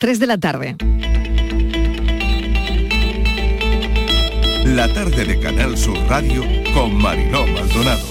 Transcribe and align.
3 0.00 0.18
de 0.18 0.26
la 0.26 0.38
tarde. 0.38 0.76
La 4.64 4.90
tarde 4.94 5.26
de 5.26 5.38
Canal 5.40 5.76
Sur 5.76 5.98
Radio 6.08 6.42
con 6.72 6.94
Mariló 6.96 7.46
Maldonado. 7.46 8.06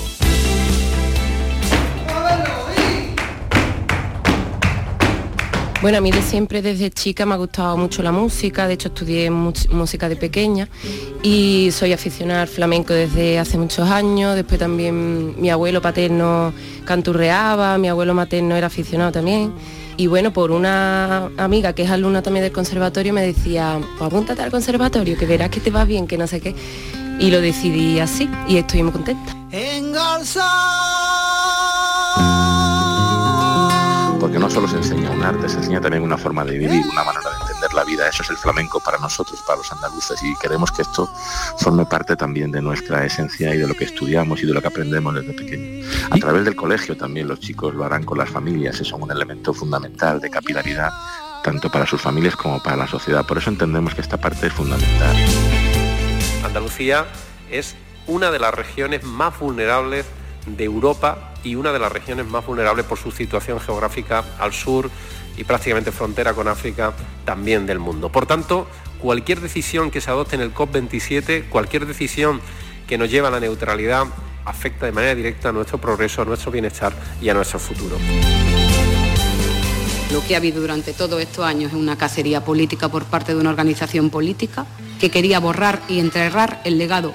Bueno, 5.81 5.97
a 5.97 6.01
mí 6.01 6.11
de 6.11 6.21
siempre 6.21 6.61
desde 6.61 6.91
chica 6.91 7.25
me 7.25 7.33
ha 7.33 7.37
gustado 7.37 7.75
mucho 7.75 8.03
la 8.03 8.11
música, 8.11 8.67
de 8.67 8.75
hecho 8.75 8.89
estudié 8.89 9.31
música 9.31 10.09
de 10.09 10.15
pequeña 10.15 10.69
y 11.23 11.69
soy 11.71 11.93
aficionada 11.93 12.43
al 12.43 12.47
flamenco 12.49 12.93
desde 12.93 13.39
hace 13.39 13.57
muchos 13.57 13.89
años, 13.89 14.35
después 14.35 14.59
también 14.59 15.41
mi 15.41 15.49
abuelo 15.49 15.81
paterno 15.81 16.53
canturreaba, 16.85 17.79
mi 17.79 17.87
abuelo 17.87 18.13
materno 18.13 18.55
era 18.55 18.67
aficionado 18.67 19.11
también 19.11 19.51
y 19.99 20.07
bueno, 20.07 20.31
por 20.31 20.51
una 20.51 21.29
amiga 21.35 21.73
que 21.73 21.83
es 21.83 21.91
alumna 21.91 22.21
también 22.21 22.41
del 22.41 22.53
conservatorio 22.53 23.11
me 23.11 23.21
decía, 23.21 23.81
pues 23.97 24.07
apúntate 24.07 24.41
al 24.41 24.49
conservatorio, 24.49 25.17
que 25.17 25.25
verás 25.25 25.49
que 25.49 25.59
te 25.59 25.71
va 25.71 25.83
bien, 25.83 26.07
que 26.07 26.17
no 26.17 26.25
sé 26.25 26.39
qué. 26.39 26.55
Y 27.19 27.29
lo 27.31 27.41
decidí 27.41 27.99
así 27.99 28.29
y 28.47 28.55
estoy 28.55 28.81
muy 28.81 28.93
contenta 28.93 29.35
porque 34.21 34.39
no 34.39 34.49
solo 34.49 34.69
se 34.69 34.77
enseña 34.77 35.11
un 35.11 35.21
arte, 35.21 35.49
se 35.49 35.57
enseña 35.57 35.81
también 35.81 36.03
una 36.03 36.17
forma 36.17 36.45
de 36.45 36.57
vivir, 36.57 36.85
una 36.91 37.03
manera 37.03 37.29
de 37.29 37.48
la 37.79 37.85
vida. 37.85 38.09
Eso 38.09 38.23
es 38.23 38.29
el 38.29 38.37
flamenco 38.37 38.79
para 38.79 38.97
nosotros, 38.97 39.41
para 39.45 39.57
los 39.57 39.71
andaluces, 39.71 40.21
y 40.23 40.35
queremos 40.35 40.71
que 40.71 40.81
esto 40.81 41.09
forme 41.57 41.85
parte 41.85 42.15
también 42.15 42.51
de 42.51 42.61
nuestra 42.61 43.05
esencia 43.05 43.53
y 43.55 43.57
de 43.57 43.67
lo 43.67 43.73
que 43.73 43.85
estudiamos 43.85 44.41
y 44.43 44.45
de 44.45 44.53
lo 44.53 44.61
que 44.61 44.67
aprendemos 44.67 45.15
desde 45.15 45.33
pequeño. 45.33 45.87
A 46.11 46.17
través 46.17 46.43
del 46.43 46.55
colegio 46.55 46.97
también 46.97 47.27
los 47.27 47.39
chicos 47.39 47.73
lo 47.73 47.85
harán 47.85 48.03
con 48.03 48.17
las 48.17 48.29
familias, 48.29 48.79
es 48.81 48.91
un 48.91 49.09
elemento 49.09 49.53
fundamental 49.53 50.19
de 50.19 50.29
capilaridad, 50.29 50.91
tanto 51.43 51.69
para 51.69 51.85
sus 51.85 52.01
familias 52.01 52.35
como 52.35 52.61
para 52.61 52.75
la 52.75 52.87
sociedad. 52.87 53.25
Por 53.25 53.37
eso 53.37 53.49
entendemos 53.49 53.95
que 53.95 54.01
esta 54.01 54.17
parte 54.17 54.47
es 54.47 54.53
fundamental. 54.53 55.15
Andalucía 56.43 57.05
es 57.49 57.75
una 58.07 58.29
de 58.31 58.39
las 58.39 58.53
regiones 58.53 59.03
más 59.03 59.39
vulnerables 59.39 60.05
de 60.45 60.63
Europa 60.65 61.33
y 61.43 61.55
una 61.55 61.71
de 61.71 61.79
las 61.79 61.91
regiones 61.91 62.27
más 62.27 62.45
vulnerables 62.45 62.85
por 62.85 62.97
su 62.97 63.11
situación 63.11 63.59
geográfica 63.59 64.25
al 64.39 64.51
sur 64.51 64.89
y 65.39 65.45
prácticamente 65.45 65.93
frontera 65.93 66.33
con 66.33 66.49
África 66.49 66.93
también 67.23 67.65
del 67.65 67.79
mundo. 67.79 68.11
Por 68.11 68.25
tanto, 68.25 68.67
cualquier 68.99 69.39
decisión 69.39 69.89
que 69.89 70.01
se 70.01 70.11
adopte 70.11 70.35
en 70.35 70.41
el 70.41 70.53
COP27, 70.53 71.47
cualquier 71.47 71.85
decisión 71.85 72.41
que 72.87 72.97
nos 72.97 73.09
lleve 73.09 73.27
a 73.27 73.31
la 73.31 73.39
neutralidad, 73.39 74.05
afecta 74.43 74.85
de 74.85 74.91
manera 74.91 75.15
directa 75.15 75.49
a 75.49 75.51
nuestro 75.53 75.77
progreso, 75.77 76.21
a 76.21 76.25
nuestro 76.25 76.51
bienestar 76.51 76.93
y 77.21 77.29
a 77.29 77.33
nuestro 77.33 77.57
futuro. 77.57 77.95
Lo 80.11 80.25
que 80.27 80.33
ha 80.33 80.39
habido 80.39 80.59
durante 80.59 80.91
todos 80.91 81.21
estos 81.21 81.45
años 81.45 81.71
es 81.71 81.77
una 81.77 81.97
cacería 81.97 82.43
política 82.43 82.89
por 82.89 83.05
parte 83.05 83.33
de 83.33 83.39
una 83.39 83.51
organización 83.51 84.09
política 84.09 84.65
que 84.99 85.09
quería 85.09 85.39
borrar 85.39 85.81
y 85.87 85.99
enterrar 85.99 86.59
el 86.65 86.77
legado 86.77 87.13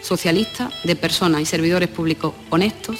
socialista 0.00 0.70
de 0.84 0.96
personas 0.96 1.42
y 1.42 1.44
servidores 1.44 1.90
públicos 1.90 2.32
honestos 2.48 2.96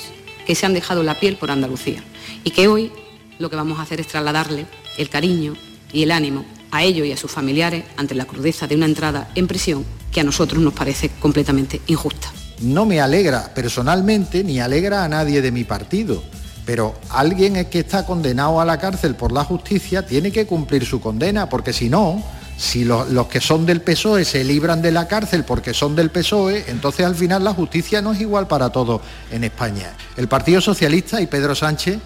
que 0.47 0.55
se 0.55 0.67
han 0.67 0.75
dejado 0.75 1.03
la 1.03 1.19
piel 1.19 1.37
por 1.37 1.51
Andalucía 1.51 2.03
y 2.45 2.51
que 2.51 2.69
hoy 2.69 2.93
lo 3.39 3.51
que 3.51 3.57
vamos 3.57 3.79
a 3.79 3.83
hacer 3.83 4.01
es 4.01 4.09
trasladarle 4.09 4.67
el 4.97 5.09
cariño 5.09 5.55
y 5.93 6.03
el 6.03 6.11
ánimo 6.11 6.45
a 6.71 6.83
ellos 6.83 7.07
y 7.07 7.13
a 7.13 7.17
sus 7.17 7.31
familiares 7.31 7.85
ante 7.97 8.15
la 8.15 8.27
crudeza 8.27 8.67
de 8.67 8.77
una 8.77 8.87
entrada 8.87 9.31
en 9.35 9.47
prisión 9.47 9.85
que 10.13 10.21
a 10.21 10.25
nosotros 10.25 10.63
nos 10.63 10.75
parece 10.75 11.11
completamente 11.21 11.81
injusta. 11.87 12.31
No 12.61 12.85
me 12.85 13.01
alegra 13.01 13.55
personalmente 13.55 14.43
ni 14.43 14.61
alegra 14.61 15.05
a 15.05 15.09
nadie 15.09 15.41
de 15.41 15.53
mi 15.53 15.65
partido, 15.65 16.23
pero 16.67 16.95
alguien 17.11 17.65
que 17.67 17.81
está 17.81 18.05
condenado 18.05 18.61
a 18.61 18.65
la 18.65 18.79
cárcel 18.79 19.15
por 19.15 19.33
la 19.33 19.45
justicia 19.45 20.05
tiene 20.05 20.33
que 20.33 20.47
cumplir 20.47 20.85
su 20.85 21.01
condena, 21.01 21.49
porque 21.49 21.73
si 21.73 21.89
no, 21.89 22.23
si 22.59 22.85
los 22.85 23.29
que 23.29 23.41
son 23.41 23.65
del 23.65 23.81
PSOE 23.81 24.25
se 24.25 24.43
libran 24.43 24.83
de 24.83 24.91
la 24.91 25.07
cárcel 25.07 25.45
porque 25.45 25.73
son 25.73 25.95
del 25.95 26.11
PSOE, 26.11 26.65
entonces 26.69 27.07
al 27.07 27.15
final 27.15 27.45
la 27.45 27.55
justicia 27.55 28.03
no 28.03 28.13
es 28.13 28.21
igual 28.21 28.49
para 28.49 28.71
todos 28.71 29.01
en 29.31 29.45
España. 29.45 29.93
El 30.17 30.27
Partido 30.27 30.61
Socialista 30.61 31.21
y 31.21 31.29
Pedro 31.29 31.55
Sánchez 31.55 31.99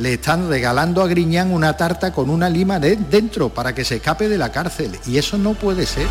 le 0.00 0.14
están 0.14 0.48
regalando 0.48 1.02
a 1.02 1.06
Griñán 1.06 1.52
una 1.52 1.76
tarta 1.76 2.12
con 2.12 2.30
una 2.30 2.48
lima 2.48 2.80
dentro 2.80 3.50
para 3.50 3.74
que 3.74 3.84
se 3.84 3.96
escape 3.96 4.28
de 4.28 4.38
la 4.38 4.50
cárcel 4.50 4.98
y 5.06 5.18
eso 5.18 5.36
no 5.36 5.54
puede 5.54 5.84
ser. 5.84 6.06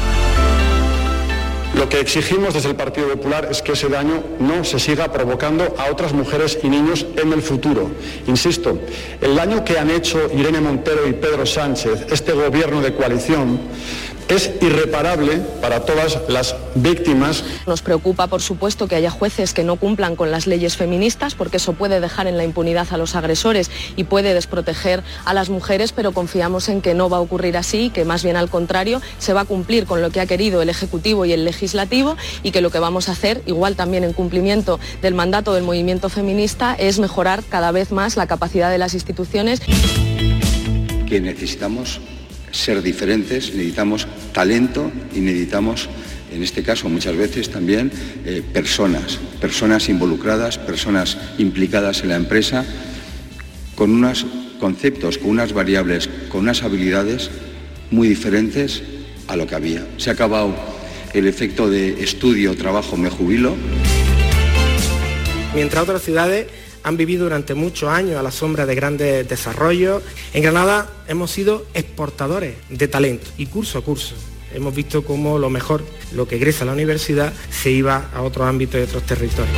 Lo 1.76 1.88
que 1.88 2.00
exigimos 2.00 2.54
desde 2.54 2.70
el 2.70 2.76
Partido 2.76 3.08
Popular 3.10 3.48
es 3.50 3.62
que 3.62 3.72
ese 3.72 3.90
daño 3.90 4.22
no 4.40 4.64
se 4.64 4.80
siga 4.80 5.12
provocando 5.12 5.76
a 5.78 5.92
otras 5.92 6.14
mujeres 6.14 6.58
y 6.62 6.68
niños 6.68 7.06
en 7.16 7.32
el 7.32 7.42
futuro. 7.42 7.92
Insisto, 8.28 8.80
el 9.22 9.36
daño 9.36 9.64
que 9.64 9.80
han 9.80 9.90
hecho 9.90 10.30
Irene 10.34 10.62
Montero 10.62 11.08
y 11.08 11.14
Pedro 11.14 11.46
Sánchez, 11.46 12.08
este 12.12 12.34
gobierno 12.34 12.82
de 12.82 12.94
coalición, 12.94 13.60
es 14.30 14.52
irreparable 14.62 15.38
para 15.60 15.82
todas 15.82 16.20
las 16.30 16.56
víctimas. 16.76 17.44
Nos 17.66 17.82
preocupa, 17.82 18.28
por 18.28 18.42
supuesto, 18.42 18.88
que 18.88 18.96
haya 18.96 19.10
jueces 19.10 19.54
que 19.54 19.64
no 19.64 19.76
cumplan 19.76 20.16
con 20.16 20.32
las 20.32 20.46
leyes 20.46 20.78
feministas, 20.78 21.34
porque 21.36 21.58
eso 21.58 21.74
puede 21.74 22.00
dejar 22.00 22.28
en 22.28 22.38
la 22.38 22.44
impunidad 22.44 22.88
a 22.92 22.98
los 22.98 23.16
agresores 23.16 23.72
y 23.96 24.04
puede 24.04 24.34
desproteger 24.34 25.04
a 25.26 25.34
las 25.34 25.50
mujeres, 25.50 25.92
pero 25.92 26.12
confiamos 26.12 26.70
en 26.70 26.82
que 26.82 26.94
no 26.94 27.10
va 27.10 27.18
a 27.18 27.22
ocurrir 27.22 27.58
así, 27.58 27.90
que 27.90 28.06
más 28.06 28.24
bien 28.24 28.38
al 28.38 28.50
contrario, 28.50 29.02
se 29.18 29.34
va 29.34 29.42
a 29.42 29.46
cumplir 29.46 29.86
con 29.86 30.02
lo 30.02 30.12
que 30.12 30.22
ha 30.22 30.28
querido 30.28 30.62
el 30.62 30.70
Ejecutivo 30.70 31.26
y 31.26 31.34
el 31.34 31.44
Legislativo 31.44 32.16
y 32.44 32.52
que 32.52 32.62
lo 32.62 32.70
que 32.70 32.80
vamos 32.80 33.10
a 33.10 33.14
hacer, 33.14 33.42
igual 33.48 33.76
también 33.76 34.04
en 34.04 34.14
cumplimiento 34.14 34.80
del 35.02 35.16
mandato 35.16 35.54
del 35.54 35.64
movimiento 35.64 36.10
feminista, 36.10 36.76
es 36.76 37.00
mejorar 37.00 37.44
cada 37.50 37.72
vez 37.72 37.92
más 37.92 38.16
la 38.16 38.28
capacidad 38.28 38.70
de 38.70 38.78
las 38.78 38.94
instituciones. 38.94 39.62
Que 41.08 41.20
necesitamos 41.20 42.00
ser 42.52 42.82
diferentes, 42.82 43.54
necesitamos 43.54 44.08
talento 44.34 44.92
y 45.16 45.20
necesitamos, 45.20 45.90
en 46.32 46.44
este 46.44 46.64
caso 46.64 46.90
muchas 46.90 47.16
veces 47.16 47.50
también, 47.50 47.92
eh, 48.26 48.42
personas, 48.54 49.20
personas 49.42 49.90
involucradas, 49.90 50.58
personas 50.58 51.18
implicadas 51.38 52.02
en 52.02 52.10
la 52.10 52.16
empresa, 52.16 52.66
con 53.76 53.92
unos 53.92 54.26
conceptos, 54.60 55.18
con 55.18 55.32
unas 55.32 55.54
variables, 55.54 56.10
con 56.30 56.42
unas 56.42 56.64
habilidades 56.64 57.30
muy 57.92 58.08
diferentes 58.08 58.84
a 59.28 59.36
lo 59.36 59.48
que 59.48 59.56
había. 59.56 59.86
Se 59.98 60.10
ha 60.10 60.14
acabado 60.14 60.54
el 61.14 61.28
efecto 61.28 61.70
de 61.70 62.04
estudio, 62.04 62.56
trabajo, 62.56 62.98
me 62.98 63.10
jubilo. 63.10 63.56
Mientras 65.56 65.84
otras 65.84 66.04
ciudades 66.04 66.48
han 66.90 66.98
vivido 66.98 67.26
durante 67.26 67.54
muchos 67.54 67.88
años 67.88 68.18
a 68.18 68.24
la 68.24 68.32
sombra 68.32 68.66
de 68.66 68.74
grandes 68.74 69.30
desarrollos. 69.30 70.02
En 70.34 70.42
Granada 70.42 70.90
hemos 71.08 71.30
sido 71.30 71.66
exportadores 71.76 72.56
de 72.70 72.88
talento 72.88 73.28
y 73.38 73.46
curso 73.46 73.78
a 73.78 73.84
curso. 73.84 74.16
Hemos 74.54 74.74
visto 74.74 75.04
cómo 75.04 75.38
lo 75.38 75.52
mejor, 75.52 75.86
lo 76.14 76.28
que 76.28 76.38
egresa 76.38 76.66
la 76.66 76.74
universidad, 76.74 77.32
se 77.52 77.70
iba 77.70 78.10
a 78.12 78.24
otros 78.24 78.48
ámbitos 78.48 78.80
y 78.80 78.84
otros 78.84 79.04
territorios. 79.04 79.56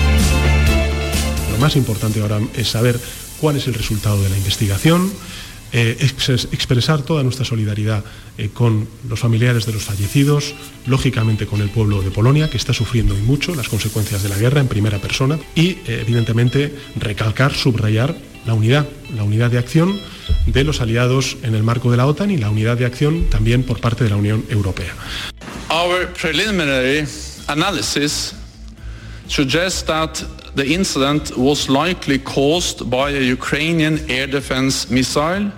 Lo 1.52 1.58
más 1.58 1.78
importante 1.78 2.22
ahora 2.22 2.42
es 2.54 2.68
saber 2.68 3.00
cuál 3.40 3.56
es 3.56 3.66
el 3.68 3.76
resultado 3.76 4.22
de 4.22 4.30
la 4.30 4.38
investigación, 4.38 5.10
eh, 5.74 5.98
expresar 6.00 7.02
toda 7.02 7.24
nuestra 7.24 7.46
solidaridad 7.46 8.04
eh, 8.38 8.50
con 8.54 8.88
los 9.08 9.20
familiares 9.20 9.66
de 9.66 9.74
los 9.74 9.84
fallecidos, 9.84 10.54
lógicamente 10.86 11.46
con 11.46 11.62
el 11.62 11.70
pueblo 11.70 12.02
de 12.02 12.12
Polonia, 12.12 12.50
que 12.50 12.58
está 12.58 12.74
sufriendo 12.74 13.18
y 13.18 13.22
mucho 13.22 13.56
las 13.56 13.70
consecuencias 13.70 14.22
de 14.24 14.30
la 14.30 14.38
guerra 14.38 14.60
en 14.60 14.68
primera 14.68 15.00
persona, 15.00 15.40
y 15.56 15.70
eh, 15.70 16.00
evidentemente 16.02 16.76
recalcar, 16.98 17.54
subrayar 17.54 18.16
la 18.46 18.54
unidad, 18.54 18.88
la 19.16 19.24
unidad 19.24 19.52
de 19.52 19.60
acción 19.60 20.00
de 20.46 20.64
los 20.64 20.82
aliados 20.82 21.38
en 21.44 21.56
el 21.56 21.64
marco 21.64 21.92
de 21.92 21.98
la 21.98 22.08
OTAN 22.08 22.32
y 22.32 22.38
la 22.38 22.50
unidad 22.50 22.78
de 22.78 22.86
acción 22.86 23.30
también 23.30 23.64
por 23.64 23.80
parte 23.80 24.04
de 24.04 24.10
la 24.10 24.18
Unión 24.18 24.44
Europea. 24.50 24.94
Our 25.70 26.12
preliminary 26.14 27.06
analysis 27.48 28.34
suggests 29.28 29.84
that 29.84 30.24
the 30.56 30.66
incident 30.66 31.32
was 31.38 31.70
likely 31.70 32.20
caused 32.20 32.90
by 32.90 33.12
a 33.12 33.22
Ukrainian 33.22 34.00
air 34.10 34.28
defense 34.28 34.90
missile 34.90 35.52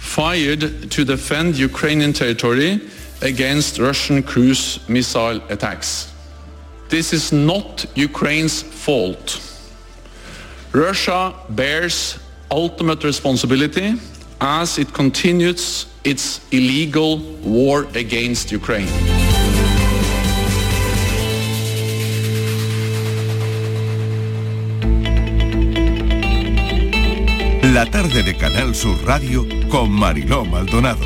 fired 0.00 0.90
to 0.90 1.04
defend 1.04 1.56
Ukrainian 1.56 2.12
territory 2.12 2.80
against 3.22 3.78
Russian 3.78 4.22
cruise 4.22 4.80
missile 4.88 5.40
attacks. 5.50 6.10
This 6.88 7.12
is 7.12 7.32
not 7.32 7.86
Ukraine's 7.94 8.62
fault. 8.62 9.40
Russia 10.72 11.34
bears 11.50 12.18
ultimate 12.50 13.04
responsibility 13.04 13.94
as 14.40 14.78
it 14.78 14.92
continues 14.92 15.86
its 16.02 16.40
illegal 16.50 17.18
war 17.44 17.86
against 17.94 18.50
Ukraine. 18.50 19.19
La 27.72 27.86
tarde 27.86 28.24
de 28.24 28.36
Canal 28.36 28.74
Sur 28.74 28.98
Radio 29.04 29.46
con 29.68 29.92
Mariló 29.92 30.44
Maldonado. 30.44 31.04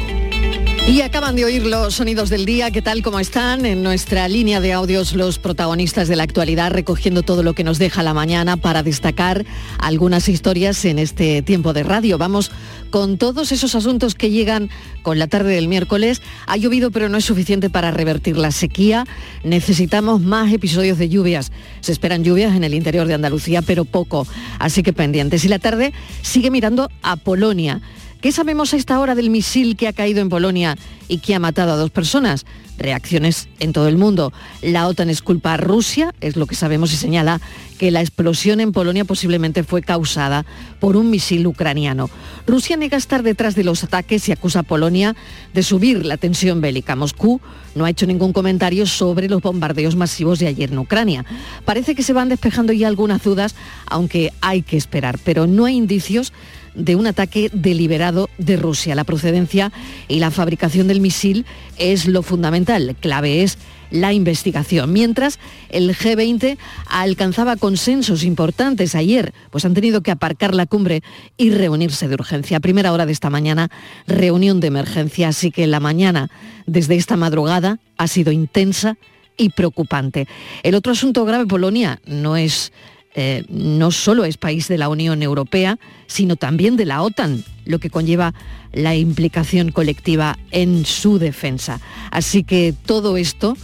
Y 0.89 1.03
acaban 1.03 1.37
de 1.37 1.45
oír 1.45 1.67
los 1.67 1.95
sonidos 1.95 2.31
del 2.31 2.47
día, 2.47 2.71
¿qué 2.71 2.81
tal 2.81 3.03
como 3.03 3.21
están? 3.21 3.67
En 3.67 3.83
nuestra 3.83 4.29
línea 4.29 4.61
de 4.61 4.73
audios 4.73 5.15
los 5.15 5.39
protagonistas 5.39 6.09
de 6.09 6.17
la 6.17 6.23
actualidad 6.23 6.71
recogiendo 6.71 7.23
todo 7.23 7.43
lo 7.43 7.53
que 7.53 7.65
nos 7.65 7.79
deja 7.79 8.03
la 8.03 8.15
mañana 8.15 8.57
para 8.57 8.83
destacar 8.83 9.45
algunas 9.79 10.29
historias 10.31 10.85
en 10.87 10.99
este 10.99 11.43
tiempo 11.43 11.75
de 11.75 11.83
radio. 11.83 12.17
Vamos 12.17 12.51
con 12.95 13.19
todos 13.19 13.51
esos 13.51 13.75
asuntos 13.75 14.15
que 14.15 14.31
llegan 14.31 14.71
con 15.03 15.19
la 15.19 15.27
tarde 15.27 15.53
del 15.53 15.67
miércoles, 15.67 16.23
ha 16.47 16.57
llovido 16.57 16.93
pero 16.93 17.09
no 17.09 17.19
es 17.19 17.25
suficiente 17.25 17.69
para 17.69 17.91
revertir 17.91 18.37
la 18.37 18.53
sequía. 18.53 19.05
Necesitamos 19.43 20.21
más 20.21 20.53
episodios 20.53 20.97
de 20.97 21.09
lluvias. 21.09 21.51
Se 21.81 21.91
esperan 21.91 22.23
lluvias 22.23 22.55
en 22.55 22.63
el 22.63 22.73
interior 22.73 23.09
de 23.09 23.15
Andalucía, 23.15 23.63
pero 23.63 23.85
poco. 23.85 24.29
Así 24.61 24.85
que 24.85 24.93
pendientes. 24.93 25.45
Y 25.45 25.49
la 25.49 25.59
tarde 25.59 25.93
sigue 26.23 26.53
mirando 26.53 26.89
a 27.03 27.17
Polonia. 27.17 27.81
¿Qué 28.21 28.31
sabemos 28.31 28.73
a 28.73 28.77
esta 28.77 29.01
hora 29.01 29.17
del 29.17 29.29
misil 29.29 29.77
que 29.77 29.89
ha 29.89 29.93
caído 29.93 30.21
en 30.21 30.29
Polonia 30.29 30.79
y 31.09 31.19
que 31.19 31.35
ha 31.35 31.39
matado 31.39 31.73
a 31.73 31.77
dos 31.77 31.91
personas? 31.91 32.47
Reacciones 32.77 33.49
en 33.61 33.73
todo 33.73 33.87
el 33.87 33.97
mundo. 33.97 34.33
La 34.61 34.89
OTAN 34.89 35.09
es 35.09 35.23
culpa 35.23 35.55
a 35.55 35.57
Rusia, 35.57 36.13
es 36.21 36.37
lo 36.37 36.47
que 36.47 36.57
sabemos 36.57 36.93
y 36.93 36.97
señala 36.97 37.41
que 37.79 37.91
la 37.91 38.01
explosión 38.01 38.61
en 38.61 38.73
Polonia 38.73 39.05
posiblemente 39.05 39.63
fue 39.63 39.83
causada 39.83 40.45
por 40.81 40.97
un 40.97 41.11
misil 41.11 41.47
ucraniano. 41.47 42.11
Rusia 42.47 42.77
niega 42.77 42.97
estar 42.97 43.23
detrás 43.23 43.55
de 43.55 43.65
los 43.65 43.85
ataques 43.85 44.29
y 44.29 44.33
acusa 44.33 44.61
a 44.61 44.63
Polonia 44.65 45.15
de 45.53 45.63
subir 45.63 46.05
la 46.05 46.17
tensión 46.17 46.61
bélica. 46.61 46.97
Moscú 46.97 47.41
no 47.75 47.85
ha 47.85 47.91
hecho 47.91 48.07
ningún 48.07 48.33
comentario 48.33 48.87
sobre 48.87 49.29
los 49.29 49.41
bombardeos 49.41 49.97
masivos 49.97 50.39
de 50.39 50.49
ayer 50.49 50.73
en 50.73 50.79
Ucrania. 50.79 51.25
Parece 51.65 51.95
que 51.95 52.03
se 52.03 52.13
van 52.13 52.29
despejando 52.29 52.73
ya 52.73 52.89
algunas 52.89 53.23
dudas, 53.23 53.55
aunque 53.87 54.33
hay 54.41 54.63
que 54.63 54.77
esperar, 54.77 55.19
pero 55.23 55.47
no 55.47 55.65
hay 55.65 55.77
indicios 55.77 56.33
de 56.75 56.97
un 56.97 57.07
ataque 57.07 57.51
deliberado 57.53 58.29
de 58.39 58.57
Rusia. 58.57 58.95
La 58.95 59.05
procedencia 59.05 59.73
y 60.09 60.19
la 60.19 60.31
fabricación 60.31 60.89
del 60.95 61.01
misil 61.01 61.45
es 61.77 62.07
lo 62.07 62.23
fundamental. 62.23 62.97
Clave 63.01 63.43
es 63.43 63.59
la 63.91 64.13
investigación. 64.13 64.93
Mientras 64.93 65.41
el 65.71 65.95
G20 65.95 66.57
alcanzaba 66.89 67.57
consensos 67.57 68.23
importantes 68.23 68.95
ayer, 68.95 69.35
pues 69.51 69.65
han 69.65 69.75
tenido 69.75 70.03
que 70.03 70.13
aparcar 70.13 70.55
la 70.55 70.67
cumbre 70.67 71.03
y 71.37 71.51
reunirse 71.51 72.07
de 72.07 72.15
urgencia. 72.15 72.59
A 72.59 72.61
primera 72.61 72.93
hora 72.93 73.07
de 73.07 73.13
esta 73.13 73.29
mañana, 73.29 73.71
reunión 74.07 74.61
de 74.61 74.69
emergencia, 74.69 75.29
así 75.29 75.51
que 75.51 75.67
la 75.67 75.81
mañana 75.81 76.31
desde 76.67 76.95
esta 76.95 77.17
madrugada 77.17 77.81
ha 77.99 78.07
sido 78.07 78.31
intensa 78.31 78.97
y 79.37 79.49
preocupante. 79.49 80.29
El 80.63 80.77
otro 80.77 80.93
asunto 80.93 81.25
grave, 81.25 81.47
Polonia, 81.47 82.01
no 82.07 82.37
es 82.37 82.73
eh, 83.15 83.45
no 83.49 83.91
solo 83.93 84.25
es 84.25 84.37
país 84.37 84.67
de 84.67 84.77
la 84.77 84.89
Unión 84.89 85.23
Europea, 85.23 85.79
sino 86.07 86.37
también 86.37 86.77
de 86.77 86.85
la 86.85 87.03
OTAN, 87.03 87.45
lo 87.65 87.79
que 87.79 87.89
conlleva 87.89 88.35
la 88.73 88.97
implicación 88.97 89.71
colectiva 89.71 90.37
en 90.51 90.85
su 90.85 91.19
defensa. 91.19 91.81
Así 92.11 92.43
que 92.43 92.75
todo 92.85 93.17
esto 93.17 93.57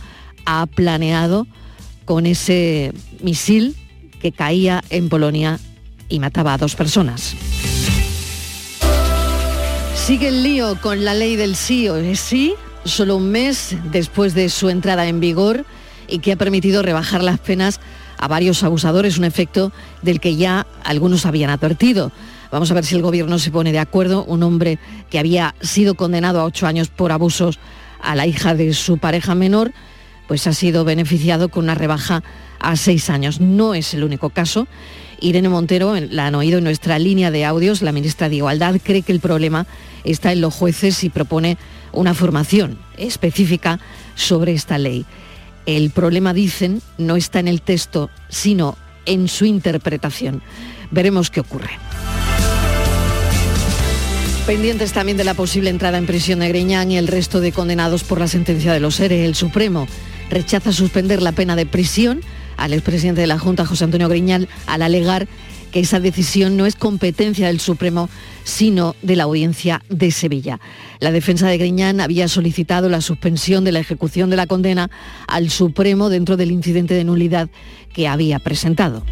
ha 0.46 0.66
planeado 0.66 1.48
con 2.04 2.26
ese 2.26 2.92
misil 3.22 3.76
que 4.20 4.32
caía 4.32 4.84
en 4.90 5.08
Polonia 5.08 5.58
y 6.08 6.20
mataba 6.20 6.54
a 6.54 6.58
dos 6.58 6.76
personas. 6.76 7.34
Sigue 9.94 10.28
el 10.28 10.42
lío 10.42 10.80
con 10.80 11.04
la 11.04 11.14
ley 11.14 11.36
del 11.36 11.56
sí 11.56 11.88
o 11.88 11.96
sí, 12.14 12.54
solo 12.84 13.16
un 13.16 13.30
mes 13.30 13.76
después 13.92 14.34
de 14.34 14.48
su 14.48 14.68
entrada 14.68 15.06
en 15.06 15.20
vigor 15.20 15.64
y 16.08 16.18
que 16.18 16.32
ha 16.32 16.36
permitido 16.36 16.82
rebajar 16.82 17.22
las 17.22 17.38
penas 17.38 17.80
a 18.20 18.28
varios 18.28 18.62
abusadores, 18.62 19.16
un 19.16 19.24
efecto 19.24 19.72
del 20.02 20.20
que 20.20 20.36
ya 20.36 20.66
algunos 20.84 21.24
habían 21.24 21.50
advertido. 21.50 22.12
Vamos 22.52 22.70
a 22.70 22.74
ver 22.74 22.84
si 22.84 22.94
el 22.94 23.02
gobierno 23.02 23.38
se 23.38 23.50
pone 23.50 23.72
de 23.72 23.78
acuerdo. 23.78 24.24
Un 24.24 24.42
hombre 24.42 24.78
que 25.08 25.18
había 25.18 25.54
sido 25.62 25.94
condenado 25.94 26.40
a 26.40 26.44
ocho 26.44 26.66
años 26.66 26.88
por 26.88 27.12
abusos 27.12 27.58
a 28.02 28.14
la 28.14 28.26
hija 28.26 28.54
de 28.54 28.74
su 28.74 28.98
pareja 28.98 29.34
menor, 29.34 29.72
pues 30.28 30.46
ha 30.46 30.52
sido 30.52 30.84
beneficiado 30.84 31.48
con 31.48 31.64
una 31.64 31.74
rebaja 31.74 32.22
a 32.58 32.76
seis 32.76 33.08
años. 33.08 33.40
No 33.40 33.72
es 33.74 33.94
el 33.94 34.04
único 34.04 34.28
caso. 34.28 34.68
Irene 35.20 35.48
Montero, 35.48 35.94
la 35.98 36.26
han 36.26 36.34
oído 36.34 36.58
en 36.58 36.64
nuestra 36.64 36.98
línea 36.98 37.30
de 37.30 37.46
audios, 37.46 37.82
la 37.82 37.92
ministra 37.92 38.28
de 38.28 38.36
Igualdad 38.36 38.76
cree 38.82 39.02
que 39.02 39.12
el 39.12 39.20
problema 39.20 39.66
está 40.04 40.32
en 40.32 40.40
los 40.40 40.54
jueces 40.54 41.04
y 41.04 41.10
propone 41.10 41.56
una 41.92 42.14
formación 42.14 42.78
específica 42.96 43.80
sobre 44.14 44.52
esta 44.52 44.78
ley. 44.78 45.06
El 45.76 45.90
problema, 45.90 46.34
dicen, 46.34 46.82
no 46.98 47.14
está 47.14 47.38
en 47.38 47.46
el 47.46 47.62
texto, 47.62 48.10
sino 48.28 48.76
en 49.06 49.28
su 49.28 49.44
interpretación. 49.44 50.42
Veremos 50.90 51.30
qué 51.30 51.38
ocurre. 51.38 51.70
Pendientes 54.48 54.92
también 54.92 55.16
de 55.16 55.22
la 55.22 55.34
posible 55.34 55.70
entrada 55.70 55.98
en 55.98 56.06
prisión 56.06 56.40
de 56.40 56.48
Greñán 56.48 56.90
y 56.90 56.96
el 56.96 57.06
resto 57.06 57.38
de 57.38 57.52
condenados 57.52 58.02
por 58.02 58.18
la 58.18 58.26
sentencia 58.26 58.72
de 58.72 58.80
los 58.80 58.98
ERE, 58.98 59.24
el 59.24 59.36
Supremo 59.36 59.86
rechaza 60.28 60.72
suspender 60.72 61.22
la 61.22 61.30
pena 61.30 61.54
de 61.54 61.66
prisión 61.66 62.20
al 62.56 62.72
expresidente 62.72 63.20
de 63.20 63.28
la 63.28 63.38
Junta, 63.38 63.64
José 63.64 63.84
Antonio 63.84 64.08
Griñán, 64.08 64.48
al 64.66 64.82
alegar 64.82 65.28
que 65.70 65.78
esa 65.78 66.00
decisión 66.00 66.56
no 66.56 66.66
es 66.66 66.74
competencia 66.74 67.46
del 67.46 67.60
Supremo, 67.60 68.08
sino 68.42 68.96
de 69.02 69.14
la 69.14 69.22
Audiencia 69.22 69.82
de 69.88 70.10
Sevilla. 70.10 70.58
La 71.00 71.12
defensa 71.12 71.48
de 71.48 71.56
Griñán 71.56 72.00
había 72.00 72.28
solicitado 72.28 72.90
la 72.90 73.00
suspensión 73.00 73.64
de 73.64 73.72
la 73.72 73.80
ejecución 73.80 74.28
de 74.28 74.36
la 74.36 74.46
condena 74.46 74.90
al 75.26 75.48
Supremo 75.48 76.10
dentro 76.10 76.36
del 76.36 76.50
incidente 76.50 76.92
de 76.92 77.04
nulidad 77.04 77.48
que 77.94 78.06
había 78.06 78.38
presentado. 78.38 79.02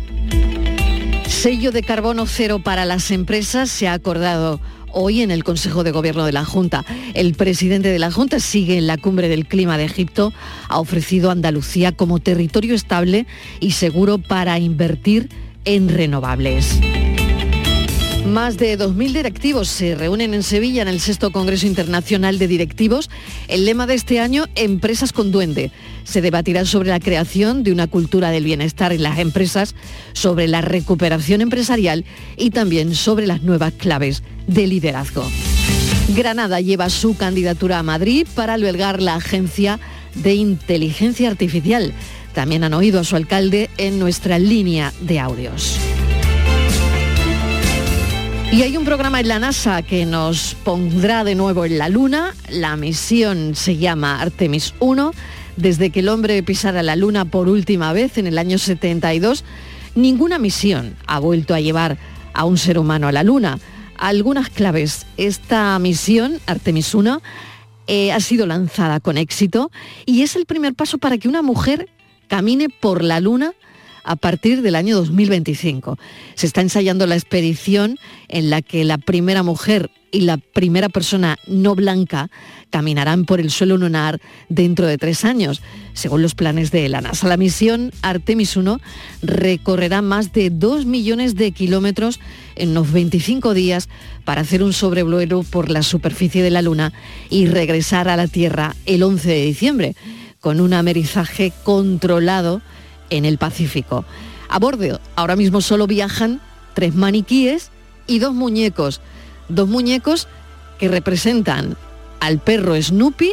Sello 1.27 1.73
de 1.73 1.83
carbono 1.83 2.27
cero 2.27 2.61
para 2.63 2.85
las 2.85 3.11
empresas 3.11 3.71
se 3.71 3.89
ha 3.89 3.95
acordado 3.95 4.61
hoy 4.93 5.23
en 5.23 5.31
el 5.31 5.45
Consejo 5.45 5.83
de 5.83 5.93
Gobierno 5.93 6.27
de 6.27 6.33
la 6.33 6.45
Junta. 6.45 6.85
El 7.15 7.35
presidente 7.35 7.89
de 7.89 7.99
la 7.99 8.11
Junta 8.11 8.39
sigue 8.39 8.77
en 8.77 8.87
la 8.87 8.99
cumbre 8.99 9.29
del 9.29 9.47
clima 9.47 9.79
de 9.79 9.85
Egipto. 9.85 10.33
Ha 10.69 10.81
ofrecido 10.81 11.31
a 11.31 11.33
Andalucía 11.33 11.93
como 11.93 12.19
territorio 12.19 12.75
estable 12.75 13.27
y 13.61 13.73
seguro 13.73 14.19
para 14.19 14.59
invertir 14.59 15.31
en 15.65 15.89
renovables. 15.89 16.81
Más 18.29 18.59
de 18.59 18.79
2.000 18.79 19.13
directivos 19.13 19.69
se 19.69 19.95
reúnen 19.95 20.35
en 20.35 20.43
Sevilla 20.43 20.83
en 20.83 20.89
el 20.89 21.01
sexto 21.01 21.33
Congreso 21.33 21.67
Internacional 21.67 22.39
de 22.39 22.47
Directivos. 22.47 23.09
El 23.49 23.65
lema 23.65 23.87
de 23.87 23.95
este 23.95 24.21
año, 24.21 24.45
Empresas 24.55 25.15
con 25.15 25.33
Duende. 25.33 25.73
Se 26.05 26.21
debatirá 26.21 26.67
sobre 26.67 26.91
la 26.91 27.01
creación 27.01 27.63
de 27.63 27.73
una 27.73 27.87
cultura 27.87 28.31
del 28.31 28.45
bienestar 28.45 28.93
en 28.93 29.03
las 29.03 29.19
empresas, 29.19 29.75
sobre 30.13 30.47
la 30.47 30.61
recuperación 30.61 31.41
empresarial 31.41 32.05
y 32.37 32.51
también 32.51 32.95
sobre 32.95 33.27
las 33.27 33.43
nuevas 33.43 33.73
claves 33.73 34.23
de 34.47 34.67
liderazgo. 34.67 35.25
Granada 36.15 36.61
lleva 36.61 36.91
su 36.91 37.17
candidatura 37.17 37.79
a 37.79 37.83
Madrid 37.83 38.27
para 38.35 38.55
albergar 38.55 39.01
la 39.01 39.15
Agencia 39.15 39.81
de 40.15 40.35
Inteligencia 40.35 41.31
Artificial. 41.31 41.95
También 42.35 42.63
han 42.63 42.75
oído 42.75 43.01
a 43.01 43.05
su 43.05 43.17
alcalde 43.17 43.71
en 43.79 43.99
nuestra 43.99 44.39
línea 44.39 44.93
de 45.01 45.19
audios. 45.19 45.79
Y 48.51 48.63
hay 48.63 48.79
un 48.79 48.87
programa 48.87 49.21
en 49.21 49.29
la 49.29 49.39
NASA 49.39 49.83
que 49.83 50.07
nos 50.07 50.57
pondrá 50.65 51.23
de 51.23 51.35
nuevo 51.35 51.67
en 51.67 51.77
la 51.77 51.91
Luna. 51.91 52.35
La 52.49 52.77
misión 52.77 53.55
se 53.55 53.77
llama 53.77 54.23
Artemis 54.23 54.75
1. 54.81 55.13
Desde 55.57 55.91
que 55.91 56.01
el 56.01 56.09
hombre 56.09 56.43
pisara 56.43 56.83
la 56.83 56.97
Luna 56.97 57.27
por 57.27 57.49
última 57.49 57.93
vez 57.93 58.17
en 58.17 58.27
el 58.27 58.39
año 58.39 58.57
72, 58.57 59.45
ninguna 59.95 60.39
misión 60.39 60.97
ha 61.07 61.19
vuelto 61.19 61.55
a 61.55 61.61
llevar 61.61 61.99
a 62.33 62.47
un 62.47 62.57
ser 62.57 62.79
humano 62.79 63.07
a 63.07 63.13
la 63.13 63.23
Luna. 63.23 63.59
Algunas 63.99 64.49
claves. 64.49 65.05
Esta 65.19 65.79
misión, 65.79 66.41
Artemis 66.47 66.95
1, 66.95 67.21
eh, 67.87 68.13
ha 68.13 68.21
sido 68.21 68.47
lanzada 68.47 68.99
con 68.99 69.19
éxito 69.19 69.71
y 70.07 70.23
es 70.23 70.37
el 70.37 70.47
primer 70.47 70.75
paso 70.75 70.97
para 70.97 71.19
que 71.19 71.29
una 71.29 71.43
mujer 71.43 71.91
camine 72.29 72.71
por 72.71 73.05
la 73.05 73.21
Luna 73.21 73.53
a 74.05 74.17
partir 74.17 74.63
del 74.63 74.75
año 74.75 74.97
2025. 74.97 75.99
Se 76.35 76.47
está 76.47 76.61
ensayando 76.61 77.07
la 77.07 77.15
expedición 77.15 77.99
en 78.29 78.51
la 78.51 78.63
que 78.63 78.85
la 78.85 78.99
primera 78.99 79.43
mujer 79.43 79.91
y 80.11 80.23
la 80.23 80.39
primera 80.39 80.89
persona 80.89 81.37
no 81.47 81.75
blanca 81.75 82.31
caminarán 82.71 83.25
por 83.25 83.41
el 83.41 83.51
suelo 83.51 83.77
lunar 83.77 84.21
dentro 84.49 84.87
de 84.87 84.99
tres 84.99 85.25
años, 85.25 85.63
según 85.95 86.23
los 86.23 86.35
planes 86.35 86.71
de 86.71 86.89
la 86.89 87.01
NASA. 87.01 87.29
La 87.29 87.37
misión 87.37 87.93
Artemis 88.03 88.57
1 88.57 88.81
recorrerá 89.23 90.03
más 90.03 90.33
de 90.33 90.51
dos 90.51 90.87
millones 90.87 91.35
de 91.35 91.53
kilómetros 91.53 92.21
en 92.57 92.71
unos 92.71 92.93
25 92.93 93.55
días 93.55 93.89
para 94.25 94.43
hacer 94.43 94.63
un 94.63 94.73
sobrevuelo 94.73 95.43
por 95.43 95.71
la 95.71 95.83
superficie 95.83 96.43
de 96.43 96.51
la 96.51 96.63
Luna 96.63 96.93
y 97.31 97.47
regresar 97.47 98.09
a 98.09 98.17
la 98.17 98.27
Tierra 98.27 98.75
el 98.87 99.03
11 99.03 99.29
de 99.29 99.45
diciembre 99.45 99.97
con 100.41 100.61
un 100.61 100.73
amerizaje 100.73 101.53
controlado 101.65 102.63
en 103.11 103.25
el 103.25 103.39
Pacífico. 103.39 104.05
A 104.49 104.59
bordo 104.59 105.01
ahora 105.17 105.37
mismo 105.37 105.61
solo 105.61 105.87
viajan 105.87 106.41
tres 106.75 106.95
maniquíes 106.95 107.71
y 108.07 108.19
dos 108.19 108.35
muñecos. 108.35 109.01
Dos 109.49 109.69
muñecos 109.69 110.29
que 110.79 110.89
representan 110.89 111.77
al 112.21 112.39
perro 112.39 112.81
Snoopy 112.81 113.33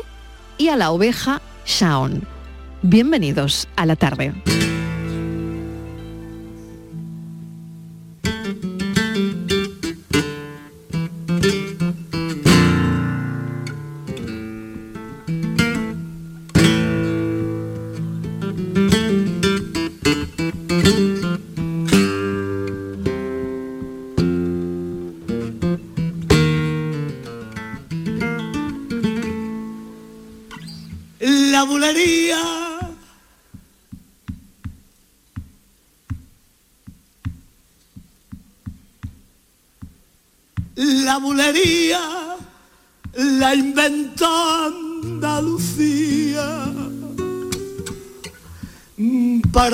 y 0.57 0.67
a 0.69 0.75
la 0.75 0.91
oveja 0.91 1.41
Shaun. 1.65 2.27
Bienvenidos 2.81 3.67
a 3.75 3.85
la 3.85 3.95
tarde. 3.95 4.33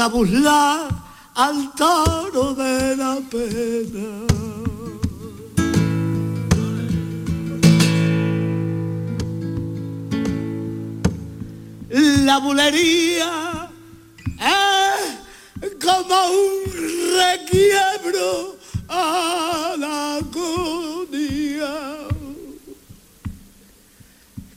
Para 0.02 0.14
burlar 0.14 0.90
al 1.36 1.72
toro 1.76 2.56
de 2.56 2.96
la 2.96 3.20
pena. 3.30 4.26
La 12.26 12.40
bulería 12.40 13.70
es 15.62 15.72
como 15.86 16.18
un 16.32 16.64
requiebro 17.20 18.58
a 18.88 19.76
la 19.78 20.16
agonía 20.16 21.74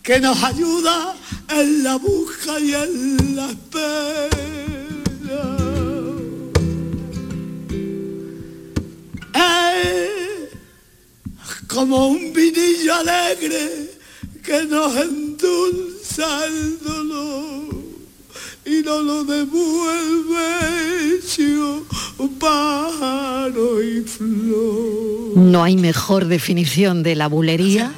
que 0.03 0.21
nos 0.21 0.43
ayuda 0.43 1.15
en 1.51 1.85
la 1.85 1.97
busca 1.97 2.59
y 2.59 2.75
en 2.75 3.37
la 3.37 3.51
espera. 3.51 4.54
Como 11.69 12.09
un 12.09 12.33
vinillo 12.33 12.95
alegre 12.95 13.91
que 14.45 14.65
nos 14.65 14.97
endulza 14.97 16.47
el 16.47 16.79
dolor 16.81 17.75
y 18.65 18.83
no 18.83 19.03
lo 19.03 19.25
devuelve 19.25 20.45
un 22.19 22.39
pájaro 22.39 23.83
y 23.83 24.01
flor. 24.03 25.37
No 25.37 25.65
hay 25.65 25.77
mejor 25.77 26.27
definición 26.27 27.03
de 27.03 27.15
la 27.15 27.29
bulería 27.29 27.93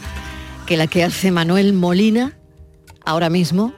que 0.66 0.76
la 0.76 0.86
que 0.86 1.04
hace 1.04 1.30
Manuel 1.30 1.72
Molina 1.72 2.36
ahora 3.04 3.30
mismo. 3.30 3.74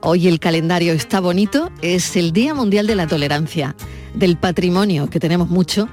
Hoy 0.00 0.28
el 0.28 0.38
calendario 0.38 0.92
está 0.92 1.20
bonito, 1.20 1.70
es 1.82 2.16
el 2.16 2.32
Día 2.32 2.54
Mundial 2.54 2.86
de 2.86 2.94
la 2.94 3.06
Tolerancia, 3.06 3.74
del 4.14 4.36
patrimonio, 4.36 5.08
que 5.08 5.20
tenemos 5.20 5.48
mucho, 5.48 5.88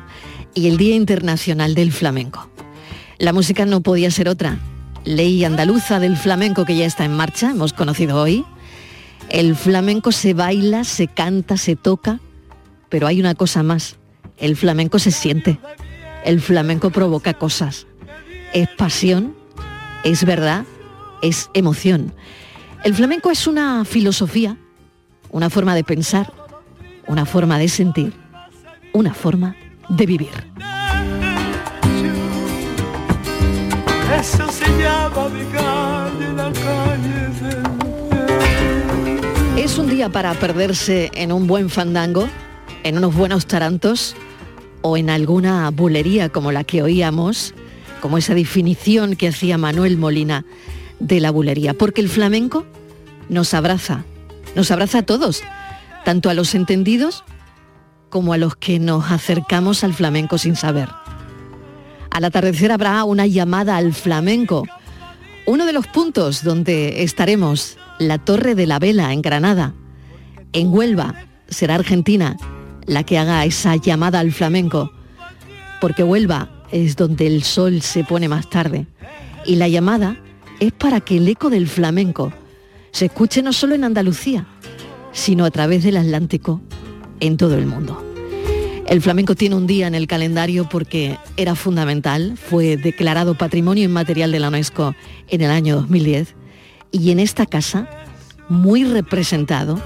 y 0.53 0.67
el 0.67 0.77
Día 0.77 0.95
Internacional 0.95 1.75
del 1.75 1.91
Flamenco. 1.91 2.49
La 3.17 3.33
música 3.33 3.65
no 3.65 3.81
podía 3.81 4.11
ser 4.11 4.27
otra. 4.27 4.59
Ley 5.03 5.43
andaluza 5.43 5.99
del 5.99 6.17
flamenco 6.17 6.65
que 6.65 6.75
ya 6.75 6.85
está 6.85 7.05
en 7.05 7.13
marcha, 7.13 7.51
hemos 7.51 7.73
conocido 7.73 8.21
hoy. 8.21 8.45
El 9.29 9.55
flamenco 9.55 10.11
se 10.11 10.33
baila, 10.33 10.83
se 10.83 11.07
canta, 11.07 11.57
se 11.57 11.75
toca, 11.75 12.19
pero 12.89 13.07
hay 13.07 13.19
una 13.19 13.35
cosa 13.35 13.63
más. 13.63 13.95
El 14.37 14.55
flamenco 14.55 14.99
se 14.99 15.11
siente. 15.11 15.59
El 16.25 16.41
flamenco 16.41 16.89
provoca 16.89 17.33
cosas. 17.33 17.87
Es 18.53 18.67
pasión, 18.69 19.35
es 20.03 20.25
verdad, 20.25 20.65
es 21.21 21.49
emoción. 21.53 22.13
El 22.83 22.93
flamenco 22.95 23.31
es 23.31 23.47
una 23.47 23.85
filosofía, 23.85 24.57
una 25.29 25.49
forma 25.49 25.75
de 25.75 25.83
pensar, 25.83 26.33
una 27.07 27.25
forma 27.25 27.57
de 27.57 27.69
sentir, 27.69 28.13
una 28.93 29.13
forma 29.13 29.55
de 29.91 30.05
vivir. 30.05 30.29
Eso 34.19 34.51
se 34.51 34.65
llama 34.81 35.29
mi 35.29 35.43
calle, 35.45 36.33
la 36.35 36.51
calle 36.53 37.29
Es 39.57 39.77
un 39.77 39.89
día 39.89 40.09
para 40.09 40.33
perderse 40.33 41.11
en 41.13 41.31
un 41.31 41.47
buen 41.47 41.69
fandango, 41.69 42.27
en 42.83 42.97
unos 42.97 43.15
buenos 43.15 43.45
tarantos 43.45 44.15
o 44.81 44.97
en 44.97 45.09
alguna 45.09 45.69
bulería 45.71 46.29
como 46.29 46.51
la 46.51 46.63
que 46.63 46.81
oíamos, 46.81 47.53
como 47.99 48.17
esa 48.17 48.33
definición 48.33 49.15
que 49.15 49.27
hacía 49.27 49.57
Manuel 49.57 49.97
Molina 49.97 50.45
de 50.99 51.19
la 51.19 51.31
bulería, 51.31 51.73
porque 51.73 52.01
el 52.01 52.09
flamenco 52.09 52.65
nos 53.29 53.53
abraza, 53.53 54.05
nos 54.55 54.71
abraza 54.71 54.99
a 54.99 55.03
todos, 55.03 55.43
tanto 56.05 56.29
a 56.29 56.33
los 56.33 56.55
entendidos 56.55 57.23
como 58.11 58.33
a 58.33 58.37
los 58.37 58.55
que 58.55 58.77
nos 58.77 59.09
acercamos 59.09 59.83
al 59.83 59.95
flamenco 59.95 60.37
sin 60.37 60.55
saber. 60.55 60.89
Al 62.11 62.25
atardecer 62.25 62.71
habrá 62.71 63.03
una 63.05 63.25
llamada 63.25 63.77
al 63.77 63.93
flamenco, 63.93 64.67
uno 65.47 65.65
de 65.65 65.73
los 65.73 65.87
puntos 65.87 66.43
donde 66.43 67.01
estaremos, 67.01 67.77
la 67.97 68.19
Torre 68.19 68.53
de 68.53 68.67
la 68.67 68.77
Vela 68.77 69.11
en 69.13 69.23
Granada. 69.23 69.73
En 70.53 70.71
Huelva 70.71 71.15
será 71.47 71.75
Argentina 71.75 72.37
la 72.85 73.03
que 73.03 73.17
haga 73.17 73.43
esa 73.45 73.75
llamada 73.77 74.19
al 74.19 74.31
flamenco, 74.31 74.91
porque 75.79 76.03
Huelva 76.03 76.49
es 76.71 76.95
donde 76.95 77.25
el 77.27 77.43
sol 77.43 77.81
se 77.81 78.03
pone 78.03 78.27
más 78.27 78.49
tarde. 78.49 78.87
Y 79.45 79.55
la 79.55 79.67
llamada 79.67 80.17
es 80.59 80.71
para 80.73 80.99
que 80.99 81.17
el 81.17 81.27
eco 81.27 81.49
del 81.49 81.67
flamenco 81.67 82.31
se 82.91 83.05
escuche 83.05 83.41
no 83.41 83.53
solo 83.53 83.73
en 83.73 83.85
Andalucía, 83.85 84.45
sino 85.11 85.45
a 85.45 85.51
través 85.51 85.83
del 85.83 85.97
Atlántico 85.97 86.61
en 87.21 87.37
todo 87.37 87.57
el 87.57 87.65
mundo. 87.65 88.05
El 88.87 89.01
flamenco 89.01 89.35
tiene 89.35 89.55
un 89.55 89.67
día 89.67 89.87
en 89.87 89.95
el 89.95 90.05
calendario 90.05 90.67
porque 90.67 91.17
era 91.37 91.55
fundamental, 91.55 92.37
fue 92.37 92.75
declarado 92.75 93.35
Patrimonio 93.35 93.85
Inmaterial 93.85 94.33
de 94.33 94.39
la 94.39 94.49
UNESCO 94.49 94.93
en 95.29 95.41
el 95.41 95.49
año 95.49 95.77
2010 95.77 96.35
y 96.91 97.11
en 97.11 97.19
esta 97.21 97.45
casa 97.45 97.87
muy 98.49 98.83
representado 98.83 99.81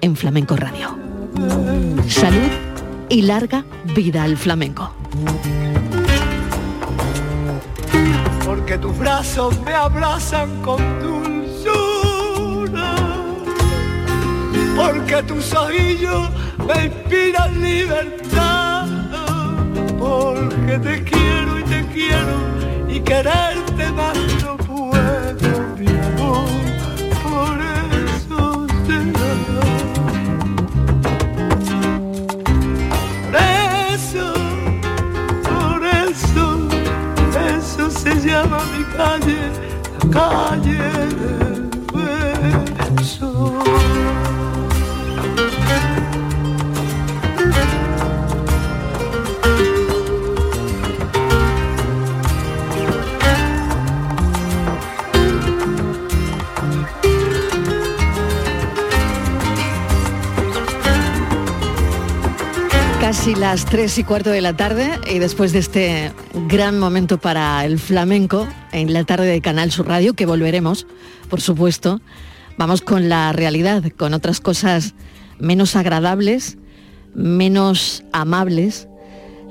en 0.00 0.16
Flamenco 0.16 0.56
Radio. 0.56 0.98
Salud 2.08 2.50
y 3.08 3.22
larga 3.22 3.64
vida 3.94 4.24
al 4.24 4.36
flamenco. 4.36 4.92
porque 8.68 8.78
tus 8.78 8.98
brazos 8.98 9.58
me 9.60 9.72
abrazan 9.72 10.60
con 10.62 10.78
dulzura, 11.00 12.94
porque 14.76 15.22
tus 15.22 15.54
ojillos 15.54 16.28
me 16.68 16.84
inspiran 16.84 17.62
libertad, 17.62 18.86
porque 19.98 20.78
te 20.78 21.02
quiero 21.04 21.58
y 21.58 21.62
te 21.62 21.86
quiero 21.94 22.36
y 22.88 23.00
quererte 23.00 23.90
más 23.92 24.16
no 24.44 24.56
puedo, 24.58 25.50
mi 25.78 25.88
amor, 25.88 26.48
por 27.24 27.58
eso 28.14 28.66
será. 28.86 29.32
Por 33.24 33.36
eso, 33.94 34.26
por 35.48 35.80
eso, 36.06 36.68
eso 37.56 37.90
se 37.90 38.12
llama 38.20 38.58
mi 38.76 38.84
calle, 38.96 39.40
la 39.94 40.04
calle 40.10 40.82
del 41.16 41.47
Las 63.36 63.66
3 63.66 63.98
y 63.98 64.04
cuarto 64.04 64.30
de 64.30 64.40
la 64.40 64.56
tarde 64.56 64.90
y 65.08 65.18
después 65.18 65.52
de 65.52 65.58
este 65.58 66.12
gran 66.48 66.78
momento 66.78 67.18
para 67.18 67.64
el 67.64 67.78
flamenco 67.78 68.48
en 68.72 68.92
la 68.92 69.04
tarde 69.04 69.26
de 69.26 69.40
Canal 69.40 69.70
Sur 69.70 69.86
Radio, 69.86 70.14
que 70.14 70.24
volveremos, 70.24 70.86
por 71.28 71.40
supuesto, 71.40 72.00
vamos 72.56 72.80
con 72.80 73.08
la 73.08 73.32
realidad, 73.32 73.84
con 73.96 74.14
otras 74.14 74.40
cosas 74.40 74.94
menos 75.38 75.76
agradables, 75.76 76.56
menos 77.14 78.02
amables. 78.12 78.88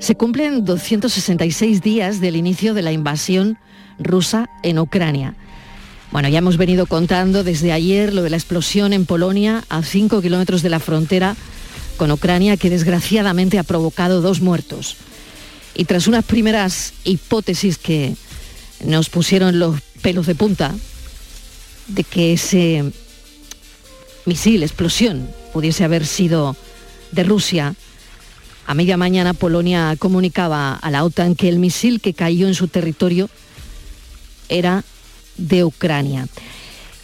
Se 0.00 0.16
cumplen 0.16 0.64
266 0.64 1.80
días 1.80 2.20
del 2.20 2.36
inicio 2.36 2.74
de 2.74 2.82
la 2.82 2.92
invasión 2.92 3.58
rusa 3.98 4.50
en 4.62 4.80
Ucrania. 4.80 5.34
Bueno, 6.10 6.28
ya 6.28 6.38
hemos 6.38 6.56
venido 6.56 6.86
contando 6.86 7.44
desde 7.44 7.72
ayer 7.72 8.12
lo 8.12 8.22
de 8.22 8.30
la 8.30 8.36
explosión 8.36 8.92
en 8.92 9.06
Polonia, 9.06 9.64
a 9.68 9.82
5 9.82 10.20
kilómetros 10.20 10.62
de 10.62 10.68
la 10.68 10.80
frontera 10.80 11.36
con 11.98 12.10
Ucrania, 12.10 12.56
que 12.56 12.70
desgraciadamente 12.70 13.58
ha 13.58 13.64
provocado 13.64 14.22
dos 14.22 14.40
muertos. 14.40 14.96
Y 15.74 15.84
tras 15.84 16.06
unas 16.06 16.24
primeras 16.24 16.94
hipótesis 17.04 17.76
que 17.76 18.16
nos 18.82 19.10
pusieron 19.10 19.58
los 19.58 19.80
pelos 20.00 20.26
de 20.26 20.34
punta, 20.34 20.74
de 21.88 22.04
que 22.04 22.32
ese 22.32 22.90
misil, 24.24 24.62
explosión, 24.62 25.28
pudiese 25.52 25.84
haber 25.84 26.06
sido 26.06 26.56
de 27.12 27.24
Rusia, 27.24 27.74
a 28.66 28.74
media 28.74 28.96
mañana 28.96 29.34
Polonia 29.34 29.94
comunicaba 29.98 30.74
a 30.74 30.90
la 30.90 31.04
OTAN 31.04 31.34
que 31.34 31.48
el 31.48 31.58
misil 31.58 32.00
que 32.00 32.12
cayó 32.14 32.48
en 32.48 32.54
su 32.54 32.68
territorio 32.68 33.30
era 34.48 34.84
de 35.36 35.64
Ucrania. 35.64 36.28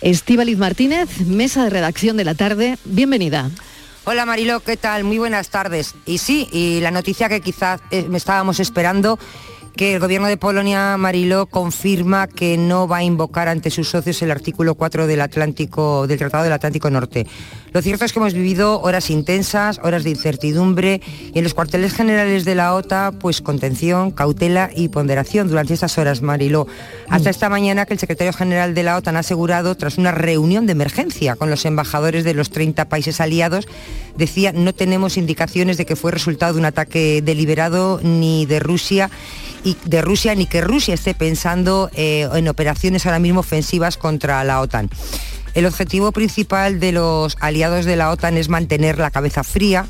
Estíbaliz 0.03 0.59
Martínez, 0.59 1.21
mesa 1.21 1.65
de 1.65 1.71
redacción 1.71 2.19
de 2.19 2.25
la 2.25 2.35
tarde, 2.35 2.77
bienvenida. 2.85 3.51
Hola 4.07 4.27
Marilo, 4.27 4.61
¿qué 4.61 4.77
tal? 4.77 5.03
Muy 5.03 5.17
buenas 5.17 5.49
tardes. 5.49 5.95
Y 6.05 6.19
sí, 6.19 6.47
y 6.53 6.81
la 6.81 6.91
noticia 6.91 7.31
que 7.31 7.41
quizás 7.41 7.81
eh, 7.91 8.05
me 8.07 8.19
estábamos 8.19 8.61
esperando 8.61 9.19
que 9.77 9.95
el 9.95 10.01
gobierno 10.01 10.29
de 10.29 10.37
Polonia, 10.37 10.97
Mariló, 10.97 11.47
confirma 11.47 12.29
que 12.29 12.57
no 12.57 12.87
va 12.87 12.99
a 12.99 13.03
invocar 13.03 13.49
ante 13.49 13.71
sus 13.71 13.89
socios 13.89 14.23
el 14.23 14.31
artículo 14.31 14.77
4 14.77 15.07
del 15.07 15.21
Atlántico, 15.21 16.07
del 16.07 16.19
Tratado 16.19 16.45
del 16.45 16.53
Atlántico 16.53 16.91
Norte. 16.91 17.27
Lo 17.73 17.83
cierto 17.83 18.05
es 18.05 18.13
que 18.13 18.21
hemos 18.21 18.35
vivido 18.35 18.81
horas 18.81 19.11
intensas, 19.11 19.81
horas 19.83 20.05
de 20.05 20.11
incertidumbre 20.11 21.01
y 21.33 21.39
en 21.39 21.43
los 21.43 21.55
cuarteles 21.55 21.93
generales 21.93 22.45
de 22.45 22.55
la 22.55 22.73
OTA, 22.75 23.13
pues 23.19 23.41
contención, 23.41 24.13
cautela 24.13 24.71
y 24.75 24.89
ponderación 24.89 25.49
durante 25.49 25.75
estas 25.75 25.99
horas, 25.99 26.23
Mariló. 26.23 26.69
Hasta 27.09 27.31
esta 27.31 27.49
mañana 27.49 27.85
que 27.85 27.95
el 27.95 27.99
secretario 27.99 28.33
general 28.33 28.75
de 28.75 28.85
la 28.85 28.97
OTAN 28.97 29.17
ha 29.17 29.21
asegurado, 29.21 29.75
tras 29.75 29.99
una 29.99 30.13
reunión 30.13 30.67
de 30.67 30.73
emergencia 30.73 31.35
con 31.35 31.51
los 31.51 31.65
embajadores 31.65 32.23
de 32.23 32.35
los 32.35 32.51
30 32.51 32.89
países 32.89 33.21
aliados, 33.21 33.67
decía 34.17 34.53
no 34.53 34.73
tenemos 34.73 35.17
indicaciones 35.17 35.77
de 35.77 35.85
que 35.85 35.97
fue 35.97 36.13
resultado 36.13 36.53
de 36.53 36.61
un 36.61 36.67
ataque 36.67 37.23
deliberado 37.23 37.99
ni 38.05 38.47
de 38.47 38.61
Rusia 38.61 39.11
y 39.65 39.77
de 39.85 40.03
Rusia 40.03 40.35
ni 40.35 40.47
que 40.47 40.61
Rusia 40.61 40.95
esté 40.95 41.15
pensando 41.15 41.91
eh, 41.95 42.29
en 42.33 42.49
operaciones 42.49 43.07
ahora 43.07 43.19
mismo 43.19 43.41
ofensivas 43.41 43.97
contra 43.97 44.45
la 44.45 44.61
OTAN. 44.61 44.91
El 45.55 45.67
objetivo 45.67 46.13
principal 46.13 46.79
de 46.79 46.93
los 46.93 47.37
aliados 47.41 47.85
de 47.87 47.97
la 47.97 48.11
OTAN 48.11 48.37
es 48.37 48.49
mantener 48.49 48.99
la 48.99 49.11
cabeza 49.11 49.43
fría, 49.43 49.87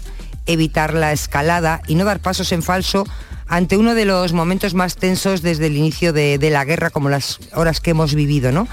evitar 0.47 0.95
la 0.95 1.13
escalada 1.13 1.83
y 1.89 1.97
no 1.97 2.05
dar 2.05 2.21
pasos 2.21 2.53
en 2.53 2.63
falso 2.63 3.05
ante 3.47 3.77
uno 3.77 3.95
de 3.95 4.05
los 4.05 4.33
momentos 4.33 4.75
más 4.75 4.97
tensos 4.97 5.43
desde 5.43 5.67
el 5.67 5.77
inicio 5.77 6.13
de, 6.13 6.39
de 6.39 6.51
la 6.51 6.65
guerra, 6.65 6.91
como 6.91 7.09
las 7.09 7.41
horas 7.53 7.81
que 7.81 7.91
hemos 7.91 8.15
vivido, 8.15 8.53
¿no? 8.53 8.69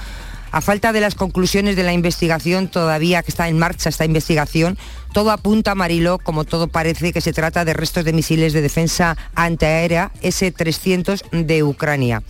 A 0.50 0.60
falta 0.60 0.92
de 0.92 1.00
las 1.00 1.14
conclusiones 1.14 1.76
de 1.76 1.82
la 1.82 1.94
investigación, 1.94 2.68
todavía 2.68 3.22
que 3.22 3.30
está 3.30 3.48
en 3.48 3.58
marcha 3.58 3.88
esta 3.88 4.04
investigación, 4.04 4.76
todo 5.12 5.30
apunta, 5.30 5.74
Mariló, 5.74 6.18
como 6.18 6.44
todo 6.44 6.68
parece, 6.68 7.12
que 7.12 7.20
se 7.20 7.32
trata 7.32 7.64
de 7.64 7.74
restos 7.74 8.04
de 8.04 8.12
misiles 8.12 8.52
de 8.52 8.62
defensa 8.62 9.16
antiaérea 9.34 10.10
S-300 10.22 11.44
de 11.44 11.62
Ucrania. 11.62 12.22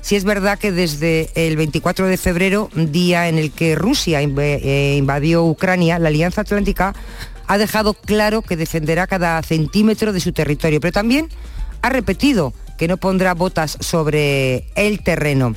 Si 0.00 0.16
es 0.16 0.24
verdad 0.24 0.58
que 0.58 0.72
desde 0.72 1.30
el 1.34 1.56
24 1.56 2.06
de 2.06 2.16
febrero, 2.16 2.70
día 2.74 3.28
en 3.28 3.36
el 3.36 3.50
que 3.50 3.74
Rusia 3.74 4.20
eh, 4.22 4.94
invadió 4.96 5.44
Ucrania, 5.44 5.98
la 5.98 6.08
Alianza 6.08 6.42
Atlántica 6.42 6.94
ha 7.46 7.58
dejado 7.58 7.94
claro 7.94 8.42
que 8.42 8.56
defenderá 8.56 9.06
cada 9.06 9.42
centímetro 9.42 10.12
de 10.12 10.20
su 10.20 10.32
territorio, 10.32 10.80
pero 10.80 10.92
también 10.92 11.28
ha 11.82 11.88
repetido 11.90 12.52
que 12.78 12.88
no 12.88 12.96
pondrá 12.96 13.34
botas 13.34 13.76
sobre 13.80 14.66
el 14.76 15.02
terreno 15.02 15.56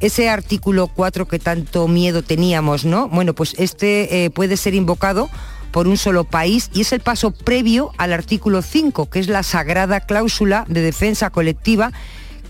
ese 0.00 0.30
artículo 0.30 0.88
4 0.88 1.28
que 1.28 1.38
tanto 1.38 1.86
miedo 1.86 2.22
teníamos, 2.22 2.84
¿no? 2.84 3.08
Bueno, 3.08 3.34
pues 3.34 3.54
este 3.58 4.24
eh, 4.24 4.30
puede 4.30 4.56
ser 4.56 4.74
invocado 4.74 5.28
por 5.72 5.88
un 5.88 5.96
solo 5.96 6.24
país 6.24 6.70
y 6.72 6.82
es 6.82 6.92
el 6.92 7.00
paso 7.00 7.30
previo 7.30 7.92
al 7.98 8.12
artículo 8.12 8.62
5, 8.62 9.10
que 9.10 9.18
es 9.18 9.28
la 9.28 9.42
sagrada 9.42 10.00
cláusula 10.00 10.64
de 10.68 10.80
defensa 10.80 11.30
colectiva 11.30 11.92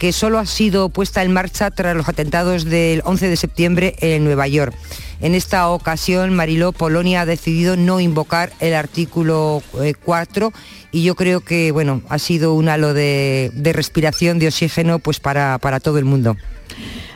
que 0.00 0.14
solo 0.14 0.38
ha 0.38 0.46
sido 0.46 0.88
puesta 0.88 1.22
en 1.22 1.30
marcha 1.30 1.70
tras 1.70 1.94
los 1.94 2.08
atentados 2.08 2.64
del 2.64 3.02
11 3.04 3.28
de 3.28 3.36
septiembre 3.36 3.96
en 4.00 4.24
Nueva 4.24 4.48
York. 4.48 4.74
En 5.20 5.34
esta 5.34 5.68
ocasión, 5.68 6.34
Mariló, 6.34 6.72
Polonia 6.72 7.20
ha 7.20 7.26
decidido 7.26 7.76
no 7.76 8.00
invocar 8.00 8.50
el 8.60 8.72
artículo 8.72 9.62
4 10.04 10.46
eh, 10.46 10.50
y 10.92 11.02
yo 11.02 11.14
creo 11.14 11.42
que 11.42 11.70
bueno, 11.70 12.00
ha 12.08 12.18
sido 12.18 12.54
un 12.54 12.70
halo 12.70 12.94
de, 12.94 13.52
respiración 13.74 14.38
de 14.38 14.48
oxígeno 14.48 15.00
pues 15.00 15.20
para, 15.20 15.58
para 15.58 15.80
todo 15.80 15.98
el 15.98 16.06
mundo. 16.06 16.34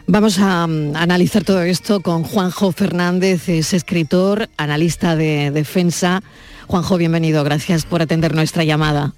Vamos 0.07 0.39
a 0.39 0.67
mm, 0.67 0.97
analizar 0.97 1.45
todo 1.45 1.63
esto 1.63 2.01
con 2.01 2.25
Juanjo 2.25 2.73
Fernández, 2.73 3.49
es 3.49 3.73
escritor, 3.73 4.49
analista 4.57 5.17
de 5.17 5.51
defensa. 5.51 6.23
Juanjo, 6.67 6.97
bienvenido, 6.97 7.43
gracias 7.45 7.87
por 7.87 8.03
atender 8.03 8.35
nuestra 8.35 8.65
llamada. 8.65 9.15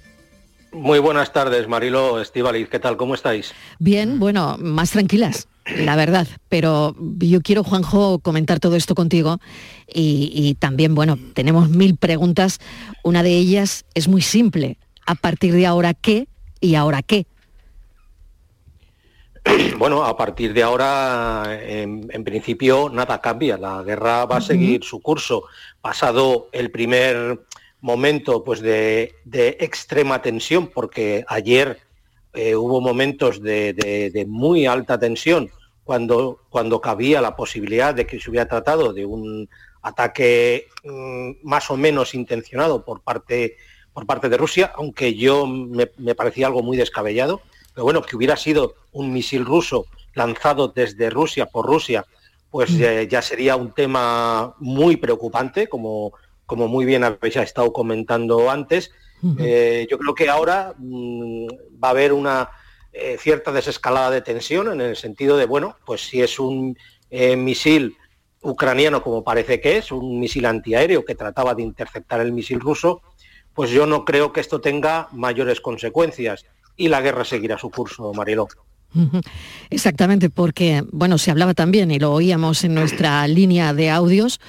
Muy 0.71 0.99
buenas 0.99 1.33
tardes, 1.33 1.67
Marilo 1.67 2.21
Estivaliz, 2.21 2.69
¿qué 2.69 2.79
tal? 2.79 2.97
¿Cómo 2.97 3.15
estáis? 3.15 3.53
Bien, 3.79 4.19
bueno, 4.19 4.57
más 4.59 4.91
tranquilas, 4.91 5.47
la 5.65 5.95
verdad, 5.95 6.27
pero 6.49 6.95
yo 7.19 7.41
quiero, 7.41 7.63
Juanjo, 7.63 8.19
comentar 8.19 8.59
todo 8.59 8.75
esto 8.75 8.93
contigo 8.93 9.39
y, 9.87 10.31
y 10.33 10.55
también, 10.55 10.93
bueno, 10.93 11.17
tenemos 11.33 11.69
mil 11.69 11.95
preguntas. 11.97 12.59
Una 13.03 13.23
de 13.23 13.31
ellas 13.31 13.85
es 13.93 14.07
muy 14.07 14.21
simple. 14.21 14.77
¿A 15.05 15.15
partir 15.15 15.53
de 15.53 15.65
ahora 15.65 15.93
qué 15.93 16.27
y 16.59 16.75
ahora 16.75 17.01
qué? 17.01 17.25
Bueno, 19.77 20.03
a 20.03 20.17
partir 20.17 20.53
de 20.53 20.63
ahora, 20.63 21.59
en, 21.61 22.23
principio, 22.23 22.89
nada 22.89 23.21
cambia. 23.21 23.57
La 23.57 23.83
guerra 23.83 24.25
va 24.25 24.37
a 24.37 24.41
seguir 24.41 24.83
su 24.83 25.01
curso. 25.01 25.43
Pasado 25.81 26.49
el 26.51 26.71
primer 26.71 27.39
momento 27.81 28.43
pues, 28.43 28.61
de, 28.61 29.15
extrema 29.59 30.21
tensión, 30.21 30.67
porque 30.67 31.23
ayer 31.27 31.79
eh, 32.33 32.55
hubo 32.55 32.81
momentos 32.81 33.41
de, 33.41 34.25
muy 34.27 34.65
alta 34.65 34.99
tensión 34.99 35.49
cuando, 35.83 36.41
cuando 36.49 36.81
cabía 36.81 37.21
la 37.21 37.35
posibilidad 37.35 37.93
de 37.93 38.05
que 38.05 38.19
se 38.19 38.29
hubiera 38.29 38.47
tratado 38.47 38.93
de 38.93 39.05
un 39.05 39.49
ataque 39.81 40.67
mm, 40.83 41.31
más 41.43 41.71
o 41.71 41.77
menos 41.77 42.13
intencionado 42.13 42.83
por 42.83 43.01
parte, 43.01 43.55
por 43.93 44.05
parte 44.05 44.27
de 44.27 44.37
Rusia, 44.37 44.73
aunque 44.75 45.13
yo 45.15 45.47
me 45.47 46.15
parecía 46.15 46.47
algo 46.47 46.61
muy 46.61 46.75
descabellado 46.75 47.41
pero 47.77 47.85
bueno, 47.85 48.01
que 48.01 48.15
hubiera 48.15 48.35
sido 48.35 48.73
un 48.91 49.13
misil 49.13 49.45
ruso 49.45 49.85
lanzado 50.15 50.69
desde 50.69 51.11
Rusia 51.11 51.45
por 51.45 51.67
Rusia, 51.67 52.03
pues 52.49 52.71
mm. 52.71 52.83
eh, 52.83 53.07
ya 53.07 53.21
sería 53.21 53.55
un 53.55 53.71
tema 53.71 54.55
muy 54.57 54.97
preocupante, 54.97 55.69
como, 55.69 56.11
como 56.47 56.67
muy 56.67 56.85
bien 56.85 57.03
habéis 57.03 57.35
estado 57.35 57.71
comentando 57.71 58.49
antes. 58.49 58.89
Eh, 59.37 59.85
yo 59.91 59.99
creo 59.99 60.15
que 60.15 60.27
ahora 60.27 60.73
mm, 60.75 61.45
va 61.83 61.89
a 61.89 61.91
haber 61.91 62.13
una 62.13 62.49
eh, 62.91 63.15
cierta 63.19 63.51
desescalada 63.51 64.09
de 64.09 64.21
tensión 64.21 64.71
en 64.71 64.81
el 64.81 64.95
sentido 64.95 65.37
de, 65.37 65.45
bueno, 65.45 65.77
pues 65.85 66.01
si 66.01 66.23
es 66.23 66.39
un 66.39 66.75
misil 67.11 67.95
ucraniano 68.41 69.03
como 69.03 69.23
parece 69.23 69.61
que 69.61 69.77
es, 69.77 69.91
un 69.91 70.19
misil 70.19 70.47
antiaéreo 70.47 71.05
que 71.05 71.13
trataba 71.13 71.53
de 71.53 71.61
interceptar 71.61 72.21
el 72.21 72.31
misil 72.31 72.59
ruso, 72.59 73.03
pues 73.53 73.69
yo 73.69 73.85
no 73.85 74.03
creo 74.03 74.33
que 74.33 74.39
esto 74.39 74.61
tenga 74.61 75.09
mayores 75.11 75.61
consecuencias 75.61 76.47
y 76.77 76.87
la 76.87 77.01
guerra 77.01 77.25
seguirá 77.25 77.57
su 77.57 77.69
curso, 77.69 78.13
Mariló. 78.13 78.47
Exactamente, 79.69 80.29
porque, 80.29 80.83
bueno, 80.91 81.17
se 81.17 81.31
hablaba 81.31 81.53
también 81.53 81.91
y 81.91 81.99
lo 81.99 82.13
oíamos 82.13 82.63
en 82.63 82.73
nuestra 82.73 83.27
línea 83.27 83.73
de 83.73 83.89
audios, 83.89 84.39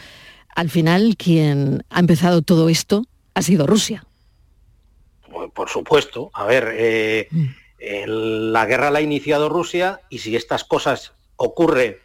al 0.54 0.70
final 0.70 1.16
quien 1.16 1.84
ha 1.90 2.00
empezado 2.00 2.42
todo 2.42 2.68
esto 2.68 3.04
ha 3.34 3.42
sido 3.42 3.66
Rusia. 3.66 4.04
Por 5.54 5.68
supuesto, 5.68 6.30
a 6.34 6.44
ver, 6.46 6.74
eh, 6.76 7.28
mm. 7.30 7.46
la 8.52 8.66
guerra 8.66 8.90
la 8.90 9.00
ha 9.00 9.02
iniciado 9.02 9.48
Rusia 9.48 10.00
y 10.08 10.18
si 10.18 10.36
estas 10.36 10.64
cosas 10.64 11.12
ocurren 11.36 11.96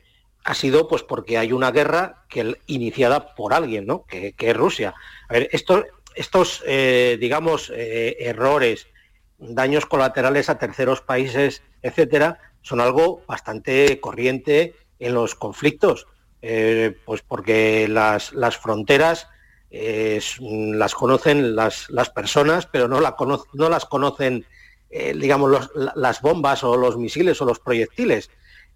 ha 0.44 0.54
sido 0.54 0.88
pues 0.88 1.04
porque 1.04 1.38
hay 1.38 1.54
una 1.54 1.72
guerra 1.72 2.26
que 2.30 2.58
iniciada 2.68 3.34
por 3.34 3.54
alguien, 3.54 3.86
¿no? 3.86 4.06
Que, 4.06 4.36
es 4.38 4.58
Rusia. 4.58 4.94
A 5.30 5.34
ver, 5.34 5.50
estos, 5.52 6.64
eh, 6.68 7.18
digamos, 7.20 7.72
eh, 7.74 8.18
errores 8.20 8.88
daños 9.50 9.86
colaterales 9.86 10.50
a 10.50 10.58
terceros 10.58 11.02
países, 11.02 11.62
etcétera, 11.82 12.40
son 12.62 12.80
algo 12.82 13.22
bastante 13.28 14.00
corriente 14.00 14.76
en 15.00 15.14
los 15.14 15.36
conflictos, 15.36 16.08
eh, 16.42 16.98
pues 17.06 17.22
porque 17.22 17.88
las, 17.88 18.32
fronteras 18.58 19.28
eh, 19.70 20.20
las 20.40 20.96
conocen 20.96 21.56
las, 21.56 21.88
personas, 22.14 22.66
pero 22.66 22.88
no, 22.88 23.00
no 23.54 23.70
las 23.70 23.86
conocen, 23.86 24.46
eh, 24.90 25.14
digamos, 25.18 25.72
las 25.96 26.22
bombas 26.22 26.64
o 26.64 26.78
los 26.78 26.98
misiles 26.98 27.42
o 27.42 27.46
los 27.46 27.60
proyectiles. 27.60 28.30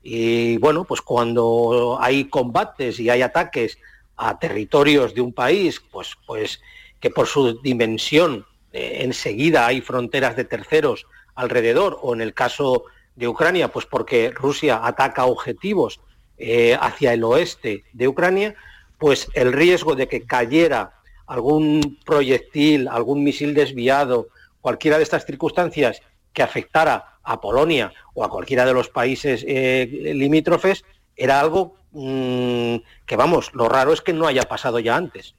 Y 0.03 0.57
bueno, 0.57 0.83
pues 0.83 1.01
cuando 1.01 1.97
hay 1.99 2.29
combates 2.29 2.99
y 2.99 3.09
hay 3.09 3.21
ataques 3.21 3.77
a 4.15 4.39
territorios 4.39 5.13
de 5.13 5.21
un 5.21 5.33
país, 5.33 5.81
pues, 5.91 6.15
pues 6.25 6.61
que 6.99 7.09
por 7.09 7.27
su 7.27 7.61
dimensión 7.61 8.45
eh, 8.73 8.99
enseguida 9.01 9.65
hay 9.65 9.81
fronteras 9.81 10.35
de 10.35 10.45
terceros 10.45 11.05
alrededor, 11.35 11.99
o 12.01 12.13
en 12.13 12.21
el 12.21 12.33
caso 12.33 12.85
de 13.15 13.27
Ucrania, 13.27 13.69
pues 13.69 13.85
porque 13.85 14.31
Rusia 14.31 14.81
ataca 14.83 15.25
objetivos 15.25 15.99
eh, 16.37 16.77
hacia 16.79 17.13
el 17.13 17.23
oeste 17.23 17.83
de 17.93 18.07
Ucrania, 18.07 18.55
pues 18.97 19.29
el 19.33 19.53
riesgo 19.53 19.95
de 19.95 20.07
que 20.07 20.25
cayera 20.25 20.93
algún 21.25 21.99
proyectil, 22.05 22.87
algún 22.87 23.23
misil 23.23 23.53
desviado, 23.53 24.27
cualquiera 24.61 24.97
de 24.97 25.03
estas 25.03 25.25
circunstancias 25.25 26.01
que 26.33 26.43
afectara 26.43 27.17
a 27.23 27.41
Polonia 27.41 27.91
o 28.13 28.23
a 28.23 28.29
cualquiera 28.29 28.65
de 28.65 28.73
los 28.73 28.89
países 28.89 29.43
eh, 29.47 29.87
limítrofes, 30.15 30.85
era 31.15 31.39
algo 31.39 31.75
mm, 31.91 32.75
que, 33.05 33.15
vamos, 33.15 33.51
lo 33.53 33.67
raro 33.67 33.93
es 33.93 34.01
que 34.01 34.13
no 34.13 34.27
haya 34.27 34.43
pasado 34.43 34.79
ya 34.79 34.95
antes. 34.95 35.35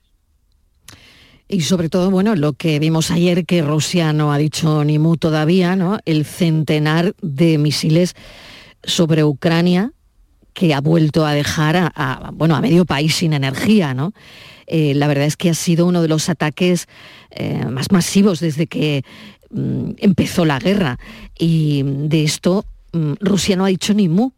Y 1.49 1.63
sobre 1.63 1.89
todo, 1.89 2.11
bueno, 2.11 2.37
lo 2.37 2.53
que 2.53 2.79
vimos 2.79 3.11
ayer, 3.11 3.47
que 3.47 3.63
Rusia 3.63 4.13
no 4.13 4.33
ha 4.33 4.39
dicho 4.39 4.85
ni 4.85 4.99
mu 4.99 5.17
todavía, 5.17 5.77
¿no? 5.77 5.99
El 6.05 6.27
centenar 6.27 7.15
de 7.23 7.57
misiles 7.57 8.15
sobre 8.83 9.25
Ucrania 9.25 9.93
que 10.53 10.75
ha 10.75 10.81
vuelto 10.81 11.25
a 11.25 11.33
dejar 11.35 11.77
a, 11.95 12.31
bueno, 12.35 12.57
a 12.57 12.61
medio 12.61 12.85
país 12.85 13.15
sin 13.15 13.33
energía, 13.33 13.95
¿no? 13.95 14.13
Eh, 14.67 14.93
la 14.95 15.07
verdad 15.07 15.25
es 15.25 15.37
que 15.37 15.51
ha 15.51 15.55
sido 15.55 15.87
uno 15.87 16.03
de 16.03 16.09
los 16.09 16.29
ataques 16.29 16.89
eh, 17.31 17.65
más 17.65 17.93
masivos 17.93 18.41
desde 18.41 18.67
que 18.67 19.05
mm, 19.51 19.93
empezó 19.99 20.45
la 20.45 20.59
guerra. 20.59 20.99
Y 21.39 21.83
de 21.85 22.25
esto 22.25 22.65
mm, 22.93 23.15
Rusia 23.21 23.57
no 23.57 23.65
ha 23.65 23.69
dicho 23.69 23.95
ni 23.95 24.09
mu. 24.09 24.33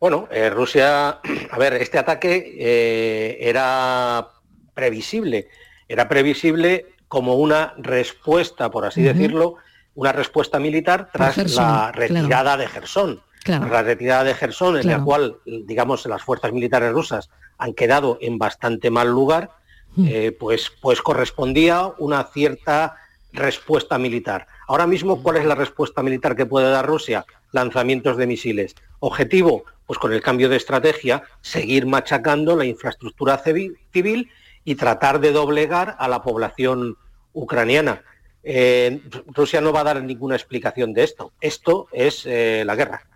Bueno, 0.00 0.26
eh, 0.32 0.50
Rusia, 0.50 1.20
a 1.50 1.58
ver, 1.58 1.74
este 1.74 1.98
ataque 1.98 3.36
era 3.38 4.26
previsible. 4.74 5.48
Era 5.88 6.08
previsible 6.08 6.86
como 7.08 7.34
una 7.34 7.74
respuesta, 7.76 8.70
por 8.70 8.86
así 8.86 9.02
decirlo, 9.02 9.56
una 9.94 10.12
respuesta 10.12 10.58
militar 10.58 11.10
tras 11.12 11.36
la 11.54 11.92
retirada 11.92 12.56
de 12.56 12.66
Gerson. 12.66 13.20
La 13.44 13.82
retirada 13.82 14.24
de 14.24 14.34
Gerson, 14.34 14.78
en 14.78 14.86
la 14.86 15.02
cual, 15.02 15.36
digamos, 15.44 16.06
las 16.06 16.22
fuerzas 16.22 16.52
militares 16.52 16.92
rusas 16.92 17.28
han 17.58 17.74
quedado 17.74 18.18
en 18.20 18.38
bastante 18.38 18.90
mal 18.90 19.10
lugar, 19.10 19.50
eh, 19.98 20.34
pues, 20.38 20.72
pues 20.80 21.02
correspondía 21.02 21.92
una 21.98 22.24
cierta 22.24 22.96
respuesta 23.32 23.98
militar. 23.98 24.46
Ahora 24.66 24.86
mismo, 24.86 25.22
¿cuál 25.22 25.36
es 25.36 25.44
la 25.44 25.54
respuesta 25.54 26.02
militar 26.02 26.36
que 26.36 26.46
puede 26.46 26.70
dar 26.70 26.86
Rusia? 26.86 27.26
Lanzamientos 27.50 28.16
de 28.16 28.26
misiles. 28.26 28.74
Objetivo, 29.00 29.64
pues 29.86 29.98
con 29.98 30.12
el 30.12 30.22
cambio 30.22 30.48
de 30.48 30.56
estrategia, 30.56 31.24
seguir 31.40 31.86
machacando 31.86 32.56
la 32.56 32.64
infraestructura 32.64 33.38
civil 33.38 34.30
y 34.64 34.74
tratar 34.76 35.20
de 35.20 35.32
doblegar 35.32 35.96
a 35.98 36.08
la 36.08 36.22
población 36.22 36.96
ucraniana. 37.32 38.02
Eh, 38.44 39.00
Rusia 39.28 39.60
no 39.60 39.72
va 39.72 39.80
a 39.80 39.84
dar 39.84 40.02
ninguna 40.02 40.36
explicación 40.36 40.92
de 40.92 41.04
esto. 41.04 41.32
Esto 41.40 41.88
es 41.92 42.24
eh, 42.26 42.64
la 42.66 42.74
guerra. 42.74 43.06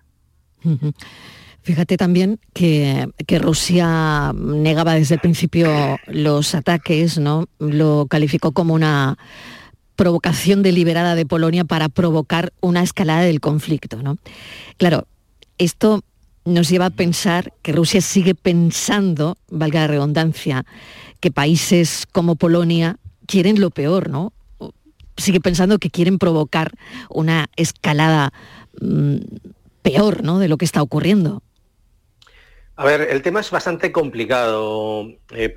Fíjate 1.63 1.97
también 1.97 2.39
que, 2.53 3.09
Rusia 3.41 4.33
negaba 4.35 4.95
desde 4.95 5.17
el 5.17 5.21
principio 5.21 5.99
los 6.07 6.55
ataques, 6.55 7.19
¿no? 7.19 7.47
Lo 7.59 8.07
calificó 8.09 8.53
como 8.53 8.73
una 8.73 9.19
provocación 9.97 10.63
deliberada 10.63 11.15
de 11.15 11.27
Polonia 11.27 11.65
para 11.65 11.89
provocar 11.89 12.53
una 12.61 12.83
escalada 12.83 13.23
del 13.23 13.41
conflicto, 13.41 14.01
¿no? 14.03 14.19
Claro, 14.77 15.09
esto 15.59 16.05
nos 16.47 16.71
lleva 16.71 16.87
a 16.87 16.91
pensar 16.91 17.53
que 17.61 17.73
Rusia 17.73 18.01
sigue 18.01 18.35
pensando, 18.35 19.37
valga 19.51 19.81
la 19.81 19.89
redundancia, 19.89 20.65
que 21.21 21.31
países 21.31 22.07
como 22.11 22.37
Polonia 22.37 22.97
quieren 23.27 23.61
lo 23.61 23.71
peor, 23.71 24.09
¿no? 24.09 24.33
Sigue 25.17 25.41
pensando 25.41 25.79
que 25.79 25.91
quieren 25.91 26.19
provocar 26.19 26.73
una 27.11 27.47
escalada 27.57 28.33
mm, 28.81 29.17
peor, 29.83 30.23
¿no? 30.23 30.39
De 30.39 30.49
lo 30.49 30.57
que 30.57 30.65
está 30.65 30.83
ocurriendo. 30.83 31.43
A 32.77 32.85
ver, 32.85 33.01
el 33.11 33.23
tema 33.23 33.41
es 33.41 33.51
bastante 33.51 33.91
complicado. 33.91 35.09
Eh, 35.31 35.57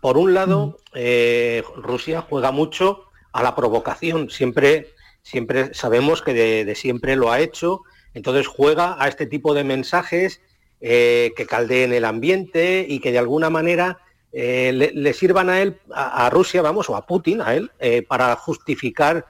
por 0.00 0.16
un 0.16 0.34
lado, 0.34 0.78
eh, 0.94 1.62
Rusia 1.76 2.24
juega 2.28 2.52
mucho 2.52 3.04
a 3.32 3.42
la 3.42 3.56
provocación. 3.56 4.30
Siempre, 4.30 4.94
siempre 5.22 5.74
sabemos 5.74 6.22
que 6.22 6.32
de, 6.32 6.74
siempre 6.76 7.16
lo 7.16 7.32
ha 7.32 7.40
hecho. 7.40 7.82
Entonces 8.14 8.46
juega 8.46 8.96
a 8.98 9.08
este 9.08 9.26
tipo 9.26 9.54
de 9.54 9.64
mensajes 9.64 10.40
eh, 10.82 11.32
que 11.36 11.44
caldeen 11.44 11.92
el 11.92 12.06
ambiente 12.06 12.86
y 12.88 13.00
que 13.00 13.12
de 13.12 13.18
alguna 13.18 13.50
manera 13.50 13.98
eh, 14.32 14.72
le, 14.94 15.12
sirvan 15.12 15.50
a 15.50 15.60
él, 15.60 15.78
a, 15.92 16.30
Rusia, 16.30 16.62
vamos, 16.62 16.88
o 16.88 16.96
a 16.96 17.06
Putin, 17.06 17.42
a 17.42 17.54
él, 17.54 17.70
eh, 17.78 18.02
para 18.02 18.34
justificar 18.36 19.26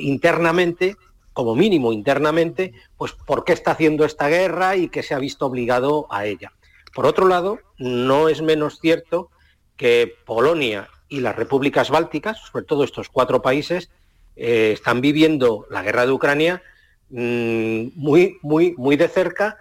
internamente, 0.00 0.96
como 1.32 1.54
mínimo 1.54 1.94
internamente, 1.94 2.74
pues 2.98 3.12
por 3.12 3.44
qué 3.44 3.54
está 3.54 3.70
haciendo 3.70 4.04
esta 4.04 4.28
guerra 4.28 4.76
y 4.76 4.88
que 4.88 5.02
se 5.02 5.14
ha 5.14 5.18
visto 5.18 5.46
obligado 5.46 6.06
a 6.10 6.26
ella. 6.26 6.52
Por 6.92 7.06
otro 7.06 7.26
lado, 7.26 7.60
no 7.78 8.28
es 8.28 8.42
menos 8.42 8.80
cierto 8.80 9.30
que 9.76 10.12
Polonia 10.26 10.90
y 11.08 11.20
las 11.20 11.36
repúblicas 11.36 11.88
bálticas, 11.88 12.38
sobre 12.38 12.66
todo 12.66 12.84
estos 12.84 13.08
cuatro 13.08 13.40
países, 13.40 13.90
están 14.34 15.00
viviendo 15.00 15.66
la 15.70 15.82
guerra 15.82 16.04
de 16.04 16.12
Ucrania 16.12 16.62
mm, 17.12 17.90
muy, 17.94 18.38
muy, 18.42 18.74
muy 18.76 18.96
de 18.96 19.08
cerca 19.08 19.58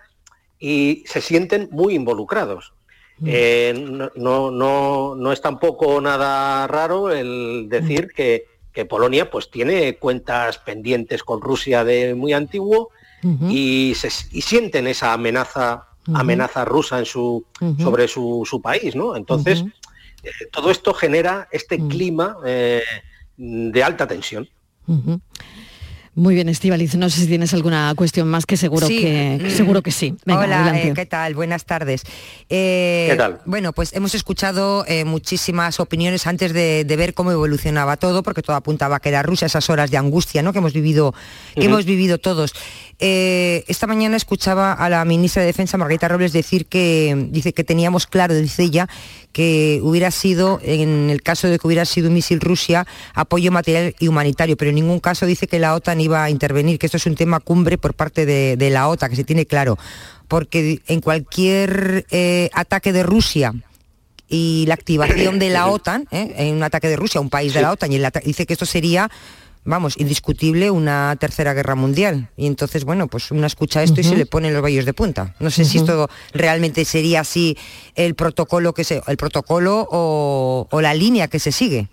y 0.60 1.04
se 1.06 1.22
sienten 1.22 1.70
muy 1.72 1.96
involucrados. 1.96 2.74
Mm. 3.20 3.28
Eh, 3.28 4.10
no, 4.16 4.52
no, 4.52 5.16
no, 5.16 5.32
es 5.32 5.42
tampoco 5.42 6.02
nada 6.02 6.66
raro 6.68 7.12
el 7.12 7.68
decir 7.70 8.08
mm. 8.08 8.16
que, 8.16 8.52
Polonia 8.90 9.30
pues 9.30 9.52
tiene 9.52 9.98
cuentas 9.98 10.58
pendientes 10.58 11.24
con 11.24 11.42
Rusia 11.42 11.84
de 11.84 12.16
muy 12.16 12.34
antiguo 12.34 12.90
y, 13.50 13.94
se, 13.96 14.10
sienten 14.10 14.88
esa 14.88 15.14
amenaza, 15.14 15.88
amenaza 16.14 16.66
rusa 16.66 16.98
en 16.98 17.06
su, 17.06 17.46
sobre 17.78 18.08
su, 18.08 18.60
país, 18.64 18.96
¿no? 18.96 19.16
Entonces, 19.16 19.64
eh, 20.24 20.30
todo 20.52 20.72
esto 20.72 20.94
genera 20.94 21.48
este 21.52 21.78
clima 21.88 22.38
eh, 22.46 22.82
de 23.38 23.84
alta 23.84 24.08
tensión. 24.08 24.48
Muy 26.14 26.36
bien, 26.36 26.50
Estivaliz. 26.50 26.96
No 26.96 27.10
sé 27.10 27.22
si 27.22 27.28
tienes 27.28 27.54
alguna 27.54 27.94
cuestión 27.96 28.28
más 28.28 28.46
que 28.46 28.58
seguro 28.58 28.86
que 28.86 29.40
mm. 29.42 29.50
seguro 29.50 29.82
que 29.82 29.92
sí. 29.92 30.14
Hola, 30.28 30.74
eh, 30.76 30.92
¿qué 30.94 31.06
tal? 31.06 31.36
Buenas 31.36 31.64
tardes. 31.64 32.04
Eh, 32.50 33.08
¿Qué 33.12 33.16
tal? 33.16 33.40
Bueno, 33.46 33.72
pues 33.72 33.94
hemos 33.94 34.14
escuchado 34.14 34.84
eh, 34.88 35.06
muchísimas 35.06 35.80
opiniones 35.80 36.28
antes 36.28 36.52
de, 36.52 36.84
ver 36.98 37.14
cómo 37.14 37.32
evolucionaba 37.32 37.96
todo, 37.96 38.24
porque 38.24 38.42
todo 38.42 38.58
apuntaba 38.58 38.98
a 38.98 39.00
que 39.00 39.08
era 39.08 39.24
Rusia, 39.24 39.46
esas 39.46 39.70
horas 39.70 39.90
de 39.90 39.98
angustia 39.98 40.42
¿no? 40.42 40.52
que 40.52 40.60
hemos 40.60 40.74
vivido, 40.74 41.16
hemos 41.56 41.86
vivido 41.86 42.18
todos. 42.18 42.54
esta 43.00 43.88
mañana 43.88 44.18
escuchaba 44.18 44.74
a 44.74 44.90
la 44.90 45.06
ministra 45.06 45.44
de 45.44 45.48
Defensa, 45.48 45.78
Margarita 45.78 46.10
Robles, 46.10 46.34
decir 46.34 46.66
que 46.66 47.30
dice 47.30 47.54
que 47.54 47.64
teníamos 47.64 48.06
claro, 48.06 48.36
dice 48.36 48.64
ella, 48.64 48.90
que 49.32 49.80
hubiera 49.82 50.12
sido, 50.12 50.60
en 50.64 51.10
el 51.10 51.22
caso 51.22 51.48
de 51.48 51.58
que 51.58 51.66
hubiera 51.66 51.86
sido 51.86 52.10
un 52.10 52.16
misil 52.16 52.42
Rusia, 52.42 52.86
apoyo 53.14 53.52
material 53.52 53.96
y 54.00 54.08
humanitario, 54.08 54.58
pero 54.58 54.70
en 54.70 54.76
ningún 54.76 55.00
caso 55.00 55.26
dice 55.26 55.48
que 55.48 55.60
la 55.60 55.74
OTAN 55.74 56.02
iba 56.02 56.11
a 56.16 56.30
intervenir, 56.30 56.80
que 56.80 56.86
esto 56.86 56.98
es 56.98 57.06
un 57.06 57.16
tema 57.16 57.40
cumbre 57.40 57.78
por 57.78 57.94
parte 57.94 58.26
de, 58.26 58.70
la 58.70 58.88
OTAN, 58.88 59.10
que 59.10 59.16
se 59.16 59.24
tiene 59.24 59.46
claro, 59.46 59.78
porque 60.28 60.82
en 60.88 61.02
cualquier 61.02 62.06
eh, 62.12 62.50
ataque 62.54 62.94
de 62.94 63.04
Rusia 63.04 63.54
y 64.30 64.66
la 64.68 64.76
activación 64.76 65.40
de 65.40 65.50
la 65.50 65.68
OTAN, 65.68 66.08
¿eh? 66.12 66.34
en 66.38 66.56
un 66.56 66.64
ataque 66.64 66.88
de 66.88 66.96
Rusia, 66.96 67.20
un 67.20 67.30
país 67.30 67.54
de 67.54 67.62
la 67.62 67.72
OTAN, 67.72 67.92
y 67.92 68.00
dice 68.24 68.46
que 68.46 68.54
esto 68.54 68.66
sería 68.66 69.10
vamos, 69.64 69.96
indiscutible 69.98 70.72
una 70.72 71.16
tercera 71.20 71.54
guerra 71.54 71.76
mundial. 71.76 72.30
Y 72.38 72.48
entonces, 72.48 72.84
bueno, 72.84 73.08
pues 73.08 73.32
uno 73.32 73.46
escucha 73.46 73.84
esto 73.84 74.02
y 74.02 74.04
se 74.04 74.16
le 74.16 74.26
ponen 74.26 74.54
los 74.54 74.64
vallos 74.64 74.86
de 74.86 74.94
punta. 74.94 75.36
No 75.40 75.52
sé 75.52 75.66
si 75.66 75.78
esto 75.78 76.10
realmente 76.34 76.86
sería 76.86 77.22
así 77.22 77.58
el 77.96 78.16
protocolo 78.16 78.74
que 78.74 78.84
se, 78.84 79.02
el 79.08 79.18
protocolo 79.18 79.88
o, 79.92 80.68
la 80.82 80.94
línea 80.94 81.28
que 81.28 81.40
se 81.40 81.52
sigue. 81.52 81.88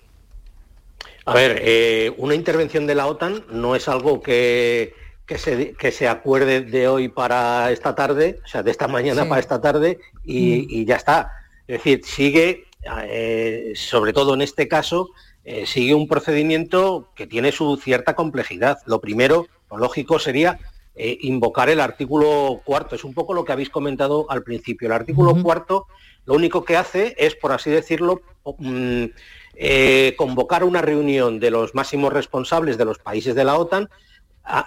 A 1.29 1.35
ver, 1.35 1.61
eh, 1.63 2.15
una 2.17 2.35
intervención 2.35 2.87
de 2.87 2.95
la 2.95 3.07
OTAN 3.07 3.45
no 3.51 3.77
es 3.77 3.87
algo 3.87 4.23
que, 4.23 4.95
que, 5.27 5.37
se, 5.37 5.73
que 5.75 5.93
se 5.93 6.09
acuerde 6.09 6.63
de 6.63 6.89
hoy 6.89 7.09
para 7.09 7.71
esta 7.71 7.95
tarde, 7.95 8.41
o 8.43 8.49
sea, 8.49 8.63
de 8.63 8.71
esta 8.71 8.89
mañana 8.89 9.29
para 9.29 9.39
esta 9.39 9.61
tarde 9.61 9.99
y, 10.25 10.87
ya 10.87 10.97
está. 10.97 11.33
Es 11.67 11.79
decir, 11.79 12.01
sigue, 12.03 12.65
eh, 13.05 13.73
sobre 13.75 14.15
todo 14.15 14.33
en 14.33 14.41
este 14.41 14.69
caso, 14.69 15.11
eh, 15.45 15.67
sigue 15.67 15.93
un 15.93 16.09
procedimiento 16.09 17.11
que 17.15 17.27
tiene 17.27 17.53
su 17.53 17.77
cierta 17.77 18.15
complejidad. 18.15 18.79
Lo 18.87 19.03
primero, 19.03 19.49
lo 19.71 19.77
lógico 19.77 20.19
sería 20.19 20.59
eh, 20.95 21.19
invocar 21.21 21.69
el 21.69 21.81
artículo 21.81 22.63
cuarto. 22.65 22.95
Es 22.95 23.05
un 23.05 23.13
poco 23.13 23.35
lo 23.35 23.45
que 23.45 23.53
habéis 23.53 23.69
comentado 23.69 24.31
al 24.31 24.45
principio. 24.45 24.87
El 24.87 24.93
artículo 24.93 25.43
cuarto 25.43 25.89
lo 26.25 26.35
único 26.35 26.65
que 26.65 26.77
hace 26.77 27.15
es, 27.19 27.35
por 27.35 27.53
así 27.53 27.71
decirlo, 27.71 28.23
mm, 28.59 29.05
eh, 29.61 30.15
convocar 30.17 30.63
una 30.63 30.81
reunión 30.83 31.41
de 31.41 31.51
los 31.51 31.75
máximos 31.75 32.13
responsables 32.13 32.79
de 32.79 32.85
los 32.85 32.99
países 32.99 33.35
de 33.35 33.45
la 33.45 33.59
OTAN. 33.59 33.89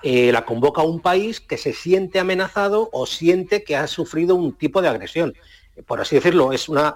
la 0.03 0.45
convoca 0.45 0.83
un 0.83 0.99
país 0.99 1.39
que 1.39 1.57
se 1.57 1.73
siente 1.73 2.19
amenazado 2.19 2.89
o 2.91 3.05
siente 3.05 3.63
que 3.63 3.77
ha 3.77 3.87
sufrido 3.87 4.35
un 4.35 4.53
tipo 4.53 4.81
de 4.81 4.89
agresión. 4.89 5.33
Por 5.87 6.01
así 6.01 6.15
decirlo, 6.15 6.51
es 6.51 6.67
una, 6.67 6.95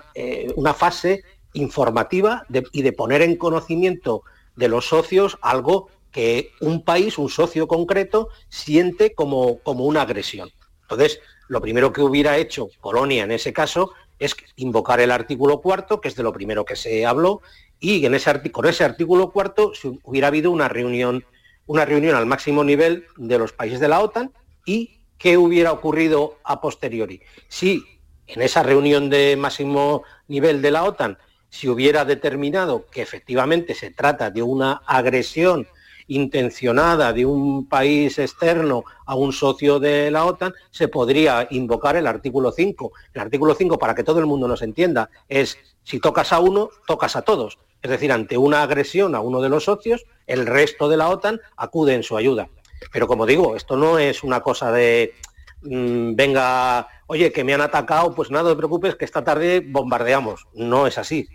una 0.55 0.73
fase 0.73 1.23
informativa 1.53 2.45
y 2.73 2.81
de 2.81 2.91
poner 2.91 3.21
en 3.21 3.37
conocimiento 3.37 4.23
de 4.55 4.67
los 4.67 4.87
socios 4.89 5.37
algo 5.41 5.89
que 6.11 6.51
un 6.61 6.83
país, 6.83 7.17
un 7.17 7.29
socio 7.29 7.67
concreto, 7.67 8.29
siente 8.49 9.13
como, 9.13 9.59
como 9.59 9.85
una 9.85 10.01
agresión. 10.01 10.49
Entonces, 10.83 11.19
lo 11.47 11.61
primero 11.61 11.91
que 11.91 12.01
hubiera 12.01 12.37
hecho 12.37 12.69
Polonia 12.81 13.23
en 13.23 13.31
ese 13.31 13.51
caso 13.51 13.91
es 14.17 14.35
invocar 14.55 14.99
el 15.01 15.11
artículo 15.11 15.59
cuarto, 15.59 15.99
que 15.99 16.07
es 16.07 16.15
de 16.15 16.23
lo 16.23 16.31
primero 16.31 16.63
que 16.63 16.75
se 16.75 17.05
habló, 17.05 17.41
y 17.79 18.05
en 18.05 18.13
ese 18.15 18.51
con 18.51 18.65
ese 18.65 18.83
artículo 18.83 19.31
cuarto 19.31 19.73
hubiera 20.03 20.27
habido 20.27 20.51
una 20.51 20.67
reunión, 20.67 21.25
una 21.65 21.85
reunión 21.85 22.15
al 22.15 22.25
máximo 22.25 22.63
nivel 22.63 23.05
de 23.17 23.37
los 23.37 23.53
países 23.53 23.79
de 23.79 23.87
la 23.87 24.01
OTAN 24.01 24.31
y 24.65 25.01
qué 25.17 25.37
hubiera 25.37 25.71
ocurrido 25.71 26.37
a 26.43 26.61
posteriori. 26.61 27.21
Si 27.47 27.83
en 28.27 28.41
esa 28.41 28.63
reunión 28.63 29.09
de 29.09 29.35
máximo 29.37 30.03
nivel 30.27 30.61
de 30.61 30.71
la 30.71 30.83
OTAN 30.83 31.17
si 31.55 31.69
hubiera 31.69 32.03
determinado 32.03 32.85
que 32.87 33.01
efectivamente 33.01 33.75
se 33.75 33.89
trata 33.89 34.29
de 34.29 34.41
una 34.41 34.81
agresión 34.85 35.67
intencionada 36.07 37.13
de 37.13 37.25
un 37.25 37.67
país 37.67 38.19
externo 38.19 38.83
a 39.05 39.15
un 39.15 39.33
socio 39.33 39.79
de 39.79 40.11
la 40.11 40.25
OTAN, 40.25 40.53
se 40.71 40.87
podría 40.87 41.47
invocar 41.51 41.95
el 41.95 42.07
artículo 42.07 42.51
5. 42.51 42.91
El 43.13 43.21
artículo 43.21 43.55
5, 43.55 43.79
para 43.79 43.95
que 43.95 44.03
todo 44.03 44.19
el 44.19 44.25
mundo 44.25 44.47
nos 44.47 44.61
entienda, 44.61 45.09
es 45.27 45.57
si 45.83 45.99
tocas 45.99 46.33
a 46.33 46.39
uno, 46.39 46.69
tocas 46.87 47.15
a 47.15 47.21
todos. 47.21 47.57
Es 47.81 47.91
decir, 47.91 48.11
ante 48.11 48.37
una 48.37 48.63
agresión 48.63 49.15
a 49.15 49.19
uno 49.19 49.41
de 49.41 49.49
los 49.49 49.65
socios, 49.65 50.05
el 50.27 50.45
resto 50.45 50.89
de 50.89 50.97
la 50.97 51.09
OTAN 51.09 51.39
acude 51.55 51.93
en 51.93 52.03
su 52.03 52.17
ayuda. 52.17 52.49
Pero 52.91 53.07
como 53.07 53.25
digo, 53.25 53.55
esto 53.55 53.77
no 53.77 53.99
es 53.99 54.23
una 54.23 54.41
cosa 54.41 54.71
de 54.71 55.13
mm, 55.61 56.15
venga, 56.15 56.87
oye, 57.07 57.31
que 57.31 57.43
me 57.43 57.53
han 57.53 57.61
atacado, 57.61 58.13
pues 58.13 58.31
nada, 58.31 58.51
te 58.51 58.57
preocupes, 58.57 58.95
que 58.95 59.05
esta 59.05 59.23
tarde 59.23 59.63
bombardeamos. 59.65 60.47
No 60.53 60.87
es 60.87 60.97
así. 60.97 61.27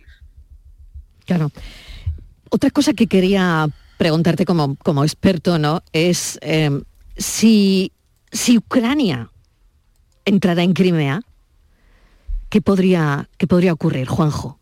Claro. 1.24 1.50
Otra 2.50 2.70
cosa 2.70 2.94
que 2.94 3.06
quería 3.06 3.68
preguntarte 4.00 4.46
como, 4.46 4.76
como 4.76 5.04
experto, 5.04 5.58
¿no? 5.58 5.82
Es 5.92 6.38
em, 6.40 6.84
si, 7.18 7.92
si 8.32 8.56
Ucrania 8.56 9.28
entrara 10.24 10.62
en 10.62 10.72
Crimea, 10.72 11.20
¿qué 12.48 12.62
podría, 12.62 13.28
qué 13.36 13.46
podría 13.46 13.74
ocurrir, 13.74 14.08
Juanjo? 14.08 14.58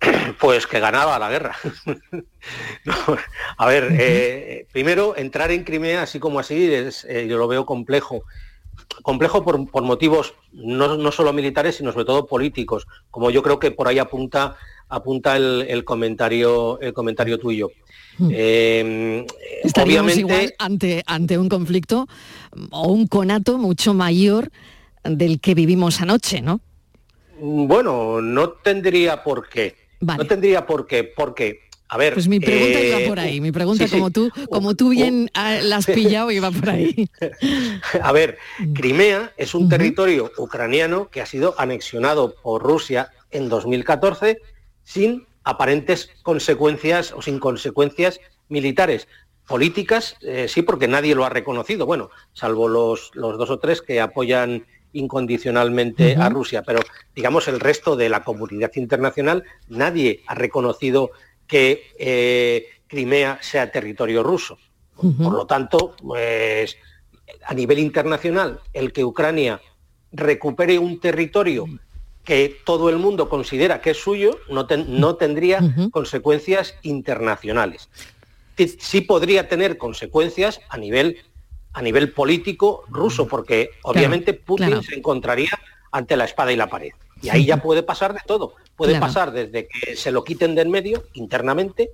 Pues 0.40 0.66
que 0.66 0.80
ganaba 0.80 1.16
la 1.20 1.30
guerra. 1.30 1.54
a 3.56 3.66
ver, 3.66 3.88
eh, 3.92 4.66
primero, 4.72 5.16
entrar 5.16 5.52
en 5.52 5.62
Crimea 5.62 6.02
así 6.02 6.18
como 6.18 6.40
así, 6.40 6.74
es, 6.74 7.04
eh, 7.04 7.28
yo 7.28 7.38
lo 7.38 7.46
veo 7.46 7.64
complejo. 7.64 8.24
Complejo 9.02 9.44
por, 9.44 9.82
motivos 9.82 10.34
no, 10.52 10.96
no, 10.96 11.12
solo 11.12 11.32
militares, 11.32 11.76
sino 11.76 11.92
sobre 11.92 12.04
todo 12.04 12.26
políticos, 12.26 12.86
como 13.12 13.30
yo 13.30 13.44
creo 13.44 13.60
que 13.60 13.70
por 13.70 13.86
ahí 13.86 14.00
apunta, 14.00 14.56
apunta 14.88 15.36
el, 15.36 15.84
comentario, 15.84 16.80
el 16.80 16.92
comentario 16.92 17.38
tuyo. 17.38 17.70
Eh, 18.30 19.26
Estaríamos 19.62 20.16
igual 20.16 20.54
ante, 20.58 21.02
ante 21.06 21.38
un 21.38 21.48
conflicto 21.48 22.06
o 22.70 22.88
un 22.88 23.06
conato 23.06 23.58
mucho 23.58 23.94
mayor 23.94 24.50
del 25.04 25.40
que 25.40 25.54
vivimos 25.54 26.00
anoche, 26.00 26.40
¿no? 26.40 26.60
Bueno, 27.38 28.20
no 28.22 28.50
tendría 28.50 29.22
por 29.22 29.48
qué. 29.48 29.76
No 30.00 30.26
tendría 30.26 30.66
por 30.66 30.86
qué, 30.86 31.04
porque, 31.04 31.60
a 31.88 31.98
ver... 31.98 32.14
Pues 32.14 32.28
mi 32.28 32.40
pregunta 32.40 32.80
iba 32.80 33.00
eh, 33.00 33.08
por 33.08 33.20
ahí, 33.20 33.40
mi 33.40 33.52
pregunta 33.52 33.86
como 33.88 34.10
tú, 34.10 34.30
como 34.50 34.74
tú 34.74 34.90
bien 34.90 35.30
la 35.34 35.76
has 35.76 35.86
pillado, 35.86 36.30
iba 36.30 36.50
por 36.50 36.70
ahí. 36.70 37.08
a 38.02 38.12
ver, 38.12 38.38
Crimea 38.74 39.32
es 39.36 39.54
un 39.54 39.68
territorio 39.68 40.32
ucraniano 40.38 41.08
que 41.10 41.20
ha 41.20 41.26
sido 41.26 41.54
anexionado 41.58 42.34
por 42.42 42.62
Rusia 42.62 43.10
en 43.30 43.48
2014 43.48 44.38
sin 44.86 45.26
aparentes 45.42 46.10
consecuencias 46.22 47.12
o 47.12 47.20
sin 47.20 47.40
consecuencias 47.40 48.20
militares. 48.48 49.08
Políticas, 49.46 50.16
eh, 50.22 50.46
sí, 50.48 50.62
porque 50.62 50.88
nadie 50.88 51.14
lo 51.14 51.24
ha 51.24 51.28
reconocido, 51.28 51.86
bueno, 51.86 52.10
salvo 52.32 52.68
los, 52.68 53.10
los 53.14 53.36
dos 53.36 53.50
o 53.50 53.58
tres 53.58 53.82
que 53.82 54.00
apoyan 54.00 54.64
incondicionalmente 54.92 56.16
a 56.16 56.28
Rusia, 56.28 56.62
pero 56.62 56.80
digamos 57.14 57.48
el 57.48 57.60
resto 57.60 57.96
de 57.96 58.08
la 58.08 58.24
comunidad 58.24 58.70
internacional, 58.76 59.44
nadie 59.68 60.22
ha 60.26 60.34
reconocido 60.34 61.10
que 61.46 61.82
eh, 61.98 62.66
Crimea 62.86 63.38
sea 63.42 63.70
territorio 63.70 64.22
ruso. 64.22 64.58
Por 64.96 65.32
lo 65.32 65.46
tanto, 65.46 65.94
pues, 66.02 66.78
a 67.44 67.52
nivel 67.52 67.80
internacional, 67.80 68.60
el 68.72 68.92
que 68.94 69.04
Ucrania 69.04 69.60
recupere 70.10 70.78
un 70.78 71.00
territorio 71.00 71.66
que 72.26 72.60
todo 72.64 72.90
el 72.90 72.96
mundo 72.96 73.28
considera 73.30 73.80
que 73.80 73.90
es 73.90 73.98
suyo, 73.98 74.38
no, 74.50 74.66
no 74.88 75.14
tendría 75.14 75.60
consecuencias 75.92 76.74
internacionales. 76.82 77.88
Sí 78.78 79.00
podría 79.00 79.48
tener 79.48 79.78
consecuencias 79.78 80.60
a 80.68 80.76
nivel 80.76 81.18
a 81.72 81.82
nivel 81.82 82.10
político 82.10 82.84
ruso, 82.88 83.28
porque 83.28 83.70
obviamente 83.82 84.32
Putin 84.32 84.82
se 84.82 84.94
encontraría 84.94 85.50
ante 85.92 86.16
la 86.16 86.24
espada 86.24 86.50
y 86.50 86.56
la 86.56 86.68
pared. 86.68 86.92
Y 87.20 87.28
ahí 87.28 87.44
ya 87.44 87.58
puede 87.58 87.82
pasar 87.82 88.14
de 88.14 88.20
todo. 88.26 88.54
Puede 88.76 88.98
pasar 88.98 89.30
desde 89.30 89.68
que 89.68 89.94
se 89.94 90.10
lo 90.10 90.24
quiten 90.24 90.54
de 90.54 90.62
en 90.62 90.70
medio 90.70 91.04
internamente, 91.12 91.90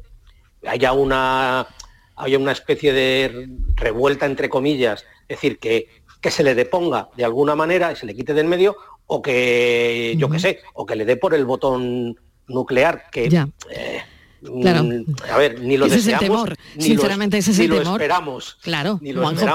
haya 0.65 0.93
una, 0.93 1.67
haya 2.15 2.39
una 2.39 2.53
especie 2.53 2.93
de 2.93 3.49
revuelta 3.75 4.27
entre 4.27 4.49
comillas, 4.49 5.05
es 5.23 5.37
decir, 5.37 5.59
que, 5.59 5.89
que 6.21 6.31
se 6.31 6.45
le 6.45 6.55
deponga 6.55 7.09
de 7.17 7.25
alguna 7.25 7.57
manera 7.57 7.91
y 7.91 7.97
se 7.97 8.07
le 8.07 8.15
quite 8.15 8.35
de 8.35 8.43
en 8.43 8.49
medio, 8.49 8.77
o 9.15 9.21
que, 9.21 10.15
yo 10.17 10.31
qué 10.31 10.39
sé, 10.39 10.61
o 10.73 10.87
que 10.87 10.97
le 10.97 11.05
dé 11.05 11.17
por 11.17 11.35
el 11.35 11.45
botón 11.45 12.17
nuclear, 12.49 13.05
que 13.13 13.27
eh, 13.27 14.03
Claro. 14.43 14.85
Mm, 14.85 15.05
a 15.31 15.37
ver, 15.37 15.61
ni 15.61 15.77
lo 15.77 15.87
ese 15.87 15.97
deseamos, 15.97 16.23
es 16.23 16.29
el 16.29 16.33
temor. 16.33 16.57
Sinceramente, 16.79 17.39
ese 17.39 17.51
es 17.51 17.59
el 17.59 17.71
temor. 17.71 18.01
esperamos. 18.01 18.57
Claro, 18.63 18.99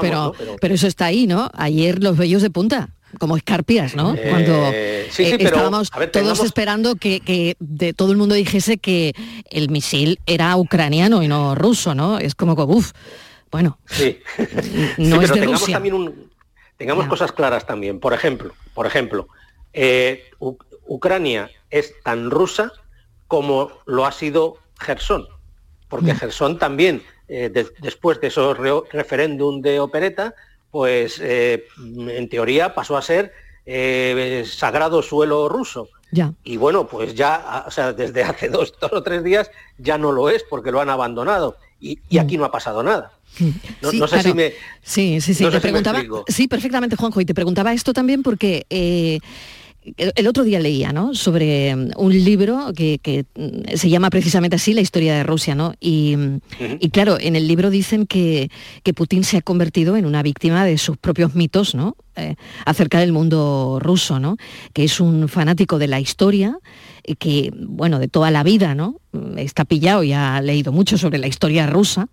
pero, 0.00 0.32
pero... 0.60 0.74
eso 0.74 0.86
está 0.86 1.06
ahí, 1.06 1.26
¿no? 1.26 1.50
Ayer 1.54 2.02
los 2.02 2.16
bellos 2.16 2.40
de 2.40 2.50
punta 2.50 2.90
como 3.18 3.36
escarpias, 3.36 3.96
¿no? 3.96 4.14
Eh, 4.14 4.26
Cuando 4.30 4.70
sí, 5.10 5.24
sí, 5.24 5.32
eh, 5.32 5.36
estábamos 5.40 5.90
todos 6.12 6.44
esperando 6.44 6.94
que, 6.94 7.56
de 7.58 7.92
todo 7.92 8.12
el 8.12 8.16
mundo 8.16 8.34
dijese 8.36 8.78
que 8.78 9.12
el 9.50 9.70
misil 9.70 10.20
era 10.26 10.56
ucraniano 10.56 11.22
y 11.22 11.28
no 11.28 11.54
ruso, 11.54 11.94
¿no? 11.94 12.18
Es 12.18 12.34
como 12.34 12.54
que, 12.54 12.62
uff, 12.62 12.92
bueno, 13.50 13.78
sí. 13.86 14.20
no 14.98 15.20
es 15.20 15.28
de 15.30 15.34
tengamos 15.34 15.60
Rusia. 15.60 15.74
También 15.74 15.94
un, 15.94 16.30
tengamos 16.76 17.06
cosas 17.08 17.32
claras 17.32 17.66
también. 17.66 17.98
Por 18.00 18.14
ejemplo, 18.14 18.54
por 18.72 18.86
ejemplo, 18.86 19.28
eh, 19.80 20.24
Ucrania 20.86 21.50
es 21.70 21.94
tan 22.02 22.30
rusa 22.30 22.72
como 23.28 23.70
lo 23.86 24.06
ha 24.06 24.12
sido 24.12 24.56
Gerson, 24.80 25.28
porque 25.88 26.14
mm. 26.14 26.16
Gerson 26.16 26.58
también, 26.58 27.02
eh, 27.28 27.48
después 27.80 28.20
de 28.20 28.26
esos 28.26 28.58
referéndum 28.90 29.60
de 29.60 29.78
opereta, 29.78 30.34
pues 30.72 31.20
eh, 31.22 31.64
en 31.78 32.28
teoría 32.28 32.74
pasó 32.74 32.96
a 32.96 33.02
ser 33.02 33.32
eh, 33.66 34.44
sagrado 34.46 35.02
suelo 35.02 35.48
ruso. 35.48 35.88
Ya. 36.10 36.32
Y 36.42 36.56
bueno, 36.56 36.88
pues 36.88 37.14
ya, 37.14 37.64
o 37.66 37.70
sea, 37.70 37.92
desde 37.92 38.24
hace 38.24 38.48
dos, 38.48 38.74
o 38.90 39.02
tres 39.02 39.22
días 39.22 39.50
ya 39.76 39.96
no 39.96 40.10
lo 40.10 40.28
es 40.28 40.42
porque 40.42 40.72
lo 40.72 40.80
han 40.80 40.90
abandonado. 40.90 41.56
Y, 41.78 42.00
mm. 42.10 42.18
aquí 42.18 42.36
no 42.36 42.44
ha 42.44 42.50
pasado 42.50 42.82
nada. 42.82 43.12
Mm. 43.38 43.50
No, 43.98 44.08
sé 44.08 44.22
si 44.22 44.34
me... 44.34 44.54
Sí, 44.82 45.20
sí, 45.20 45.34
sí, 45.34 45.48
te 45.48 45.60
preguntaba... 45.60 46.02
sí, 46.26 46.48
perfectamente, 46.48 46.96
Juanjo, 46.96 47.20
y 47.20 47.26
te 47.26 47.34
preguntaba 47.34 47.72
esto 47.72 47.92
también 47.92 48.24
porque 48.24 48.66
el 49.96 50.26
otro 50.26 50.44
día 50.44 50.60
leía 50.60 50.92
¿no? 50.92 51.14
sobre 51.14 51.74
mm, 51.74 51.90
un 51.96 52.12
libro 52.12 52.72
que, 52.74 53.24
mm, 53.34 53.76
se 53.76 53.90
llama 53.90 54.10
precisamente 54.10 54.56
así 54.56 54.74
La 54.74 54.80
historia 54.80 55.14
de 55.14 55.22
Rusia, 55.22 55.54
¿no? 55.54 55.74
Y, 55.80 56.16
mm, 56.16 56.40
claro, 56.92 57.18
en 57.20 57.36
el 57.36 57.48
libro 57.48 57.70
dicen 57.70 58.06
que, 58.06 58.50
Putin 58.94 59.22
se 59.22 59.36
ha 59.36 59.42
convertido 59.42 59.96
en 59.96 60.06
una 60.06 60.22
víctima 60.22 60.64
de 60.64 60.76
sus 60.78 60.96
propios 60.96 61.34
mitos, 61.34 61.74
¿no? 61.74 61.96
Eh, 62.16 62.34
acerca 62.64 62.98
del 62.98 63.12
mundo 63.12 63.78
ruso, 63.80 64.18
¿no? 64.18 64.36
Que 64.72 64.82
es 64.82 64.98
un 64.98 65.28
fanático 65.28 65.78
de 65.78 65.86
la 65.86 66.00
historia, 66.00 66.58
que, 67.18 67.52
bueno, 67.54 67.98
de 67.98 68.08
toda 68.08 68.30
la 68.30 68.42
vida, 68.42 68.74
¿no? 68.74 69.00
Está 69.36 69.64
pillado 69.64 70.02
y 70.02 70.12
ha 70.12 70.40
leído 70.40 70.72
mucho 70.72 70.98
sobre 70.98 71.18
la 71.18 71.28
historia 71.28 71.66
rusa 71.66 72.08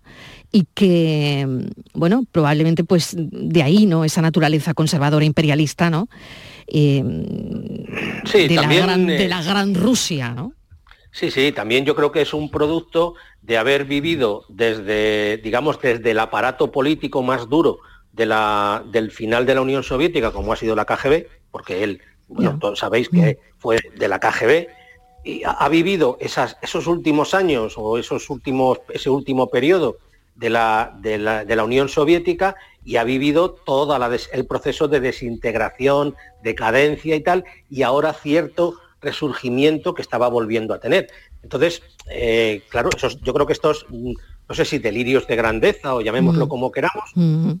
y 0.56 0.66
que, 0.72 1.46
bueno, 1.92 2.24
probablemente 2.32 2.82
pues 2.82 3.14
de 3.14 3.62
ahí, 3.62 3.84
¿no? 3.84 4.06
Esa 4.06 4.22
naturaleza 4.22 4.72
conservadora 4.72 5.26
imperialista, 5.26 5.90
¿no? 5.90 6.08
Eh, 6.66 7.04
sí, 8.24 8.48
de, 8.48 8.54
también, 8.54 8.80
la 8.80 8.86
gran, 8.86 9.06
de 9.06 9.26
eh, 9.26 9.28
la 9.28 9.42
gran 9.42 9.74
Rusia, 9.74 10.30
¿no? 10.30 10.54
Sí, 11.12 11.30
sí, 11.30 11.52
también 11.52 11.84
yo 11.84 11.94
creo 11.94 12.10
que 12.10 12.22
es 12.22 12.32
un 12.32 12.50
producto 12.50 13.16
de 13.42 13.58
haber 13.58 13.84
vivido 13.84 14.46
desde, 14.48 15.36
digamos, 15.44 15.78
desde 15.78 16.12
el 16.12 16.18
aparato 16.18 16.72
político 16.72 17.22
más 17.22 17.50
duro 17.50 17.80
de 18.12 18.24
la, 18.24 18.82
del 18.90 19.10
final 19.10 19.44
de 19.44 19.56
la 19.56 19.60
Unión 19.60 19.82
Soviética, 19.82 20.30
como 20.30 20.54
ha 20.54 20.56
sido 20.56 20.74
la 20.74 20.86
KGB, 20.86 21.26
porque 21.50 21.84
él, 21.84 22.00
bueno, 22.28 22.58
todos 22.58 22.78
sabéis 22.78 23.10
que 23.10 23.38
fue 23.58 23.78
de 23.94 24.08
la 24.08 24.20
KGB, 24.20 24.68
y 25.22 25.42
ha, 25.44 25.68
vivido 25.68 26.16
esas, 26.18 26.56
esos 26.62 26.86
últimos 26.86 27.34
años 27.34 27.74
o 27.76 27.98
esos 27.98 28.30
últimos, 28.30 28.80
ese 28.88 29.10
último 29.10 29.50
periodo 29.50 29.98
de 30.36 30.50
la, 30.50 30.96
de 31.00 31.18
la, 31.18 31.44
de 31.44 31.56
la 31.56 31.64
Unión 31.64 31.88
Soviética 31.88 32.56
y 32.84 32.96
ha 32.96 33.04
vivido 33.04 33.50
todo 33.50 33.98
el 34.32 34.46
proceso 34.46 34.86
de 34.86 35.00
desintegración, 35.00 36.14
decadencia 36.42 37.16
y 37.16 37.20
tal, 37.20 37.44
y 37.68 37.82
ahora 37.82 38.12
cierto 38.12 38.76
resurgimiento 39.00 39.94
que 39.94 40.02
estaba 40.02 40.28
volviendo 40.28 40.72
a 40.72 40.78
tener. 40.80 41.08
Entonces, 41.42 41.82
eh, 42.10 42.62
claro, 42.68 42.90
yo 43.22 43.34
creo 43.34 43.46
que 43.46 43.52
estos, 43.52 43.86
no 43.90 44.54
sé 44.54 44.64
si 44.64 44.78
delirios 44.78 45.26
de 45.26 45.36
grandeza 45.36 45.94
o 45.94 46.00
llamémoslo 46.00 46.48
como 46.48 46.70
queramos, 46.70 47.10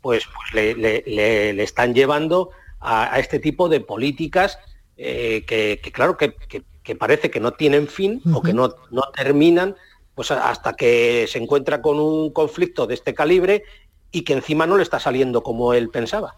pues, 0.00 0.24
pues 0.52 0.76
le, 0.76 1.62
están 1.62 1.94
llevando 1.94 2.50
a, 2.80 3.18
este 3.18 3.38
tipo 3.38 3.68
de 3.68 3.80
políticas 3.80 4.58
eh, 4.96 5.44
que, 5.46 5.80
claro, 5.92 6.16
que, 6.16 6.34
parece 6.94 7.30
que 7.30 7.40
no 7.40 7.52
tienen 7.52 7.88
fin 7.88 8.22
o 8.32 8.42
que 8.42 8.52
no, 8.52 8.74
no 8.90 9.02
terminan 9.14 9.74
pues 10.16 10.30
hasta 10.30 10.72
que 10.72 11.26
se 11.28 11.38
encuentra 11.38 11.82
con 11.82 12.00
un 12.00 12.30
conflicto 12.30 12.86
de 12.86 12.94
este 12.94 13.14
calibre 13.14 13.64
y 14.10 14.22
que 14.22 14.32
encima 14.32 14.66
no 14.66 14.78
le 14.78 14.82
está 14.82 14.98
saliendo 14.98 15.42
como 15.42 15.74
él 15.74 15.90
pensaba. 15.90 16.36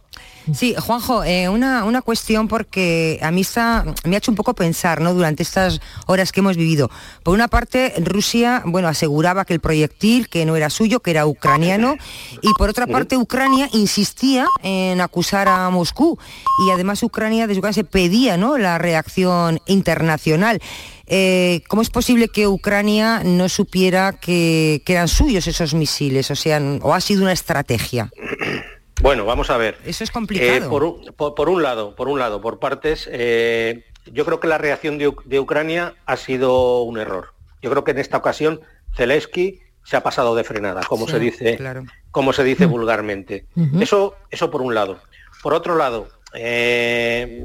Sí, 0.54 0.74
Juanjo, 0.78 1.24
eh, 1.24 1.48
una, 1.48 1.84
una 1.84 2.00
cuestión 2.00 2.48
porque 2.48 3.18
a 3.22 3.30
mí 3.30 3.42
está, 3.42 3.84
me 4.04 4.16
ha 4.16 4.18
hecho 4.18 4.30
un 4.30 4.37
poco 4.37 4.54
pensar 4.54 5.00
¿no? 5.00 5.12
durante 5.12 5.42
estas 5.42 5.80
horas 6.06 6.32
que 6.32 6.40
hemos 6.40 6.56
vivido. 6.56 6.90
Por 7.22 7.34
una 7.34 7.48
parte, 7.48 7.92
Rusia 7.98 8.62
bueno, 8.64 8.88
aseguraba 8.88 9.44
que 9.44 9.54
el 9.54 9.61
proyectil 9.61 10.28
que 10.28 10.46
no 10.46 10.56
era 10.56 10.70
suyo, 10.70 11.00
que 11.00 11.11
era 11.11 11.26
ucraniano, 11.26 11.96
y 12.40 12.52
por 12.56 12.70
otra 12.70 12.87
parte, 12.87 13.16
Ucrania 13.16 13.68
insistía 13.72 14.46
en 14.62 15.00
acusar 15.00 15.48
a 15.48 15.68
Moscú. 15.70 16.18
Y 16.66 16.70
además 16.70 17.02
Ucrania, 17.02 17.46
desde 17.46 17.58
Ucrania 17.58 17.74
se 17.74 17.84
pedía 17.84 18.37
¿no? 18.37 18.56
la 18.58 18.78
reacción 18.78 19.61
internacional. 19.66 20.61
Eh, 21.06 21.62
¿Cómo 21.68 21.82
es 21.82 21.90
posible 21.90 22.28
que 22.28 22.46
Ucrania 22.48 23.22
no 23.24 23.48
supiera 23.48 24.12
que, 24.12 24.82
que 24.84 24.92
eran 24.92 25.08
suyos 25.08 25.46
esos 25.46 25.74
misiles? 25.74 26.30
O 26.30 26.37
sea, 26.37 26.61
¿o 26.82 26.94
ha 26.94 27.00
sido 27.00 27.22
una 27.22 27.32
estrategia? 27.32 28.11
Bueno, 29.00 29.24
vamos 29.24 29.50
a 29.50 29.56
ver. 29.56 29.78
Eso 29.84 30.02
es 30.04 30.11
complicado. 30.11 30.52
Eh, 30.66 30.68
por, 30.68 30.82
un, 30.84 31.04
por- 31.16 31.34
por 31.34 31.48
un 31.48 31.62
lado, 31.62 31.94
por 31.94 32.08
un 32.08 32.18
lado, 32.18 32.40
por 32.40 32.58
partes, 32.58 33.08
eh, 33.12 33.84
yo 34.06 34.24
creo 34.24 34.40
que 34.40 34.48
la 34.48 34.58
reacción 34.58 34.98
de, 34.98 35.08
Uc- 35.08 35.24
de 35.24 35.38
Ucrania 35.40 35.94
ha 36.06 36.16
sido 36.16 36.82
un 36.82 36.98
error. 36.98 37.32
Yo 37.62 37.70
creo 37.70 37.84
que 37.84 37.92
en 37.92 37.98
esta 37.98 38.16
ocasión 38.16 38.61
Zelensky 38.96 39.61
se 39.84 39.96
ha 39.96 40.02
pasado 40.02 40.34
de 40.34 40.44
frenada, 40.44 40.82
como 40.88 41.06
Sí, 41.06 41.12
se 41.12 41.18
dice, 41.20 41.56
claro. 41.56 41.84
como 42.11 42.32
se 42.32 42.44
dice 42.44 42.66
vulgarmente. 42.66 43.46
Eso, 43.80 44.16
eso 44.30 44.50
por 44.50 44.62
un 44.62 44.74
lado. 44.74 44.98
Por 45.42 45.54
otro 45.54 45.76
lado, 45.76 46.08
eh, 46.34 47.42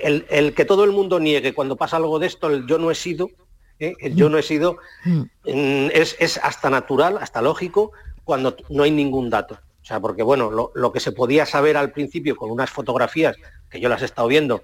el, 0.00 0.26
el 0.28 0.54
que 0.54 0.64
todo 0.64 0.84
el 0.84 0.92
mundo 0.92 1.20
niegue 1.20 1.54
cuando 1.54 1.76
pasa 1.76 1.96
algo 1.96 2.18
de 2.18 2.26
esto, 2.26 2.48
el 2.48 2.66
yo 2.66 2.78
no 2.78 2.90
he 2.90 2.94
sido, 2.94 3.30
el 3.78 4.14
yo 4.16 4.28
no 4.28 4.38
he 4.38 4.42
sido, 4.42 4.78
mm, 5.04 5.88
es, 5.92 6.16
es 6.18 6.38
hasta 6.42 6.68
natural, 6.68 7.18
hasta 7.20 7.40
lógico, 7.40 7.92
cuando 8.24 8.56
no 8.68 8.82
hay 8.82 8.90
ningún 8.90 9.30
dato. 9.30 9.58
O 9.88 9.90
sea, 9.90 10.00
porque 10.00 10.22
bueno, 10.22 10.50
lo, 10.74 10.92
que 10.92 11.00
se 11.00 11.12
podía 11.12 11.46
saber 11.46 11.78
al 11.78 11.92
principio 11.92 12.36
con 12.36 12.50
unas 12.50 12.68
fotografías, 12.68 13.36
que 13.70 13.80
yo 13.80 13.88
las 13.88 14.02
he 14.02 14.04
estado 14.04 14.28
viendo, 14.28 14.62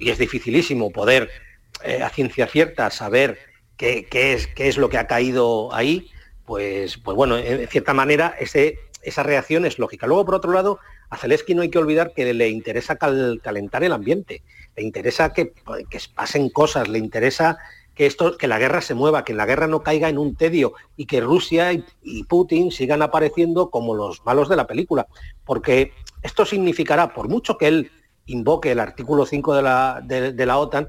y 0.00 0.10
es 0.10 0.18
dificilísimo 0.18 0.90
poder 0.90 1.30
eh, 1.84 2.02
a 2.02 2.08
ciencia 2.08 2.48
cierta 2.48 2.90
saber 2.90 3.38
qué, 3.76 4.08
es, 4.10 4.48
qué 4.48 4.66
es 4.66 4.76
lo 4.76 4.88
que 4.88 4.98
ha 4.98 5.06
caído 5.06 5.72
ahí, 5.72 6.10
pues, 6.44 6.98
pues 6.98 7.16
bueno, 7.16 7.38
en 7.38 7.68
cierta 7.68 7.94
manera 7.94 8.34
ese, 8.36 8.80
esa 9.02 9.22
reacción 9.22 9.64
es 9.64 9.78
lógica. 9.78 10.08
Luego, 10.08 10.24
por 10.24 10.34
otro 10.34 10.50
lado, 10.50 10.80
a 11.08 11.18
Zelensky 11.18 11.54
no 11.54 11.62
hay 11.62 11.70
que 11.70 11.78
olvidar 11.78 12.12
que 12.12 12.34
le 12.34 12.48
interesa 12.48 12.96
cal- 12.96 13.40
calentar 13.44 13.84
el 13.84 13.92
ambiente, 13.92 14.42
le 14.74 14.82
interesa 14.82 15.32
que, 15.32 15.52
que 15.88 16.00
pasen 16.16 16.48
cosas, 16.50 16.88
le 16.88 16.98
interesa 16.98 17.58
que 17.94 18.06
esto, 18.06 18.36
que 18.36 18.48
la 18.48 18.58
guerra 18.58 18.80
se 18.80 18.94
mueva, 18.94 19.24
que 19.24 19.34
la 19.34 19.46
guerra 19.46 19.66
no 19.66 19.82
caiga 19.82 20.08
en 20.08 20.18
un 20.18 20.34
tedio 20.36 20.74
y 20.96 21.06
que 21.06 21.20
Rusia 21.20 21.72
y, 21.72 22.24
Putin 22.24 22.70
sigan 22.70 23.02
apareciendo 23.02 23.70
como 23.70 23.94
los 23.94 24.24
malos 24.24 24.48
de 24.48 24.56
la 24.56 24.66
película. 24.66 25.06
Porque 25.44 25.92
esto 26.22 26.44
significará, 26.44 27.14
por 27.14 27.28
mucho 27.28 27.56
que 27.58 27.68
él 27.68 27.90
invoque 28.26 28.72
el 28.72 28.80
artículo 28.80 29.26
5 29.26 29.54
de 29.54 29.62
la, 29.62 30.00
de 30.02 30.46
la 30.46 30.58
OTAN, 30.58 30.88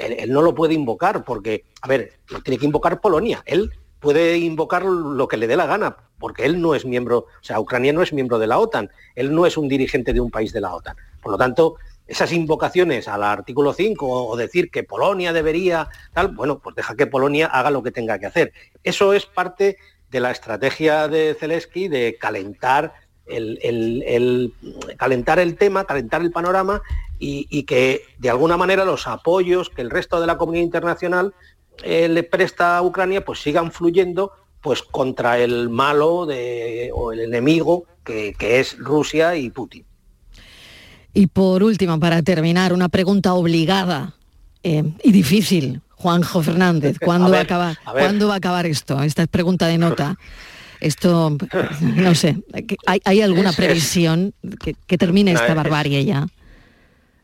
él, 0.00 0.16
él 0.18 0.32
no 0.32 0.42
lo 0.42 0.54
puede 0.54 0.74
invocar 0.74 1.24
porque, 1.24 1.64
a 1.82 1.88
ver, 1.88 2.14
lo 2.28 2.40
tiene 2.40 2.58
que 2.58 2.66
invocar 2.66 3.00
Polonia. 3.00 3.42
Él 3.46 3.70
puede 4.00 4.38
invocar 4.38 4.84
lo 4.84 5.28
que 5.28 5.36
le 5.36 5.46
dé 5.46 5.56
la 5.56 5.66
gana, 5.66 5.96
porque 6.18 6.44
él 6.44 6.60
no 6.60 6.74
es 6.74 6.84
miembro, 6.84 7.18
o 7.18 7.42
sea, 7.42 7.60
Ucrania 7.60 7.92
no 7.92 8.02
es 8.02 8.12
miembro 8.12 8.38
de 8.38 8.46
la 8.46 8.58
OTAN, 8.58 8.90
él 9.14 9.32
no 9.34 9.46
es 9.46 9.56
un 9.56 9.68
dirigente 9.68 10.12
de 10.12 10.20
un 10.20 10.30
país 10.30 10.52
de 10.52 10.62
la 10.62 10.74
OTAN. 10.74 10.96
Por 11.22 11.32
lo 11.32 11.38
tanto, 11.38 11.76
esas 12.10 12.32
invocaciones 12.32 13.06
al 13.08 13.22
artículo 13.22 13.72
5 13.72 14.06
o 14.26 14.36
decir 14.36 14.70
que 14.70 14.82
Polonia 14.82 15.32
debería, 15.32 15.88
tal, 16.12 16.28
bueno, 16.28 16.58
pues 16.58 16.74
deja 16.76 16.96
que 16.96 17.06
Polonia 17.06 17.46
haga 17.46 17.70
lo 17.70 17.82
que 17.82 17.92
tenga 17.92 18.18
que 18.18 18.26
hacer. 18.26 18.52
Eso 18.82 19.12
es 19.12 19.26
parte 19.26 19.76
de 20.10 20.20
la 20.20 20.30
estrategia 20.32 21.06
de 21.08 21.36
Zelensky 21.38 21.88
de 21.88 22.16
calentar 22.20 22.92
el, 23.26 23.58
el- 23.62 24.52
calentar 24.96 25.38
el 25.38 25.56
tema, 25.56 25.84
calentar 25.84 26.20
el 26.20 26.32
panorama 26.32 26.82
y, 27.20 27.46
y 27.48 27.62
que 27.62 28.02
de 28.18 28.28
alguna 28.30 28.56
manera 28.56 28.84
los 28.84 29.06
apoyos 29.06 29.70
que 29.70 29.82
el 29.82 29.90
resto 29.90 30.20
de 30.20 30.26
la 30.26 30.36
comunidad 30.36 30.64
internacional 30.64 31.32
eh, 31.84 32.08
le 32.08 32.24
presta 32.24 32.76
a 32.76 32.82
Ucrania 32.82 33.24
pues 33.24 33.40
sigan 33.40 33.70
fluyendo 33.70 34.32
pues 34.60 34.82
contra 34.82 35.38
el 35.38 35.68
malo 35.70 36.26
de, 36.26 36.90
o 36.92 37.12
el 37.12 37.20
enemigo 37.20 37.84
que, 38.04 38.34
que 38.36 38.58
es 38.58 38.76
Rusia 38.78 39.36
y 39.36 39.48
Putin. 39.50 39.86
Y 41.12 41.26
por 41.26 41.62
último, 41.62 41.98
para 41.98 42.22
terminar, 42.22 42.72
una 42.72 42.88
pregunta 42.88 43.34
obligada 43.34 44.14
eh, 44.62 44.84
y 45.02 45.12
difícil. 45.12 45.80
Juanjo 45.96 46.42
Fernández, 46.42 46.98
¿cuándo, 47.04 47.26
A 47.26 47.30
va 47.30 47.36
a 47.36 47.38
ver, 47.40 47.46
acabar, 47.46 47.78
a 47.84 47.92
ver. 47.92 48.02
¿cuándo 48.04 48.28
va 48.28 48.34
a 48.34 48.36
acabar 48.38 48.66
esto? 48.66 49.02
Esta 49.02 49.22
es 49.22 49.28
pregunta 49.28 49.66
de 49.66 49.76
nota. 49.78 50.16
Esto, 50.80 51.36
no 51.82 52.14
sé, 52.14 52.38
¿hay, 52.86 53.02
hay 53.04 53.20
alguna 53.20 53.52
previsión 53.52 54.32
que, 54.64 54.74
que 54.86 54.96
termine 54.96 55.32
esta 55.32 55.48
es- 55.48 55.54
barbarie 55.54 56.04
ya? 56.06 56.26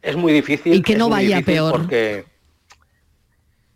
Es 0.02 0.14
muy 0.14 0.32
difícil. 0.34 0.74
Y 0.74 0.82
que 0.82 0.94
no 0.94 1.08
vaya 1.08 1.40
peor. 1.40 1.72
Porque, 1.72 2.26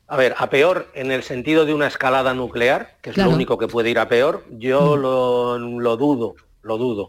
a 0.06 0.16
ver, 0.18 0.34
a 0.36 0.50
peor 0.50 0.90
en 0.94 1.10
el 1.10 1.22
sentido 1.22 1.64
de 1.64 1.72
una 1.72 1.86
escalada 1.86 2.34
nuclear, 2.34 2.98
que 3.00 3.10
es 3.10 3.14
Claro. 3.14 3.30
lo 3.30 3.36
único 3.36 3.56
que 3.56 3.68
puede 3.68 3.88
ir 3.90 3.98
a 3.98 4.08
peor, 4.08 4.44
yo 4.50 4.96
lo, 4.98 5.58
lo 5.58 5.96
dudo, 5.96 6.34
lo 6.62 6.76
dudo. 6.76 7.02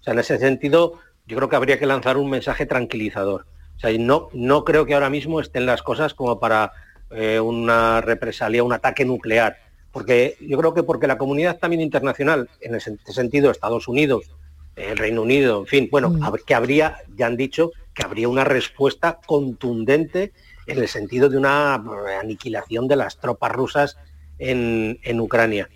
O 0.00 0.02
sea, 0.02 0.12
en 0.14 0.18
ese 0.18 0.36
sentido, 0.38 0.94
yo 1.26 1.36
creo 1.36 1.48
que 1.48 1.56
habría 1.56 1.78
que 1.78 1.86
lanzar 1.86 2.16
un 2.16 2.30
mensaje 2.30 2.66
tranquilizador. 2.66 3.46
O 3.76 3.78
sea, 3.78 3.90
no, 3.98 4.28
no 4.32 4.64
creo 4.64 4.86
que 4.86 4.94
ahora 4.94 5.10
mismo 5.10 5.40
estén 5.40 5.66
las 5.66 5.82
cosas 5.82 6.14
como 6.14 6.38
para 6.40 6.72
eh, 7.10 7.40
una 7.40 8.00
represalia, 8.00 8.62
un 8.64 8.72
ataque 8.72 9.04
nuclear. 9.04 9.56
Porque 9.92 10.36
yo 10.40 10.58
creo 10.58 10.74
que 10.74 10.82
porque 10.82 11.06
la 11.06 11.18
comunidad 11.18 11.58
también 11.58 11.80
internacional, 11.82 12.48
en 12.60 12.74
ese 12.74 12.96
sentido, 13.06 13.50
Estados 13.50 13.88
Unidos, 13.88 14.30
el 14.76 14.96
Reino 14.98 15.22
Unido, 15.22 15.60
en 15.60 15.66
fin, 15.66 15.88
bueno, 15.90 16.10
hab- 16.20 16.44
que 16.44 16.54
habría, 16.54 16.98
ya 17.16 17.26
han 17.26 17.36
dicho, 17.36 17.72
que 17.94 18.04
habría 18.04 18.28
una 18.28 18.44
respuesta 18.44 19.18
contundente 19.26 20.32
en 20.66 20.78
el 20.78 20.88
sentido 20.88 21.28
de 21.30 21.38
una 21.38 21.82
eh, 22.10 22.14
aniquilación 22.20 22.88
de 22.88 22.96
las 22.96 23.18
tropas 23.18 23.52
rusas 23.52 23.96
en, 24.38 24.98
en 25.02 25.20
Ucrania. 25.20 25.68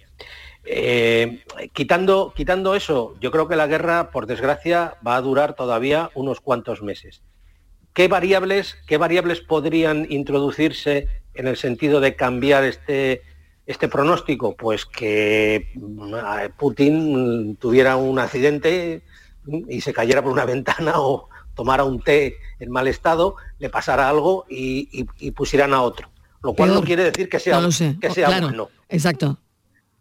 Eh, 0.65 1.43
quitando, 1.73 2.33
quitando 2.37 2.75
eso, 2.75 3.15
yo 3.21 3.31
creo 3.31 3.49
que 3.49 3.57
la 3.57 3.67
guerra, 3.67 4.11
por 4.11 4.27
desgracia, 4.27 4.95
va 5.07 5.17
a 5.17 5.21
durar 5.21 5.55
todavía 5.55 6.11
unos 6.15 6.41
cuantos 6.41 6.83
meses. 6.83 7.23
¿Qué 7.95 8.09
variables, 8.09 8.77
qué 8.87 8.97
variables 8.99 9.41
podrían 9.41 10.07
introducirse 10.11 11.09
en 11.35 11.47
el 11.49 11.57
sentido 11.57 12.01
de 12.01 12.15
cambiar 12.15 12.65
este, 12.65 13.23
este 13.67 13.89
pronóstico? 13.89 14.55
Pues 14.57 14.87
que 14.87 15.71
mm, 15.75 16.15
Putin 16.57 17.57
tuviera 17.57 17.97
un 17.97 18.19
accidente 18.19 19.03
y 19.69 19.81
se 19.81 19.93
cayera 19.93 20.23
por 20.23 20.33
una 20.33 20.45
ventana 20.55 21.01
o 21.01 21.29
tomara 21.55 21.85
un 21.85 22.01
té 22.01 22.37
en 22.61 22.71
mal 22.71 22.87
estado, 22.87 23.35
le 23.59 23.71
pasara 23.71 24.09
algo 24.09 24.47
y, 24.49 24.89
y- 24.93 25.07
y 25.19 25.31
pusieran 25.33 25.75
a 25.75 25.83
otro. 25.83 26.09
Lo 26.43 26.55
cual 26.55 26.73
no 26.73 26.83
quiere 26.83 27.05
decir 27.05 27.29
que 27.29 27.39
sea, 27.39 27.57
no 27.57 27.63
lo 27.63 27.73
sé. 27.73 27.97
que 28.01 28.09
Oh, 28.09 28.15
sea 28.15 28.29
claro, 28.29 28.47
bueno. 28.49 28.69
exacto. 28.89 29.39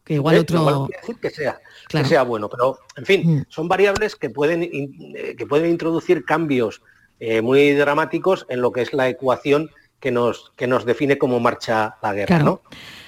Que 0.10 0.16
igual 0.16 0.38
¿eh? 0.38 0.40
otro... 0.40 0.88
Quiere 0.88 1.02
decir 1.02 1.16
que 1.22 1.30
sea, 1.30 1.60
Claro. 1.88 2.04
que 2.04 2.10
sea 2.10 2.24
bueno, 2.24 2.50
pero 2.50 2.80
en 2.98 3.06
fin, 3.06 3.46
son 3.48 3.68
variables 3.68 4.16
que 4.16 4.32
pueden, 4.32 4.64
in- 4.64 5.14
eh, 5.16 5.36
que 5.38 5.46
pueden 5.46 5.70
introducir 5.70 6.26
cambios 6.26 6.82
eh, 7.20 7.42
muy 7.44 7.74
dramáticos 7.74 8.48
en 8.50 8.60
lo 8.60 8.72
que 8.72 8.82
es 8.82 8.92
la 8.92 9.08
ecuación 9.08 9.70
que 10.00 10.10
nos, 10.10 10.52
que 10.56 10.66
nos 10.66 10.84
define 10.84 11.20
cómo 11.20 11.40
marcha 11.40 11.98
la 12.02 12.14
guerra. 12.14 12.26
Claro. 12.26 12.44
¿no? 12.44 12.62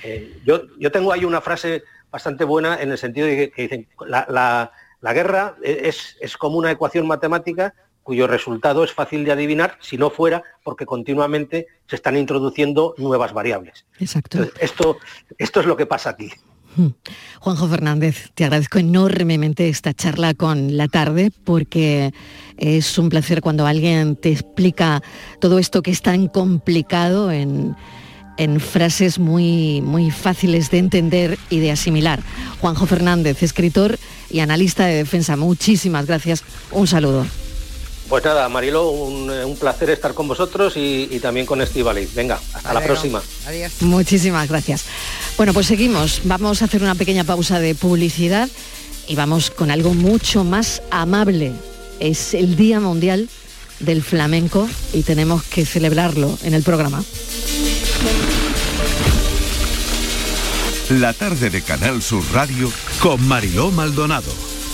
Eh, 0.03 0.39
yo, 0.45 0.61
yo 0.77 0.91
tengo 0.91 1.11
ahí 1.11 1.25
una 1.25 1.41
frase 1.41 1.81
bastante 2.11 2.43
buena 2.43 2.79
en 2.79 2.91
el 2.91 2.99
sentido 2.99 3.25
de 3.25 3.35
que, 3.35 3.51
que 3.51 3.61
dicen, 3.63 3.87
la, 4.05 4.27
la- 4.29 4.71
la 5.01 5.13
guerra 5.13 5.55
es, 5.63 6.17
es 6.21 6.37
como 6.37 6.59
una 6.59 6.69
ecuación 6.69 7.07
matemática 7.07 7.73
cuyo 8.03 8.27
resultado 8.27 8.83
es 8.83 8.93
fácil 8.93 9.25
de 9.25 9.31
adivinar 9.31 9.77
si 9.79 9.97
no 9.97 10.11
fuera 10.11 10.43
porque 10.63 10.85
continuamente 10.85 11.65
se 11.87 11.95
están 11.95 12.15
introduciendo 12.15 12.93
nuevas 12.99 13.33
variables. 13.33 13.85
Exacto. 13.99 14.37
Entonces, 14.37 14.61
esto, 14.63 14.97
esto 15.39 15.59
es 15.61 15.65
lo 15.65 15.75
que 15.75 15.87
pasa 15.87 16.11
aquí. 16.11 16.29
Juanjo 17.39 17.67
Fernández, 17.67 18.29
te 18.33 18.45
agradezco 18.45 18.79
enormemente 18.79 19.69
esta 19.69 19.93
charla 19.93 20.33
con 20.33 20.77
la 20.77 20.87
tarde 20.87 21.31
porque 21.43 22.13
es 22.57 22.97
un 22.97 23.09
placer 23.09 23.41
cuando 23.41 23.65
alguien 23.65 24.15
te 24.15 24.31
explica 24.31 25.01
todo 25.39 25.59
esto 25.59 25.81
que 25.81 25.91
es 25.91 26.01
tan 26.01 26.27
complicado 26.27 27.31
en, 27.31 27.75
en 28.37 28.59
frases 28.59 29.19
muy, 29.19 29.81
muy 29.81 30.11
fáciles 30.11 30.71
de 30.71 30.79
entender 30.79 31.37
y 31.49 31.59
de 31.59 31.71
asimilar. 31.71 32.21
Juanjo 32.59 32.85
Fernández, 32.85 33.43
escritor 33.43 33.97
y 34.29 34.39
analista 34.39 34.85
de 34.85 34.95
defensa, 34.95 35.35
muchísimas 35.35 36.05
gracias. 36.05 36.43
Un 36.71 36.87
saludo. 36.87 37.25
Pues 38.11 38.25
nada, 38.25 38.49
Marilo, 38.49 38.89
un, 38.89 39.29
un 39.29 39.55
placer 39.55 39.89
estar 39.89 40.13
con 40.13 40.27
vosotros 40.27 40.75
y, 40.75 41.07
y 41.09 41.19
también 41.21 41.45
con 41.45 41.61
Estivaliz. 41.61 42.13
Venga, 42.13 42.41
hasta 42.53 42.73
la 42.73 42.81
próxima. 42.81 43.21
Adiós. 43.47 43.71
Muchísimas 43.79 44.49
gracias. 44.49 44.83
Bueno, 45.37 45.53
pues 45.53 45.67
seguimos. 45.67 46.19
Vamos 46.25 46.61
a 46.61 46.65
hacer 46.65 46.83
una 46.83 46.95
pequeña 46.95 47.23
pausa 47.23 47.61
de 47.61 47.73
publicidad 47.73 48.49
y 49.07 49.15
vamos 49.15 49.49
con 49.49 49.71
algo 49.71 49.93
mucho 49.93 50.43
más 50.43 50.81
amable. 50.91 51.53
Es 52.01 52.33
el 52.33 52.57
Día 52.57 52.81
Mundial 52.81 53.29
del 53.79 54.03
Flamenco 54.03 54.67
y 54.91 55.03
tenemos 55.03 55.43
que 55.43 55.65
celebrarlo 55.65 56.37
en 56.43 56.53
el 56.53 56.63
programa. 56.63 57.01
La 60.89 61.13
tarde 61.13 61.49
de 61.49 61.61
Canal 61.61 62.01
Sur 62.01 62.25
Radio 62.33 62.69
con 62.99 63.25
Mariló 63.25 63.71
Maldonado. 63.71 64.50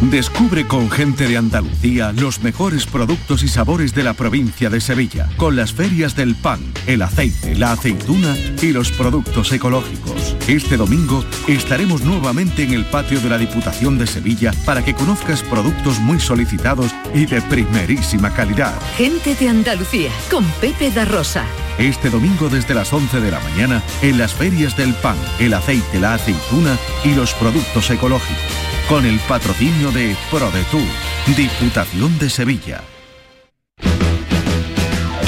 Descubre 0.00 0.66
con 0.66 0.90
gente 0.90 1.28
de 1.28 1.36
Andalucía 1.36 2.12
los 2.12 2.42
mejores 2.42 2.86
productos 2.86 3.42
y 3.42 3.48
sabores 3.48 3.94
de 3.94 4.02
la 4.02 4.14
provincia 4.14 4.70
de 4.70 4.80
Sevilla, 4.80 5.28
con 5.36 5.56
las 5.56 5.74
ferias 5.74 6.16
del 6.16 6.34
pan, 6.34 6.58
el 6.86 7.02
aceite, 7.02 7.54
la 7.54 7.72
aceituna 7.72 8.34
y 8.62 8.72
los 8.72 8.90
productos 8.92 9.52
ecológicos. 9.52 10.36
Este 10.48 10.78
domingo 10.78 11.22
estaremos 11.46 12.02
nuevamente 12.02 12.64
en 12.64 12.72
el 12.72 12.86
patio 12.86 13.20
de 13.20 13.28
la 13.28 13.36
Diputación 13.36 13.98
de 13.98 14.06
Sevilla 14.06 14.52
para 14.64 14.82
que 14.82 14.94
conozcas 14.94 15.42
productos 15.42 16.00
muy 16.00 16.18
solicitados 16.18 16.94
y 17.14 17.26
de 17.26 17.42
primerísima 17.42 18.32
calidad. 18.32 18.74
Gente 18.96 19.34
de 19.34 19.48
Andalucía, 19.50 20.10
con 20.30 20.44
Pepe 20.62 20.90
da 20.90 21.04
Rosa. 21.04 21.44
Este 21.78 22.08
domingo 22.08 22.48
desde 22.48 22.74
las 22.74 22.92
11 22.92 23.20
de 23.20 23.30
la 23.30 23.40
mañana 23.40 23.82
en 24.00 24.18
las 24.18 24.34
ferias 24.34 24.76
del 24.76 24.94
pan, 24.94 25.16
el 25.38 25.52
aceite, 25.52 26.00
la 26.00 26.14
aceituna 26.14 26.78
y 27.04 27.14
los 27.14 27.34
productos 27.34 27.90
ecológicos 27.90 28.69
con 28.90 29.06
el 29.06 29.20
patrocinio 29.20 29.92
de 29.92 30.16
ProDetour, 30.32 30.82
Diputación 31.36 32.18
de 32.18 32.28
Sevilla. 32.28 32.82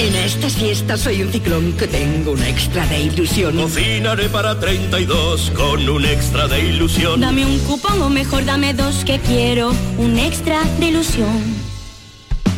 En 0.01 0.17
estas 0.17 0.55
fiestas 0.57 1.03
soy 1.03 1.23
un 1.23 1.31
ciclón 1.31 1.73
que 1.75 1.87
tengo 1.87 2.33
un 2.33 2.43
extra 2.43 2.85
de 2.87 3.03
ilusión. 3.03 3.57
Cocinaré 3.57 4.29
para 4.31 4.59
32 4.59 5.53
con 5.55 5.89
un 5.89 6.05
extra 6.05 6.49
de 6.49 6.61
ilusión. 6.71 7.21
Dame 7.21 7.47
un 7.47 7.57
cupón 7.61 8.03
o 8.03 8.11
mejor 8.11 8.45
dame 8.45 8.75
dos 8.75 9.05
que 9.05 9.21
quiero 9.21 9.73
un 9.97 10.19
extra 10.19 10.65
de 10.81 10.89
ilusión. 10.89 11.41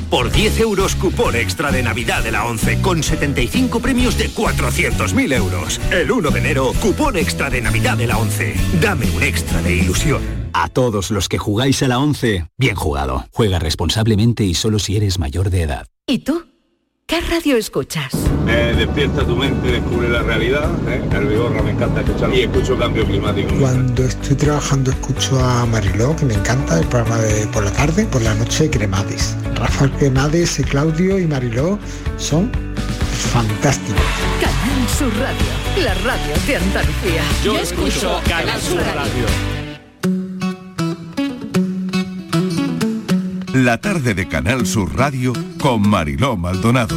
Por 0.09 0.33
10 0.33 0.59
euros 0.61 0.95
cupón 0.95 1.37
extra 1.37 1.71
de 1.71 1.83
Navidad 1.83 2.23
de 2.23 2.33
la 2.33 2.47
11 2.47 2.81
con 2.81 3.03
75 3.03 3.81
premios 3.81 4.17
de 4.17 4.31
400.000 4.31 5.35
euros. 5.35 5.81
El 5.91 6.11
1 6.11 6.31
de 6.31 6.39
enero, 6.39 6.73
cupón 6.81 7.19
extra 7.19 7.51
de 7.51 7.61
Navidad 7.61 7.99
de 7.99 8.07
la 8.07 8.17
11. 8.17 8.55
Dame 8.81 9.11
un 9.11 9.23
extra 9.23 9.61
de 9.61 9.77
ilusión. 9.77 10.43
A 10.57 10.69
todos 10.69 11.11
los 11.11 11.29
que 11.29 11.37
jugáis 11.37 11.83
a 11.83 11.89
la 11.89 11.99
11, 11.99 12.47
bien 12.57 12.77
jugado. 12.77 13.27
Juega 13.33 13.59
responsablemente 13.59 14.45
y 14.45 14.55
solo 14.55 14.79
si 14.79 14.97
eres 14.97 15.19
mayor 15.19 15.51
de 15.51 15.63
edad. 15.63 15.89
¿Y 16.07 16.21
tú? 16.21 16.45
¿Qué 17.07 17.21
radio 17.21 17.57
escuchas? 17.57 18.15
Eh, 18.47 18.73
despierta 18.77 19.27
tu 19.27 19.35
mente, 19.35 19.73
descubre 19.73 20.09
la 20.09 20.23
realidad. 20.23 20.71
¿eh? 20.89 21.03
El 21.11 21.27
Vigorra 21.27 21.61
me 21.61 21.73
encanta 21.73 22.03
escuchar 22.03 22.33
y 22.33 22.43
escucho 22.43 22.79
cambio 22.79 23.05
climático. 23.05 23.53
Cuando 23.59 24.05
estoy 24.05 24.37
trabajando 24.37 24.93
escucho 24.93 25.41
a 25.41 25.67
Mariló, 25.67 26.15
que 26.15 26.25
me 26.25 26.35
encanta 26.35 26.79
el 26.79 26.87
programa 26.87 27.19
de 27.19 27.49
por 27.49 27.65
la 27.65 27.73
tarde, 27.73 28.07
por 28.07 28.23
la 28.23 28.35
noche 28.35 28.71
Cremades. 28.71 29.37
Rafael 29.57 29.91
Cremades, 29.91 30.63
Claudio 30.71 31.19
y 31.19 31.27
Mariló 31.27 31.81
son 32.17 32.53
fantásticos. 33.33 34.01
Canal 34.41 34.89
Sur 34.89 35.13
Radio, 35.19 35.85
la 35.85 35.95
radio 35.95 36.35
de 36.47 36.57
Andalucía. 36.57 37.23
Yo 37.43 37.59
escucho 37.59 38.21
Canal 38.29 38.61
Sur 38.61 38.79
Radio. 38.79 39.64
La 43.55 43.81
tarde 43.81 44.15
de 44.15 44.27
Canal 44.27 44.67
Sur 44.67 44.97
Radio 44.97 45.33
con 45.61 45.89
Mariló 45.89 46.37
Maldonado. 46.37 46.97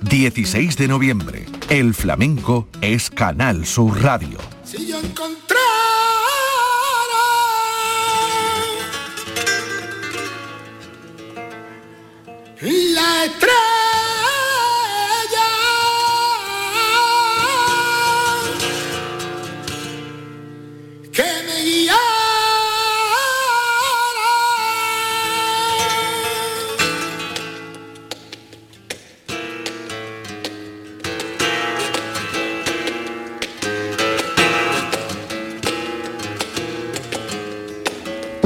...16 0.00 0.76
de 0.76 0.88
noviembre... 0.88 1.44
...el 1.68 1.92
flamenco 1.92 2.68
es 2.80 3.10
Canal 3.10 3.66
Sur 3.66 4.02
Radio. 4.02 4.38
Si 4.64 4.86
yo 4.86 4.98
encontrara 4.98 5.60
la 12.62 13.24
estrella 13.26 13.63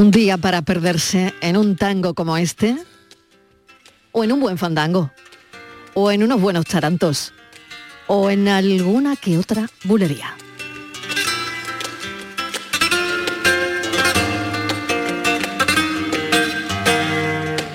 Un 0.08 0.12
día 0.12 0.38
para 0.38 0.62
perderse 0.62 1.34
en 1.42 1.58
un 1.58 1.76
tango 1.76 2.14
como 2.14 2.38
este, 2.38 2.78
o 4.10 4.24
en 4.24 4.32
un 4.32 4.40
buen 4.40 4.56
fandango, 4.56 5.12
o 5.92 6.10
en 6.10 6.22
unos 6.22 6.40
buenos 6.40 6.64
tarantos, 6.64 7.34
o 8.06 8.30
en 8.30 8.48
alguna 8.48 9.16
que 9.16 9.36
otra 9.36 9.68
bulería. 9.84 10.34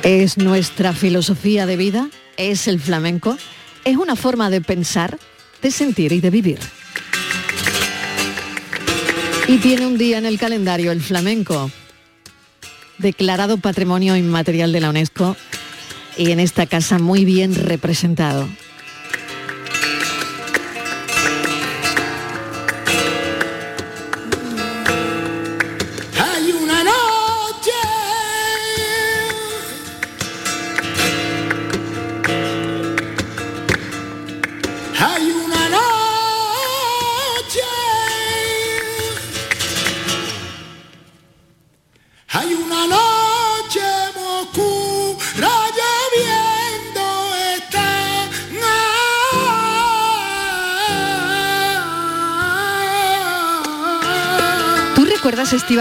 Es 0.01 0.39
nuestra 0.39 0.93
filosofía 0.93 1.67
de 1.67 1.77
vida, 1.77 2.09
es 2.37 2.67
el 2.67 2.79
flamenco, 2.79 3.37
es 3.85 3.95
una 3.95 4.15
forma 4.15 4.49
de 4.49 4.61
pensar, 4.61 5.19
de 5.61 5.69
sentir 5.69 6.11
y 6.11 6.19
de 6.19 6.31
vivir. 6.31 6.59
Y 9.47 9.59
tiene 9.59 9.85
un 9.85 9.99
día 9.99 10.17
en 10.17 10.25
el 10.25 10.39
calendario 10.39 10.91
el 10.91 11.01
flamenco, 11.01 11.69
declarado 12.97 13.57
Patrimonio 13.57 14.15
Inmaterial 14.15 14.71
de 14.71 14.79
la 14.79 14.89
UNESCO 14.89 15.35
y 16.17 16.31
en 16.31 16.39
esta 16.39 16.65
casa 16.65 16.99
muy 16.99 17.25
bien 17.25 17.55
representado. 17.55 18.47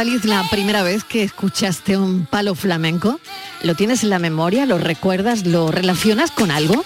Estivaliz, 0.03 0.25
la 0.25 0.43
primera 0.51 0.83
vez 0.83 1.05
que 1.05 1.23
escuchaste 1.23 1.97
un 1.97 2.27
palo 2.27 2.57
flamenco? 2.57 3.21
¿Lo 3.63 3.77
tienes 3.77 4.03
en 4.03 4.11
la 4.11 4.19
memoria? 4.19 4.67
¿Lo 4.67 4.77
recuerdas? 4.77 5.47
¿Lo 5.47 5.71
relacionas 5.71 6.33
con 6.33 6.51
algo? 6.51 6.85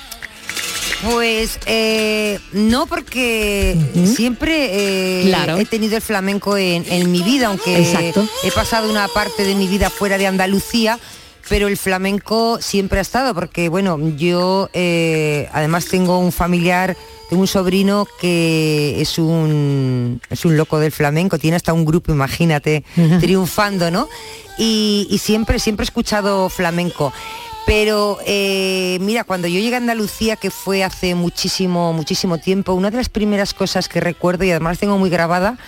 Pues 1.10 1.58
eh, 1.64 2.38
no, 2.52 2.84
porque 2.86 3.78
siempre 4.14 5.20
eh, 5.22 5.22
Claro. 5.28 5.56
he 5.56 5.64
tenido 5.64 5.96
el 5.96 6.02
flamenco 6.02 6.58
en, 6.58 6.84
en 6.92 7.10
mi 7.10 7.22
vida, 7.22 7.46
aunque 7.46 7.78
Exacto. 7.78 8.28
he 8.44 8.50
pasado 8.50 8.90
una 8.90 9.08
parte 9.08 9.44
de 9.44 9.54
mi 9.54 9.66
vida 9.66 9.88
fuera 9.88 10.18
de 10.18 10.26
Andalucía, 10.26 10.98
pero 11.49 11.68
el 11.68 11.76
flamenco 11.76 12.59
siempre 12.61 12.99
ha 12.99 13.03
estado, 13.03 13.34
porque 13.34 13.68
bueno, 13.68 13.99
yo 14.16 14.68
eh, 14.72 15.49
además 15.53 15.86
tengo 15.86 16.18
un 16.18 16.32
familiar, 16.32 16.97
tengo 17.28 17.42
un 17.42 17.49
sobrino 17.49 18.07
que 18.20 19.01
es 19.01 19.18
un, 19.18 20.20
es 20.30 20.44
un 20.44 20.57
loco 20.57 20.78
del 20.78 20.92
flamenco, 20.92 21.38
tiene 21.38 21.57
hasta 21.57 21.72
un 21.72 21.84
grupo, 21.84 22.12
imagínate, 22.12 22.84
triunfando, 23.20 23.90
¿no? 23.90 24.09
Y, 24.59 25.07
y 25.11 25.18
siempre, 25.18 25.59
siempre 25.59 25.84
he 25.84 25.88
escuchado 25.88 26.49
flamenco. 26.49 27.12
Pero 27.66 28.18
eh, 28.24 28.99
mira, 29.01 29.24
cuando 29.24 29.49
yo 29.49 29.59
llegué 29.59 29.74
a 29.74 29.78
Andalucía, 29.78 30.36
que 30.36 30.53
fue 30.53 30.84
hace 30.84 31.16
muchísimo, 31.16 31.92
muchísimo 31.92 32.38
tiempo, 32.38 32.72
una 32.74 32.92
de 32.92 32.97
las 32.97 33.09
primeras 33.09 33.55
cosas 33.55 33.88
que 33.88 34.01
recuerdo 34.01 34.44
y 34.44 34.51
además 34.51 34.78
tengo 34.78 34.99
muy 34.99 35.11
grabada 35.11 35.59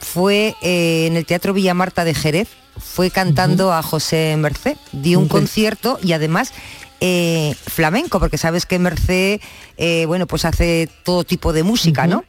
fue 0.00 0.56
eh, 0.62 1.06
en 1.06 1.16
el 1.16 1.26
Teatro 1.26 1.52
Villa 1.52 1.74
Marta 1.74 2.04
de 2.04 2.14
Jerez, 2.14 2.48
fue 2.80 3.10
cantando 3.10 3.72
a 3.72 3.82
José 3.82 4.36
Merced, 4.38 4.76
dio 4.92 5.18
un 5.18 5.28
concierto 5.28 5.98
y 6.02 6.12
además 6.12 6.52
eh, 7.00 7.54
flamenco, 7.66 8.20
porque 8.20 8.38
sabes 8.38 8.66
que 8.66 8.78
Merced, 8.78 9.40
eh, 9.76 10.04
bueno, 10.06 10.26
pues 10.26 10.44
hace 10.44 10.88
todo 11.04 11.24
tipo 11.24 11.52
de 11.52 11.62
música, 11.62 12.06
¿no? 12.06 12.24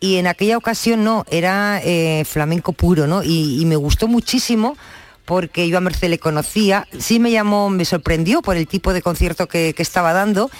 y 0.00 0.16
en 0.16 0.26
aquella 0.26 0.56
ocasión 0.56 1.02
no, 1.04 1.24
era 1.30 1.80
eh, 1.82 2.24
flamenco 2.24 2.72
puro, 2.72 3.06
¿no? 3.06 3.22
Y, 3.22 3.60
y 3.60 3.66
me 3.66 3.76
gustó 3.76 4.06
muchísimo 4.06 4.76
porque 5.24 5.68
yo 5.68 5.76
a 5.76 5.80
Merced 5.80 6.08
le 6.08 6.18
conocía, 6.18 6.86
sí 6.98 7.18
me 7.18 7.30
llamó, 7.30 7.68
me 7.68 7.84
sorprendió 7.84 8.40
por 8.40 8.56
el 8.56 8.66
tipo 8.66 8.92
de 8.92 9.02
concierto 9.02 9.48
que, 9.48 9.74
que 9.74 9.82
estaba 9.82 10.12
dando 10.12 10.50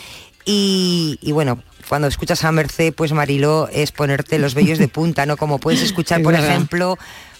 y, 0.44 1.18
y 1.22 1.32
bueno, 1.32 1.62
cuando 1.88 2.08
escuchas 2.08 2.44
a 2.44 2.52
Merced, 2.52 2.92
pues 2.94 3.12
Mariló, 3.12 3.68
es 3.72 3.92
ponerte 3.92 4.38
los 4.38 4.54
vellos 4.54 4.78
de 4.78 4.88
punta, 4.88 5.24
¿no? 5.24 5.36
Como 5.36 5.58
puedes 5.58 5.82
escuchar, 5.88 6.20
Es 6.20 6.24
por 6.24 6.34
ejemplo, 6.34 6.98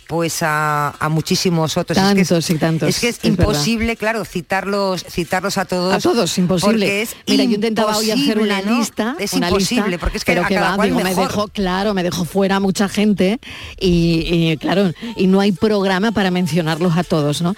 pues 0.09 0.43
a, 0.43 0.95
a 0.99 1.09
muchísimos 1.11 1.77
otros. 1.77 1.99
es 1.99 2.15
que 2.15 2.21
es, 2.23 2.29
Tantos 2.29 2.51
y 2.51 2.55
tantos, 2.55 2.89
Es 2.89 2.99
que 2.99 3.09
es, 3.11 3.17
es 3.23 3.37
verdad. 3.37 3.53
imposible, 3.53 3.95
claro, 3.95 4.25
citarlos, 4.25 5.05
citarlos 5.05 5.59
a 5.59 5.67
todos. 5.67 5.95
A 5.95 6.01
todos, 6.01 6.39
imposible. 6.39 7.03
es 7.03 7.15
Mira, 7.27 7.45
yo 7.45 7.53
intentaba 7.57 7.95
hoy 7.95 8.11
hacer 8.11 8.39
una 8.39 8.63
¿no? 8.63 8.79
lista. 8.79 9.17
Es 9.19 9.35
una 9.35 9.49
imposible, 9.49 9.85
lista, 9.89 10.01
porque 10.01 10.17
es 10.17 10.25
que 10.25 10.33
pero 10.33 10.45
a 10.47 10.49
que 10.49 10.55
cada 10.55 10.71
va, 10.71 10.77
cual 10.77 10.89
digo, 10.89 11.01
me 11.01 11.15
dejó, 11.15 11.49
claro, 11.49 11.93
me 11.93 12.03
dejó 12.03 12.25
fuera 12.25 12.59
mucha 12.59 12.89
gente 12.89 13.39
y, 13.79 14.51
y, 14.53 14.57
claro, 14.57 14.93
y 15.15 15.27
no 15.27 15.41
hay 15.41 15.53
programa 15.53 16.11
para 16.11 16.31
mencionarlos 16.31 16.97
a 16.97 17.05
todos, 17.05 17.43
¿no? 17.43 17.55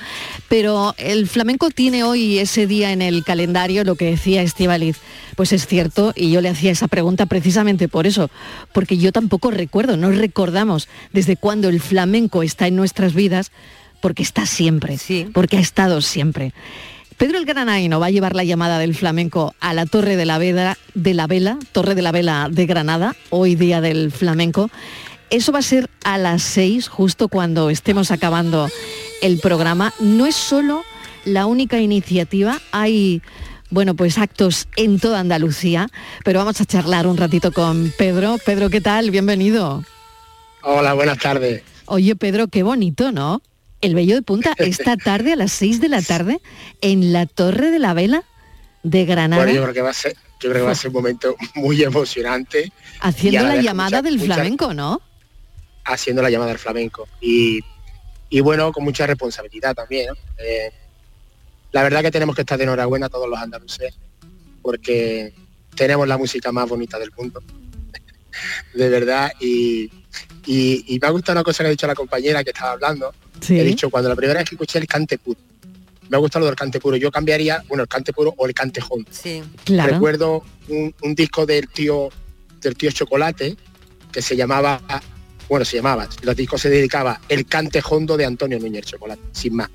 Pero 0.49 0.97
el 0.99 1.29
flamenco 1.29 1.71
tiene 1.71 2.03
hoy 2.03 2.41
ese 2.41 2.67
día 2.67 2.91
en 2.91 3.01
el 3.01 3.23
calendario, 3.23 3.85
lo 3.85 3.95
que 3.95 4.07
decía 4.07 4.43
Estivaliz, 4.43 4.97
pues 5.37 5.53
es 5.53 5.69
cierto, 5.69 6.13
y 6.17 6.33
yo 6.33 6.41
le 6.41 6.49
hacía 6.49 6.73
esa 6.73 6.89
pregunta 6.89 7.27
precisamente 7.27 7.87
por 7.87 8.09
eso, 8.09 8.29
porque 8.73 8.99
yo 8.99 9.13
tampoco 9.13 9.53
recuerdo, 9.53 9.97
no 9.97 10.11
recordamos 10.11 10.89
desde 11.13 11.37
cuándo 11.37 11.69
el 11.69 11.81
flamenco 11.81 12.40
está 12.43 12.67
en 12.67 12.77
nuestras 12.77 13.15
vidas, 13.15 13.53
porque 14.01 14.23
está 14.23 14.47
siempre, 14.47 14.99
porque 15.33 15.57
ha 15.57 15.61
estado 15.61 16.01
siempre. 16.01 16.53
Pedro 17.17 17.37
el 17.37 17.45
Granaino 17.45 18.01
va 18.01 18.07
a 18.07 18.11
llevar 18.11 18.35
la 18.35 18.45
llamada 18.45 18.79
del 18.79 18.95
flamenco 18.95 19.55
a 19.61 19.75
la 19.75 19.85
Torre 19.85 20.17
de 20.17 20.25
la 20.25 20.39
Vela, 20.39 20.79
de 20.95 21.13
la 21.13 21.27
Vela, 21.27 21.59
Torre 21.73 21.95
de 21.95 22.01
la 22.01 22.13
Vela 22.13 22.49
de 22.51 22.65
Granada, 22.65 23.15
hoy 23.29 23.57
día 23.57 23.83
del 23.83 24.11
flamenco. 24.11 24.71
Eso 25.29 25.53
va 25.53 25.59
a 25.59 25.63
ser 25.63 25.91
a 26.03 26.17
las 26.17 26.43
seis, 26.43 26.89
justo 26.89 27.29
cuando 27.29 27.69
estemos 27.69 28.11
acabando 28.11 28.69
el 29.21 29.39
programa. 29.39 29.93
No 30.01 30.25
es 30.25 30.35
solo 30.35 30.83
la 31.27 31.45
única 31.45 31.79
iniciativa, 31.79 32.59
hay 32.73 33.21
bueno, 33.71 33.95
pues 33.95 34.19
actos 34.19 34.67
en 34.77 34.99
toda 34.99 35.21
Andalucía, 35.21 35.89
pero 36.25 36.41
vamos 36.41 36.61
a 36.61 36.65
charlar 36.65 37.07
un 37.07 37.17
ratito 37.17 37.53
con 37.53 37.93
Pedro. 37.97 38.37
Pedro, 38.45 38.69
¿qué 38.69 38.81
tal? 38.81 39.11
Bienvenido. 39.11 39.85
Hola, 40.63 40.93
buenas 40.95 41.19
tardes. 41.19 41.63
Oye, 41.93 42.15
Pedro, 42.15 42.47
qué 42.47 42.63
bonito, 42.63 43.11
¿no? 43.11 43.43
El 43.81 43.97
Bello 43.97 44.15
de 44.15 44.23
Punta 44.23 44.55
esta 44.59 44.97
tarde 45.05 45.33
a 45.33 45.37
las 45.37 45.51
6 45.51 45.81
de 45.81 45.89
la 45.89 46.01
tarde 46.01 46.41
en 46.81 47.13
la 47.13 47.27
Torre 47.27 47.73
de 47.73 47.81
la 47.81 47.95
Vela 47.95 48.23
de 48.85 49.05
Granada, 49.07 49.43
Bueno, 49.43 49.57
yo 49.57 49.63
creo 49.63 49.75
que 49.75 49.83
va 49.83 49.91
a 49.91 49.95
ser, 49.95 50.15
yo 50.15 50.51
creo 50.51 50.55
que 50.55 50.67
va 50.67 50.71
a 50.71 50.77
ser 50.77 50.91
un 50.91 50.95
momento 50.95 51.35
muy 51.57 51.83
emocionante. 51.83 52.73
haciendo 53.01 53.41
a 53.41 53.57
la 53.57 53.61
llamada 53.61 54.03
del 54.03 54.21
flamenco, 54.21 54.73
¿no? 54.73 55.03
haciendo 55.85 56.23
la 56.23 56.31
llamada 56.31 56.51
del 56.51 56.61
flamenco. 56.61 57.09
Y, 57.21 57.59
y 58.29 58.39
bueno, 58.39 58.71
con 58.71 58.85
mucha 58.85 59.05
responsabilidad 59.09 59.75
también. 59.75 60.11
¿no? 60.11 60.15
Eh, 60.39 60.73
la 61.73 61.83
verdad 61.83 62.03
que 62.03 62.13
tenemos 62.13 62.37
que 62.37 62.43
estar 62.43 62.57
de 62.57 62.65
enhorabuena 62.65 63.09
todos 63.09 63.29
los 63.29 63.41
andaluces, 63.41 63.99
porque 64.63 65.35
tenemos 65.75 66.07
la 66.07 66.19
música 66.19 66.53
más 66.53 66.69
bonita 66.69 67.01
del 67.01 67.11
mundo. 67.17 67.43
de 68.75 68.89
verdad. 68.89 69.33
Y, 69.41 69.91
y- 70.47 70.95
y 70.95 70.99
me 70.99 71.07
ha 71.07 71.11
gustado 71.11 71.39
una 71.39 71.45
cosa 71.45 71.63
que 71.63 71.69
ha 71.69 71.71
dicho 71.71 71.87
la 71.87 71.95
compañera 71.95 72.43
que 72.45 72.51
estaba 72.51 72.73
hablando. 72.73 73.13
Sí. 73.41 73.59
He 73.59 73.65
dicho, 73.65 73.91
cuando 73.91 74.09
la 74.09 74.17
primera 74.17 74.41
vez 74.41 74.49
que 74.49 74.55
escuché 74.55 74.79
el 74.79 74.87
cante 74.87 75.19
puro, 75.19 75.39
me 76.09 76.17
ha 76.17 76.21
gustado 76.21 76.41
lo 76.41 76.47
del 76.47 76.57
cante 76.57 76.81
puro. 76.81 76.97
Yo 76.97 77.11
cambiaría, 77.11 77.63
bueno, 77.69 77.83
el 77.85 77.89
cante 77.89 78.13
puro 78.13 78.35
o 78.37 78.47
el 78.47 78.53
cante 78.55 78.81
hondo. 78.89 79.09
Sí. 79.13 79.43
Claro. 79.65 79.93
Recuerdo 79.95 80.43
un, 80.69 80.95
un 81.03 81.15
disco 81.15 81.47
del 81.47 81.69
tío 81.69 82.09
del 82.61 82.77
tío 82.77 82.91
Chocolate 82.91 83.57
que 84.13 84.21
se 84.21 84.37
llamaba, 84.37 84.83
bueno, 85.49 85.65
se 85.65 85.77
llamaba, 85.77 86.07
los 86.23 86.37
discos 86.37 86.61
se 86.61 86.69
dedicaba 86.69 87.21
El 87.29 87.47
cante 87.47 87.81
hondo 87.89 88.17
de 88.19 88.27
Antonio 88.27 88.59
Núñez 88.59 88.85
Chocolate, 88.85 89.23
sin 89.33 89.57
más. 89.57 89.71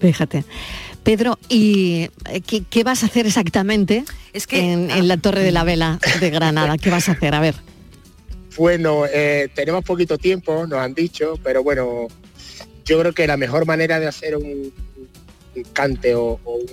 Fíjate. 0.00 0.44
Pedro, 1.02 1.38
¿y 1.48 2.08
eh, 2.30 2.40
qué, 2.46 2.62
qué 2.68 2.84
vas 2.84 3.02
a 3.02 3.06
hacer 3.06 3.26
exactamente 3.26 4.04
en, 4.50 4.90
en 4.90 5.08
la 5.08 5.16
Torre 5.16 5.42
de 5.42 5.52
la 5.52 5.64
Vela 5.64 5.98
de 6.20 6.30
Granada? 6.30 6.76
¿Qué 6.78 6.90
vas 6.90 7.08
a 7.08 7.12
hacer? 7.12 7.34
A 7.34 7.40
ver. 7.40 7.54
Bueno, 8.58 9.06
eh, 9.06 9.48
tenemos 9.54 9.84
poquito 9.84 10.18
tiempo, 10.18 10.66
nos 10.66 10.80
han 10.80 10.92
dicho, 10.92 11.38
pero 11.44 11.62
bueno, 11.62 12.08
yo 12.84 12.98
creo 12.98 13.12
que 13.14 13.24
la 13.26 13.36
mejor 13.36 13.64
manera 13.66 14.00
de 14.00 14.08
hacer 14.08 14.36
un, 14.36 14.72
un 15.54 15.62
cante 15.72 16.14
o, 16.16 16.40
o 16.42 16.54
un, 16.56 16.66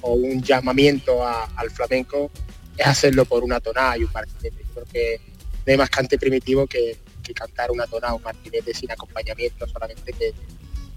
o 0.00 0.12
un 0.14 0.42
llamamiento 0.42 1.22
a- 1.22 1.44
al 1.56 1.70
flamenco 1.70 2.30
es 2.76 2.86
hacerlo 2.86 3.26
por 3.26 3.44
una 3.44 3.60
tonada 3.60 3.98
y 3.98 4.04
un 4.04 4.12
martinete. 4.14 4.64
Yo 4.66 4.72
creo 4.72 4.86
que 4.86 5.20
no 5.66 5.72
hay 5.72 5.76
más 5.76 5.90
cante 5.90 6.16
primitivo 6.18 6.66
que, 6.66 6.96
que 7.22 7.34
cantar 7.34 7.70
una 7.70 7.86
tonada 7.86 8.14
o 8.14 8.16
un 8.16 8.22
martinete 8.22 8.72
sin 8.72 8.90
acompañamiento, 8.90 9.66
solamente 9.68 10.14
que, 10.14 10.32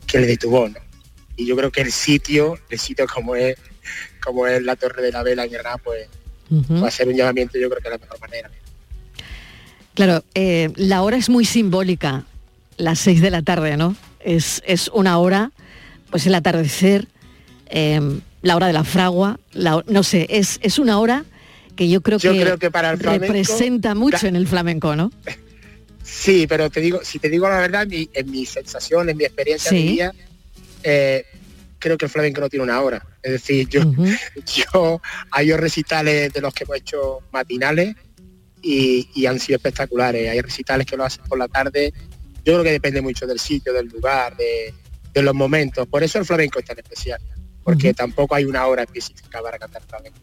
que 0.08 0.18
el 0.20 0.28
de 0.28 0.38
tu 0.38 0.50
voz. 0.52 0.72
¿no? 0.72 0.80
Y 1.36 1.46
yo 1.46 1.58
creo 1.58 1.70
que 1.70 1.82
el 1.82 1.92
sitio, 1.92 2.58
el 2.70 2.80
sitio 2.80 3.06
como 3.14 3.36
es, 3.36 3.58
como 4.24 4.48
es 4.48 4.64
la 4.64 4.78
Torre 4.78 5.02
de 5.02 5.12
la 5.12 5.22
Vela 5.22 5.44
en 5.44 5.52
Granada, 5.52 5.78
pues 5.80 6.08
va 6.82 6.88
a 6.88 6.92
ser 6.92 7.10
un 7.10 7.16
llamamiento, 7.16 7.58
yo 7.60 7.70
creo 7.70 7.82
que 7.82 7.90
es 7.90 7.92
la 7.92 7.98
mejor 7.98 8.20
manera. 8.22 8.50
Claro, 9.94 10.24
eh, 10.34 10.72
la 10.76 11.02
hora 11.04 11.18
es 11.18 11.30
muy 11.30 11.46
simbólica, 11.46 12.26
las 12.78 13.00
6 13.00 13.22
de 13.22 13.30
la 13.32 13.42
tarde, 13.44 13.78
¿no? 13.78 13.96
Es, 14.20 14.62
es 14.66 14.88
una 14.94 15.18
hora, 15.20 15.52
pues 16.10 16.26
el 16.26 16.34
atardecer, 16.36 17.08
eh, 17.68 18.02
la 18.42 18.56
hora 18.56 18.68
de 18.68 18.74
la 18.74 18.84
fragua, 18.84 19.40
la 19.52 19.84
no 19.88 20.04
sé, 20.04 20.26
es, 20.30 20.60
es 20.64 20.80
una 20.80 21.00
hora 21.00 21.26
que 21.76 21.90
yo 21.90 22.02
creo 22.02 22.18
Yo 22.20 22.34
que, 22.34 22.42
creo 22.42 22.58
que 22.58 22.72
para 22.72 22.92
el 22.92 23.00
flamenco- 23.00 23.22
representa 23.34 23.96
mucho 23.96 24.28
en 24.28 24.36
el 24.36 24.48
flamenco, 24.48 24.96
¿no? 24.96 25.12
Sí, 26.06 26.48
pero 26.48 26.70
te 26.70 26.82
digo, 26.82 27.00
si 27.04 27.18
te 27.18 27.30
digo 27.30 27.48
la 27.48 27.60
verdad, 27.60 27.84
en 27.84 27.90
mi, 27.90 28.10
en 28.14 28.30
mi 28.30 28.46
sensación, 28.46 29.10
en 29.10 29.16
mi 29.18 29.24
experiencia 29.24 29.70
Sí. 29.70 29.78
de 29.78 29.84
día, 29.84 30.14
eh, 30.84 31.26
creo 31.80 31.98
que 31.98 32.06
el 32.06 32.12
flamenco 32.12 32.42
no 32.42 32.50
tiene 32.50 32.64
una 32.66 32.82
hora. 32.82 33.06
Es 33.24 33.32
decir, 33.32 33.68
yo, 33.70 33.82
yo 34.74 35.02
hay 35.32 35.54
recitales 35.54 36.34
de 36.34 36.42
los 36.42 36.54
que 36.54 36.66
hemos 36.66 36.76
hecho 36.78 37.20
matinales 37.32 37.96
y, 38.64 39.10
y 39.14 39.26
han 39.28 39.40
sido 39.40 39.58
espectaculares. 39.58 40.30
Hay 40.30 40.42
recitales 40.42 40.88
que 40.88 40.98
lo 40.98 41.04
hacen 41.04 41.24
por 41.26 41.38
la 41.38 41.48
tarde. 41.48 41.94
Yo 42.44 42.54
creo 42.54 42.64
que 42.64 42.72
depende 42.72 43.02
mucho 43.02 43.28
del 43.28 43.40
sitio, 43.40 43.74
del 43.74 43.88
lugar, 43.88 44.36
de, 44.36 44.74
de 45.14 45.22
los 45.22 45.36
momentos. 45.36 45.86
Por 45.88 46.02
eso 46.02 46.18
el 46.18 46.26
flamenco 46.26 46.60
es 46.60 46.66
tan 46.66 46.80
especial, 46.80 47.22
porque 47.64 47.94
tampoco 47.94 48.34
hay 48.36 48.46
una 48.46 48.66
hora 48.66 48.84
específica 48.84 49.42
para 49.42 49.60
cantar 49.60 49.84
flamenco. 49.84 50.20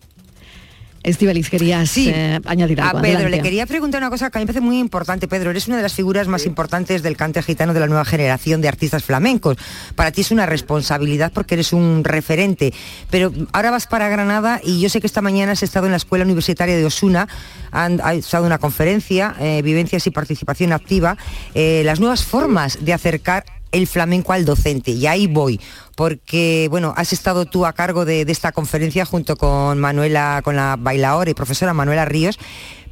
Estivaliz, 1.02 1.48
querías 1.48 1.96
eh, 1.96 2.40
añadir 2.44 2.80
A 2.80 2.90
algo. 2.90 3.00
Pedro, 3.00 3.20
Adelante. 3.20 3.36
le 3.38 3.42
quería 3.42 3.66
preguntar 3.66 4.02
una 4.02 4.10
cosa 4.10 4.30
que 4.30 4.36
a 4.36 4.40
mí 4.40 4.42
me 4.42 4.48
parece 4.48 4.60
muy 4.60 4.78
importante. 4.78 5.28
Pedro, 5.28 5.50
eres 5.50 5.66
una 5.66 5.78
de 5.78 5.82
las 5.82 5.94
figuras 5.94 6.28
más 6.28 6.44
importantes 6.44 7.02
del 7.02 7.16
cante 7.16 7.42
gitano 7.42 7.72
de 7.72 7.80
la 7.80 7.86
nueva 7.86 8.04
generación 8.04 8.60
de 8.60 8.68
artistas 8.68 9.02
flamencos. 9.02 9.56
Para 9.94 10.12
ti 10.12 10.20
es 10.20 10.30
una 10.30 10.44
responsabilidad 10.44 11.32
porque 11.32 11.54
eres 11.54 11.72
un 11.72 12.04
referente. 12.04 12.74
Pero 13.10 13.32
ahora 13.52 13.70
vas 13.70 13.86
para 13.86 14.10
Granada 14.10 14.60
y 14.62 14.80
yo 14.80 14.90
sé 14.90 15.00
que 15.00 15.06
esta 15.06 15.22
mañana 15.22 15.52
has 15.52 15.62
estado 15.62 15.86
en 15.86 15.92
la 15.92 15.96
Escuela 15.96 16.24
Universitaria 16.24 16.76
de 16.76 16.84
Osuna, 16.84 17.28
han, 17.70 18.00
ha 18.04 18.12
estado 18.12 18.44
una 18.44 18.58
conferencia, 18.58 19.34
eh, 19.40 19.62
Vivencias 19.62 20.06
y 20.06 20.10
Participación 20.10 20.72
Activa, 20.72 21.16
eh, 21.54 21.80
las 21.84 21.98
nuevas 21.98 22.24
formas 22.24 22.84
de 22.84 22.92
acercar 22.92 23.44
el 23.72 23.86
flamenco 23.86 24.32
al 24.32 24.44
docente. 24.44 24.90
Y 24.90 25.06
ahí 25.06 25.26
voy, 25.26 25.60
porque 26.00 26.68
bueno, 26.70 26.94
has 26.96 27.12
estado 27.12 27.44
tú 27.44 27.66
a 27.66 27.74
cargo 27.74 28.06
de, 28.06 28.22
esta 28.22 28.52
conferencia 28.52 29.04
junto 29.04 29.36
con 29.36 29.78
Manuela, 29.78 30.40
con 30.42 30.56
la 30.56 30.76
bailadora 30.78 31.30
y 31.30 31.34
profesora 31.34 31.74
Manuela 31.74 32.06
Ríos, 32.06 32.38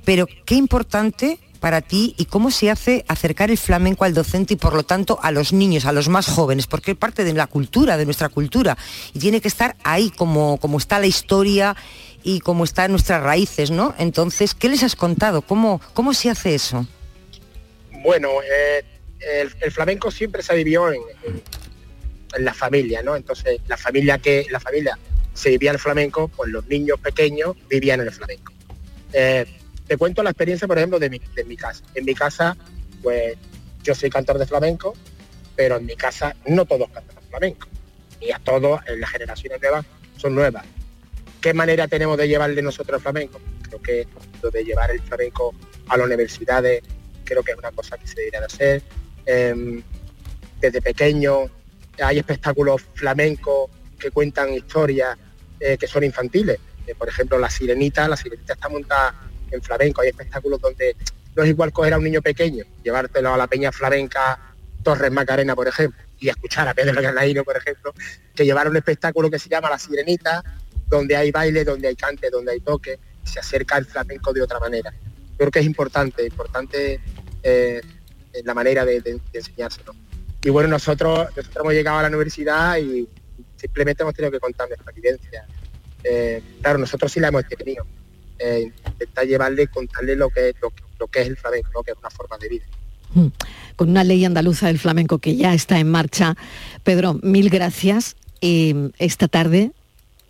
pero 0.05 0.27
qué 0.45 0.57
importante 0.57 1.39
para 1.59 1.81
ti 1.81 2.15
y 2.19 2.27
cómo 2.27 2.51
se 2.51 2.71
hace 2.71 3.07
acercar 3.09 3.51
el 3.51 3.57
flamenco 3.57 4.05
al 4.05 4.13
docente 4.13 4.53
y 4.53 4.57
por 4.59 4.75
lo 4.75 4.83
tanto 4.83 5.19
a 5.23 5.31
los 5.31 5.55
niños, 5.55 5.87
a 5.87 5.93
los 5.93 6.11
más 6.11 6.27
jóvenes, 6.27 6.67
porque 6.67 6.91
es 6.91 6.99
parte 6.99 7.25
de 7.25 7.33
la 7.33 7.47
cultura, 7.47 7.97
de 7.97 8.05
nuestra 8.05 8.29
cultura, 8.29 8.77
y 9.15 9.21
tiene 9.21 9.41
que 9.41 9.49
estar 9.49 9.75
ahí 9.85 10.11
como, 10.11 10.59
como 10.59 10.77
está 10.77 10.99
la 10.99 11.07
historia 11.07 11.77
y 12.23 12.41
como 12.41 12.65
están 12.65 12.91
nuestras 12.91 13.23
raíces, 13.23 13.71
¿no? 13.71 13.95
Entonces, 13.97 14.55
¿qué 14.55 14.69
les 14.69 14.83
has 14.83 14.97
contado? 14.97 15.41
¿Cómo, 15.41 15.81
cómo 15.95 16.13
se 16.13 16.29
hace 16.29 16.55
eso? 16.55 16.87
Bueno, 18.03 18.29
eh, 18.43 18.85
el, 19.21 19.73
flamenco 19.73 20.11
siempre 20.11 20.43
se 20.43 20.55
vivió 20.55 20.93
en 20.93 21.01
la 22.39 22.55
familia, 22.55 23.03
¿no? 23.03 23.17
Entonces, 23.17 23.61
la 23.67 23.77
familia 23.77 24.19
que 24.19 24.47
la 24.51 24.61
familia 24.61 24.99
se 25.35 25.51
vivía 25.51 25.71
el 25.71 25.79
flamenco, 25.79 26.29
pues 26.29 26.51
los 26.51 26.67
niños 26.67 26.99
pequeños 27.01 27.57
vivían 27.69 28.01
en 28.01 28.09
el 28.09 28.13
flamenco. 28.13 28.53
Eh, 29.13 29.47
te 29.87 29.97
cuento 29.97 30.23
la 30.23 30.31
experiencia, 30.31 30.69
por 30.69 30.79
ejemplo, 30.79 30.99
de 30.99 31.11
mi, 31.11 31.19
de 31.19 31.45
mi 31.45 31.57
casa. 31.57 31.85
En 31.95 32.05
mi 32.05 32.15
casa, 32.15 32.57
pues 33.03 33.37
yo 33.83 33.95
soy 33.95 34.11
cantor 34.11 34.39
de 34.39 34.47
flamenco, 34.47 34.95
pero 35.57 35.77
en 35.77 35.87
mi 35.87 35.97
casa 35.97 36.37
no 36.47 36.65
todos 36.67 36.91
cantan 36.91 37.17
flamenco. 37.31 37.69
Y 38.21 38.31
a 38.31 38.39
todos, 38.39 38.81
en 38.87 39.01
las 39.01 39.11
generaciones 39.11 39.61
nuevas, 39.61 39.87
son 40.17 40.35
nuevas. 40.35 40.65
¿Qué 41.41 41.55
manera 41.55 41.87
tenemos 41.87 42.19
de 42.19 42.27
llevarle 42.27 42.61
nosotros 42.63 42.99
el 42.99 43.03
flamenco? 43.03 43.41
Creo 43.63 43.81
que 43.81 44.07
lo 44.43 44.51
de 44.51 44.65
llevar 44.65 44.91
el 44.91 45.01
flamenco 45.01 45.55
a 45.89 45.97
las 45.97 46.07
universidades 46.07 46.83
creo 47.29 47.43
que 47.43 47.53
es 47.53 47.59
una 47.59 47.71
cosa 47.73 47.97
que 47.99 48.07
se 48.07 48.15
debería 48.17 48.41
de 48.41 48.47
hacer. 48.47 48.83
Em, 49.27 49.83
desde 50.61 50.81
pequeño 50.81 51.51
hay 52.03 52.19
espectáculos 52.19 52.83
flamencos 52.95 53.71
que 53.99 54.11
cuentan 54.11 54.55
historias 54.55 55.17
eh, 55.61 55.77
que 55.77 55.87
son 55.87 56.05
infantiles. 56.05 56.59
Eh, 56.87 56.95
por 56.95 57.09
ejemplo, 57.09 57.39
la 57.39 57.51
sirenita, 57.51 58.09
la 58.09 58.17
sirenita 58.17 58.55
está 58.55 58.69
montada 58.69 59.15
en 59.51 59.63
flamenco, 59.63 60.03
hay 60.03 60.09
espectáculos 60.09 60.61
donde 60.61 60.97
no 61.35 61.43
es 61.43 61.51
igual 61.51 61.73
coger 61.73 61.95
a 61.95 61.99
un 61.99 62.05
niño 62.05 62.23
pequeño, 62.23 62.65
llevártelo 62.83 63.33
a 63.33 63.37
la 63.37 63.47
peña 63.47 63.73
flamenca 63.73 64.39
Torres 64.83 65.11
Macarena, 65.11 65.55
por 65.55 65.69
ejemplo, 65.69 66.01
y 66.19 66.29
escuchar 66.29 66.69
a 66.69 66.75
Pedro 66.75 67.01
Granaíno, 67.01 67.45
por 67.45 67.57
ejemplo, 67.57 67.93
que 68.35 68.45
llevar 68.45 68.69
un 68.69 68.77
espectáculo 68.77 69.31
que 69.31 69.39
se 69.39 69.49
llama 69.49 69.71
La 69.71 69.79
Sirenita, 69.79 70.43
donde 70.87 71.17
hay 71.17 71.31
baile, 71.31 71.65
donde 71.65 71.89
hay 71.89 71.97
cante, 71.97 72.31
donde 72.31 72.53
hay 72.53 72.61
toque, 72.61 72.99
se 73.23 73.41
acerca 73.41 73.77
al 73.77 73.85
flamenco 73.85 74.33
de 74.33 74.43
otra 74.43 74.59
manera. 74.59 74.93
Creo 75.37 75.51
que 75.51 75.59
es 75.61 75.67
importante, 75.67 76.25
importante 76.25 77.01
eh, 77.43 77.81
la 78.45 78.55
manera 78.55 78.85
de, 78.85 79.21
enseñárselo. 79.33 79.95
Y 80.49 80.51
bueno, 80.51 80.71
nosotros, 80.71 81.29
nosotros 81.37 81.57
hemos 81.63 81.75
llegado 81.75 81.99
a 81.99 82.03
la 82.03 82.09
universidad 82.09 82.79
y 82.79 83.07
simplemente 83.57 84.03
hemos 84.03 84.15
tenido 84.15 84.33
que 84.33 84.41
contar 84.41 84.67
nuestra 84.67 84.91
vivencia. 84.93 85.47
Eh, 86.03 86.43
claro, 86.63 86.79
nosotros 86.79 87.13
sí 87.13 87.21
la 87.21 87.29
hemos 87.29 87.47
tenido. 87.47 87.85
Eh, 88.39 88.73
intentar 88.87 89.27
llevarle, 89.27 89.67
contarle 89.67 90.17
lo 90.17 90.31
que, 90.31 90.55
lo, 90.63 90.73
lo 90.99 91.07
que 91.09 91.21
es 91.21 91.27
el 91.27 91.37
flamenco, 91.37 91.83
que 91.83 91.91
es 91.91 91.99
una 91.99 92.09
forma 92.09 92.39
de 92.39 92.49
vida. 92.49 92.65
Mm. 93.13 93.27
Con 93.77 93.91
una 93.91 94.05
ley 94.05 94.25
andaluza 94.25 94.69
del 94.69 94.79
flamenco 94.79 95.19
que 95.19 95.37
ya 95.37 95.53
está 95.53 95.79
en 95.81 95.91
marcha. 95.91 96.35
Pedro, 96.83 97.21
mil 97.23 97.51
gracias. 97.51 98.17
esta 98.41 99.29
tarde, 99.29 99.73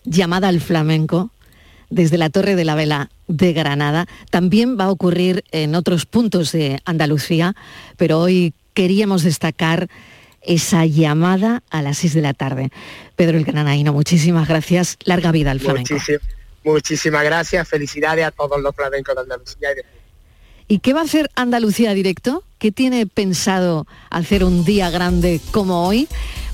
llamada 0.03 0.49
al 0.49 0.61
flamenco, 0.61 1.31
desde 1.91 2.19
la 2.19 2.29
Torre 2.29 2.57
de 2.57 2.64
la 2.64 2.75
Vela 2.75 3.09
de 3.29 3.53
Granada. 3.53 4.09
También 4.31 4.77
va 4.81 4.87
a 4.87 4.91
ocurrir 4.91 5.45
en 5.53 5.77
otros 5.77 6.07
puntos 6.07 6.51
de 6.51 6.81
Andalucía, 6.85 7.55
pero 7.97 8.19
hoy 8.19 8.53
queríamos 8.79 9.24
destacar 9.24 9.89
esa 10.41 10.87
llamada 10.87 11.64
a 11.68 11.83
las 11.83 11.99
6 11.99 12.14
de 12.14 12.22
la 12.22 12.33
tarde. 12.33 12.70
Pedro 13.16 13.37
el 13.37 13.45
Granadino, 13.45 13.93
muchísimas 13.93 14.47
gracias. 14.47 14.99
Larga 15.03 15.33
vida 15.33 15.51
al 15.51 15.59
flamenco. 15.59 15.97
muchísimas 16.62 17.24
gracias. 17.24 17.66
Felicidades 17.66 18.24
a 18.24 18.31
todos 18.31 18.62
los 18.62 18.72
flamencos 18.76 19.16
de 19.16 19.22
Andalucía. 19.22 19.70
¿Y 20.68 20.79
qué 20.79 20.93
va 20.93 21.01
a 21.01 21.03
hacer 21.03 21.29
Andalucía 21.35 21.93
Directo? 21.93 22.45
¿Qué 22.59 22.70
tiene 22.70 23.09
pensado 23.09 23.89
hacer 24.11 24.45
un 24.45 24.64
día 24.64 24.91
grande 24.91 25.41
como 25.51 25.89
hoy? 25.89 26.07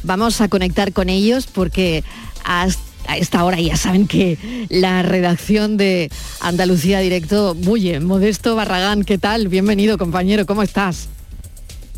Vamos 0.03 0.41
a 0.41 0.49
conectar 0.49 0.95
con 0.95 1.11
ellos 1.11 1.47
porque 1.47 2.05
hasta 2.43 2.83
a 3.07 3.19
esta 3.19 3.45
hora 3.45 3.61
ya 3.61 3.77
saben 3.77 4.07
que 4.09 4.39
la 4.71 5.03
redacción 5.03 5.77
de 5.77 6.11
Andalucía 6.41 7.01
Directo 7.01 7.55
bulle. 7.55 8.01
Modesto 8.01 8.57
Barragán, 8.57 9.05
¿qué 9.05 9.19
tal? 9.19 9.49
Bienvenido, 9.49 9.99
compañero, 9.99 10.47
¿cómo 10.47 10.63
estás? 10.63 11.11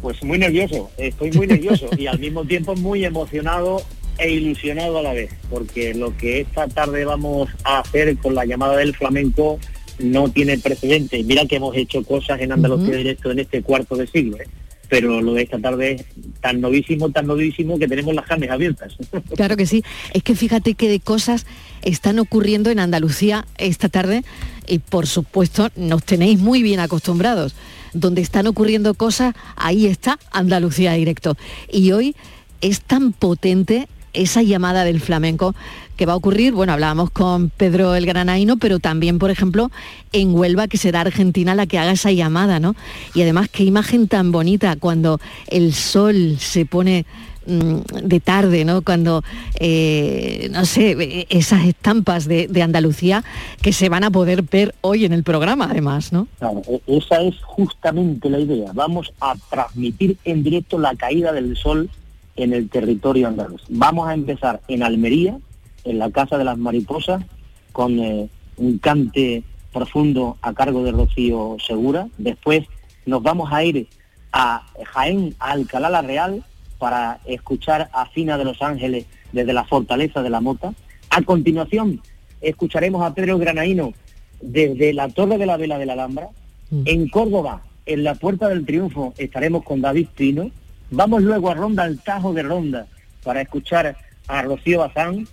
Pues 0.07 0.23
muy 0.23 0.39
nervioso, 0.39 0.89
estoy 0.99 1.33
muy 1.33 1.49
nervioso 1.49 1.89
y 1.99 2.07
al 2.07 2.21
mismo 2.21 2.45
tiempo 2.45 2.77
muy 2.77 3.05
emocionado 3.05 3.83
e 4.19 4.31
ilusionado 4.31 4.99
a 4.99 5.03
la 5.03 5.13
vez, 5.13 5.35
porque 5.51 5.95
lo 5.95 6.17
que 6.17 6.43
esta 6.43 6.69
tarde 6.69 7.05
vamos 7.05 7.51
a 7.65 7.81
hacer 7.81 8.17
con 8.19 8.37
la 8.37 8.45
llamada 8.45 8.77
del 8.77 8.95
flamenco 8.95 9.59
no 9.99 10.29
tiene 10.29 10.59
precedente. 10.59 11.25
Mira 11.25 11.45
que 11.47 11.57
hemos 11.57 11.77
hecho 11.77 12.05
cosas 12.05 12.41
en 12.41 12.53
Andalucía 12.53 12.95
Directo 12.95 13.33
en 13.33 13.41
este 13.41 13.63
cuarto 13.63 13.97
de 13.97 14.07
siglo. 14.07 14.37
¿eh? 14.37 14.47
pero 14.89 15.21
lo 15.21 15.35
de 15.35 15.43
esta 15.43 15.59
tarde 15.59 15.93
es 15.93 16.05
tan 16.41 16.61
novísimo, 16.61 17.11
tan 17.11 17.27
novísimo 17.27 17.77
que 17.77 17.89
tenemos 17.89 18.15
las 18.15 18.27
carnes 18.27 18.51
abiertas. 18.51 18.97
Claro 19.35 19.57
que 19.57 19.67
sí. 19.67 19.83
Es 20.13 20.23
que 20.23 20.37
fíjate 20.37 20.75
que 20.75 20.89
de 20.89 21.01
cosas 21.01 21.47
están 21.83 22.19
ocurriendo 22.19 22.71
en 22.71 22.79
Andalucía 22.79 23.47
esta 23.59 23.89
tarde 23.89 24.25
y 24.67 24.79
por 24.79 25.07
supuesto 25.07 25.71
nos 25.77 26.05
tenéis 26.05 26.39
muy 26.39 26.63
bien 26.63 26.81
acostumbrados. 26.81 27.55
Donde 27.93 28.21
están 28.21 28.47
ocurriendo 28.47 28.95
cosas, 28.95 29.35
ahí 29.57 29.87
está 29.87 30.19
Andalucía 30.31 30.93
Directo. 30.93 31.37
Y 31.73 31.93
hoy 31.93 32.15
es 32.61 32.83
tan 32.83 33.13
potente 33.13 33.89
esa 34.13 34.43
llamada 34.43 34.85
del 34.85 35.01
flamenco 35.01 35.55
que 35.97 36.07
va 36.07 36.13
a 36.13 36.17
ocurrir, 36.17 36.53
bueno, 36.53 36.73
hablábamos 36.73 37.11
con 37.11 37.51
Pedro 37.51 37.95
el 37.95 38.07
Granaino, 38.07 38.59
pero 38.59 38.79
también, 38.79 39.19
por 39.19 39.31
ejemplo, 39.31 39.71
en 40.13 40.35
Huelva, 40.35 40.69
que 40.69 40.77
será 40.77 41.03
Argentina 41.03 41.55
la 41.55 41.67
que 41.67 41.79
haga 41.79 41.93
esa 41.93 42.13
llamada, 42.13 42.61
¿no? 42.61 42.75
Y 43.15 43.23
además, 43.23 43.49
qué 43.51 43.65
imagen 43.65 44.09
tan 44.09 44.33
bonita 44.33 44.77
cuando 44.77 45.21
el 45.49 45.73
sol 45.73 46.37
se 46.39 46.67
pone 46.67 47.07
de 47.47 48.21
tarde, 48.21 48.65
¿no? 48.65 48.83
Cuando, 48.83 49.23
eh, 49.61 50.49
no 50.51 50.65
sé, 50.65 51.27
esas 51.31 51.65
estampas 51.65 52.27
de, 52.27 52.49
de, 52.49 52.63
Andalucía 52.63 53.25
que 53.63 53.73
se 53.73 53.89
van 53.89 54.05
a 54.05 54.11
poder 54.11 54.43
ver 54.43 54.75
hoy 54.81 55.05
en 55.05 55.13
el 55.13 55.23
programa, 55.23 55.69
además, 55.71 56.13
¿no? 56.13 56.27
Claro, 56.39 56.63
e-, 56.69 56.83
esa 56.87 57.23
es 57.23 57.37
justamente 57.43 58.29
la 58.29 58.41
idea. 58.41 58.71
Vamos 58.75 59.13
a 59.21 59.35
transmitir 59.49 60.17
en 60.25 60.43
directo 60.43 60.79
la 60.79 60.95
caída 60.97 61.33
del 61.33 61.57
sol 61.57 61.89
en 62.37 62.53
el 62.53 62.69
territorio 62.69 63.29
andaluz. 63.29 63.63
Vamos 63.69 64.09
a 64.09 64.15
empezar 64.15 64.61
en 64.69 64.83
Almería, 64.83 65.39
en 65.85 65.99
la 65.99 66.11
Casa 66.11 66.39
de 66.39 66.45
las 66.45 66.59
Mariposas, 66.59 67.25
con 67.73 67.99
eh, 67.99 68.29
un 68.57 68.79
cante 68.79 69.45
profundo 69.73 70.37
a 70.43 70.53
cargo 70.53 70.83
de 70.83 70.93
Rocío 70.93 71.57
Segura. 71.65 72.09
Después 72.19 72.67
nos 73.05 73.23
vamos 73.23 73.53
a 73.53 73.63
ir 73.63 73.89
a 74.33 74.67
Jaén, 74.93 75.35
a 75.39 75.53
Alcalá 75.53 75.89
la 75.91 76.03
Real, 76.03 76.45
para 76.79 77.21
escuchar 77.27 77.89
a 77.93 78.07
Fina 78.07 78.39
de 78.39 78.45
Los 78.45 78.63
Ángeles 78.63 79.07
desde 79.33 79.53
la 79.53 79.65
Fortaleza 79.65 80.23
de 80.23 80.31
la 80.31 80.41
Mota. 80.41 80.75
A 81.11 81.23
continuación, 81.23 82.01
escucharemos 82.41 83.03
a 83.03 83.15
Pedro 83.15 83.39
Granaíno 83.39 83.93
desde 84.41 84.93
la 84.93 85.09
Torre 85.09 85.39
de 85.39 85.47
la 85.47 85.57
Vela 85.57 85.79
de 85.79 85.87
la 85.87 85.95
Alhambra. 85.95 86.29
Mm. 86.71 86.83
En 86.85 87.09
Córdoba, 87.09 87.63
en 87.87 88.05
la 88.05 88.15
Puerta 88.15 88.49
del 88.49 88.67
Triunfo, 88.67 89.15
estaremos 89.19 89.65
con 89.65 89.81
David 89.81 90.09
Pino. 90.15 90.51
Vamos 90.91 91.23
luego 91.23 91.51
a 91.51 91.55
Ronda, 91.55 91.85
al 91.85 91.99
Tajo 92.01 92.33
de 92.33 92.43
Ronda, 92.43 92.87
para 93.25 93.41
escuchar 93.41 93.97
a 94.29 94.43
Rocío 94.43 94.81
Bazán 94.81 95.27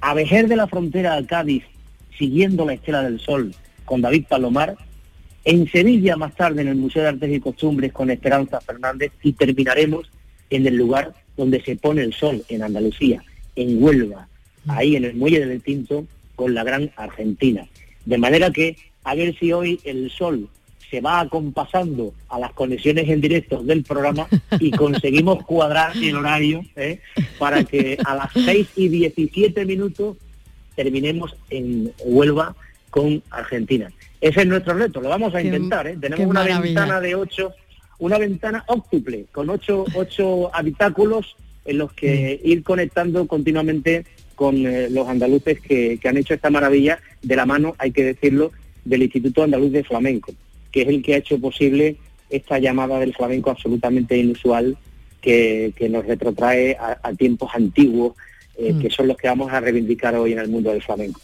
a 0.00 0.14
Vejer 0.14 0.48
de 0.48 0.56
la 0.56 0.66
Frontera 0.66 1.14
al 1.14 1.26
Cádiz, 1.26 1.64
siguiendo 2.18 2.64
la 2.64 2.74
Estela 2.74 3.02
del 3.02 3.20
Sol 3.20 3.54
con 3.84 4.00
David 4.02 4.26
Palomar, 4.28 4.76
en 5.44 5.68
Sevilla 5.70 6.16
más 6.16 6.34
tarde 6.34 6.62
en 6.62 6.68
el 6.68 6.76
Museo 6.76 7.02
de 7.02 7.08
Artes 7.08 7.32
y 7.32 7.40
Costumbres 7.40 7.92
con 7.92 8.10
Esperanza 8.10 8.60
Fernández 8.60 9.12
y 9.22 9.32
terminaremos 9.32 10.10
en 10.50 10.66
el 10.66 10.76
lugar 10.76 11.14
donde 11.36 11.62
se 11.62 11.76
pone 11.76 12.02
el 12.02 12.12
sol, 12.12 12.44
en 12.48 12.62
Andalucía, 12.62 13.22
en 13.54 13.82
Huelva, 13.82 14.28
ahí 14.68 14.96
en 14.96 15.04
el 15.04 15.14
Muelle 15.14 15.44
del 15.44 15.62
Tinto 15.62 16.06
con 16.34 16.54
la 16.54 16.64
Gran 16.64 16.90
Argentina. 16.96 17.66
De 18.04 18.18
manera 18.18 18.50
que 18.50 18.76
a 19.04 19.14
ver 19.14 19.38
si 19.38 19.52
hoy 19.52 19.80
el 19.84 20.10
sol 20.10 20.48
se 20.90 21.00
va 21.00 21.20
acompasando 21.20 22.14
a 22.28 22.38
las 22.38 22.52
conexiones 22.52 23.08
en 23.08 23.20
directo 23.20 23.62
del 23.62 23.82
programa 23.82 24.28
y 24.60 24.70
conseguimos 24.72 25.44
cuadrar 25.44 25.96
el 25.96 26.16
horario 26.16 26.62
¿eh? 26.76 27.00
para 27.38 27.64
que 27.64 27.98
a 28.04 28.14
las 28.14 28.32
6 28.32 28.68
y 28.76 28.88
17 28.88 29.64
minutos 29.64 30.16
terminemos 30.74 31.36
en 31.50 31.92
Huelva 32.04 32.54
con 32.90 33.22
Argentina. 33.30 33.90
Ese 34.20 34.40
es 34.40 34.46
nuestro 34.46 34.74
reto, 34.74 35.00
lo 35.00 35.08
vamos 35.08 35.34
a 35.34 35.42
intentar. 35.42 35.86
¿eh? 35.86 35.96
Tenemos 36.00 36.26
una 36.26 36.42
ventana 36.42 37.00
de 37.00 37.14
8, 37.14 37.52
una 37.98 38.18
ventana 38.18 38.64
óptiple 38.66 39.26
con 39.32 39.50
8, 39.50 39.86
ocho 39.94 40.54
habitáculos 40.54 41.36
en 41.64 41.78
los 41.78 41.92
que 41.92 42.40
ir 42.44 42.62
conectando 42.62 43.26
continuamente 43.26 44.04
con 44.34 44.66
eh, 44.66 44.88
los 44.90 45.08
andaluces 45.08 45.60
que, 45.60 45.98
que 45.98 46.08
han 46.08 46.16
hecho 46.16 46.34
esta 46.34 46.50
maravilla 46.50 46.98
de 47.22 47.36
la 47.36 47.46
mano, 47.46 47.74
hay 47.78 47.92
que 47.92 48.04
decirlo, 48.04 48.52
del 48.84 49.02
Instituto 49.02 49.42
Andaluz 49.42 49.72
de 49.72 49.82
Flamenco 49.82 50.32
que 50.76 50.82
es 50.82 50.88
el 50.88 51.02
que 51.02 51.14
ha 51.14 51.16
hecho 51.16 51.38
posible 51.38 51.96
esta 52.28 52.58
llamada 52.58 52.98
del 52.98 53.14
flamenco 53.14 53.48
absolutamente 53.48 54.14
inusual 54.14 54.76
que, 55.22 55.72
nos 55.88 56.04
retrotrae 56.04 56.76
a, 56.78 57.12
tiempos 57.14 57.50
antiguos, 57.54 58.14
eh, 58.58 58.74
mm. 58.74 58.80
que 58.80 58.90
son 58.90 59.08
los 59.08 59.16
que 59.16 59.26
vamos 59.26 59.50
a 59.50 59.60
reivindicar 59.60 60.14
hoy 60.16 60.32
en 60.34 60.38
el 60.40 60.48
mundo 60.48 60.70
del 60.70 60.82
flamenco. 60.82 61.18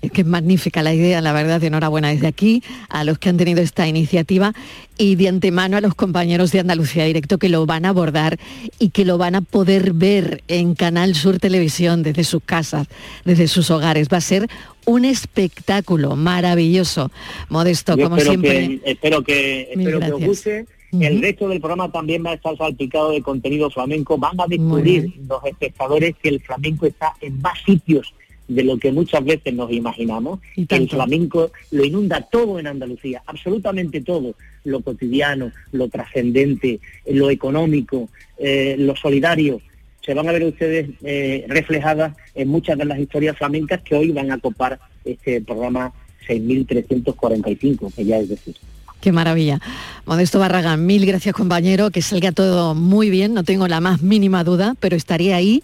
Es 0.00 0.12
que 0.12 0.20
es 0.20 0.26
magnífica 0.26 0.82
la 0.82 0.94
idea, 0.94 1.20
la 1.20 1.32
verdad, 1.32 1.60
de 1.60 1.68
enhorabuena 1.68 2.08
desde 2.08 2.26
aquí 2.26 2.62
a 2.88 3.04
los 3.04 3.18
que 3.18 3.28
han 3.28 3.36
tenido 3.36 3.60
esta 3.60 3.88
iniciativa 3.88 4.52
y 4.96 5.16
de 5.16 5.28
antemano 5.28 5.76
a 5.76 5.80
los 5.80 5.94
compañeros 5.94 6.52
de 6.52 6.60
Andalucía 6.60 7.04
Directo 7.04 7.38
que 7.38 7.48
lo 7.48 7.66
van 7.66 7.84
a 7.84 7.90
abordar 7.90 8.38
y 8.78 8.90
que 8.90 9.04
lo 9.04 9.18
van 9.18 9.34
a 9.34 9.40
poder 9.40 9.92
ver 9.92 10.42
en 10.48 10.74
Canal 10.74 11.14
Sur 11.14 11.38
Televisión 11.38 12.02
desde 12.02 12.24
sus 12.24 12.42
casas, 12.42 12.86
desde 13.24 13.48
sus 13.48 13.70
hogares. 13.70 14.08
Va 14.12 14.18
a 14.18 14.22
ser 14.22 14.48
un 14.86 15.04
espectáculo 15.04 16.16
maravilloso. 16.16 17.10
Modesto, 17.48 17.96
como 17.96 18.18
siempre. 18.18 18.80
espero 18.84 19.22
que, 19.22 19.68
espero 19.72 20.00
que 20.00 20.12
os 20.12 20.24
guste. 20.24 20.66
El 20.92 21.20
resto 21.20 21.48
del 21.48 21.60
programa 21.60 21.92
también 21.92 22.24
va 22.24 22.30
a 22.30 22.34
estar 22.34 22.56
salpicado 22.56 23.10
de 23.10 23.20
contenido 23.20 23.70
flamenco. 23.70 24.16
Van 24.16 24.40
a 24.40 24.46
descubrir 24.46 25.12
los 25.28 25.44
espectadores 25.44 26.14
que 26.22 26.30
el 26.30 26.40
flamenco 26.40 26.86
está 26.86 27.14
en 27.20 27.40
más 27.42 27.58
sitios 27.66 28.14
de 28.48 28.64
lo 28.64 28.78
que 28.78 28.90
muchas 28.90 29.24
veces 29.24 29.54
nos 29.54 29.70
imaginamos. 29.70 30.40
El 30.56 30.88
flamenco 30.88 31.52
lo 31.70 31.84
inunda 31.84 32.22
todo 32.22 32.58
en 32.58 32.66
Andalucía, 32.66 33.22
absolutamente 33.26 34.00
todo, 34.00 34.34
lo 34.64 34.80
cotidiano, 34.80 35.52
lo 35.72 35.88
trascendente, 35.88 36.80
lo 37.06 37.30
económico, 37.30 38.08
eh, 38.38 38.76
lo 38.78 38.96
solidario. 38.96 39.60
Se 40.00 40.14
van 40.14 40.28
a 40.28 40.32
ver 40.32 40.44
ustedes 40.44 40.88
eh, 41.02 41.44
reflejadas 41.48 42.16
en 42.34 42.48
muchas 42.48 42.78
de 42.78 42.86
las 42.86 42.98
historias 42.98 43.36
flamencas 43.36 43.82
que 43.82 43.94
hoy 43.94 44.10
van 44.10 44.32
a 44.32 44.38
copar 44.38 44.80
este 45.04 45.42
programa 45.42 45.92
6.345, 46.26 47.94
que 47.94 48.04
ya 48.04 48.18
es 48.18 48.30
decir. 48.30 48.56
Qué 49.00 49.12
maravilla. 49.12 49.60
Modesto 50.06 50.38
Barragán, 50.38 50.86
mil 50.86 51.06
gracias 51.06 51.34
compañero, 51.34 51.90
que 51.90 52.02
salga 52.02 52.32
todo 52.32 52.74
muy 52.74 53.10
bien, 53.10 53.34
no 53.34 53.44
tengo 53.44 53.68
la 53.68 53.80
más 53.80 54.02
mínima 54.02 54.42
duda, 54.42 54.74
pero 54.80 54.96
estaría 54.96 55.36
ahí 55.36 55.62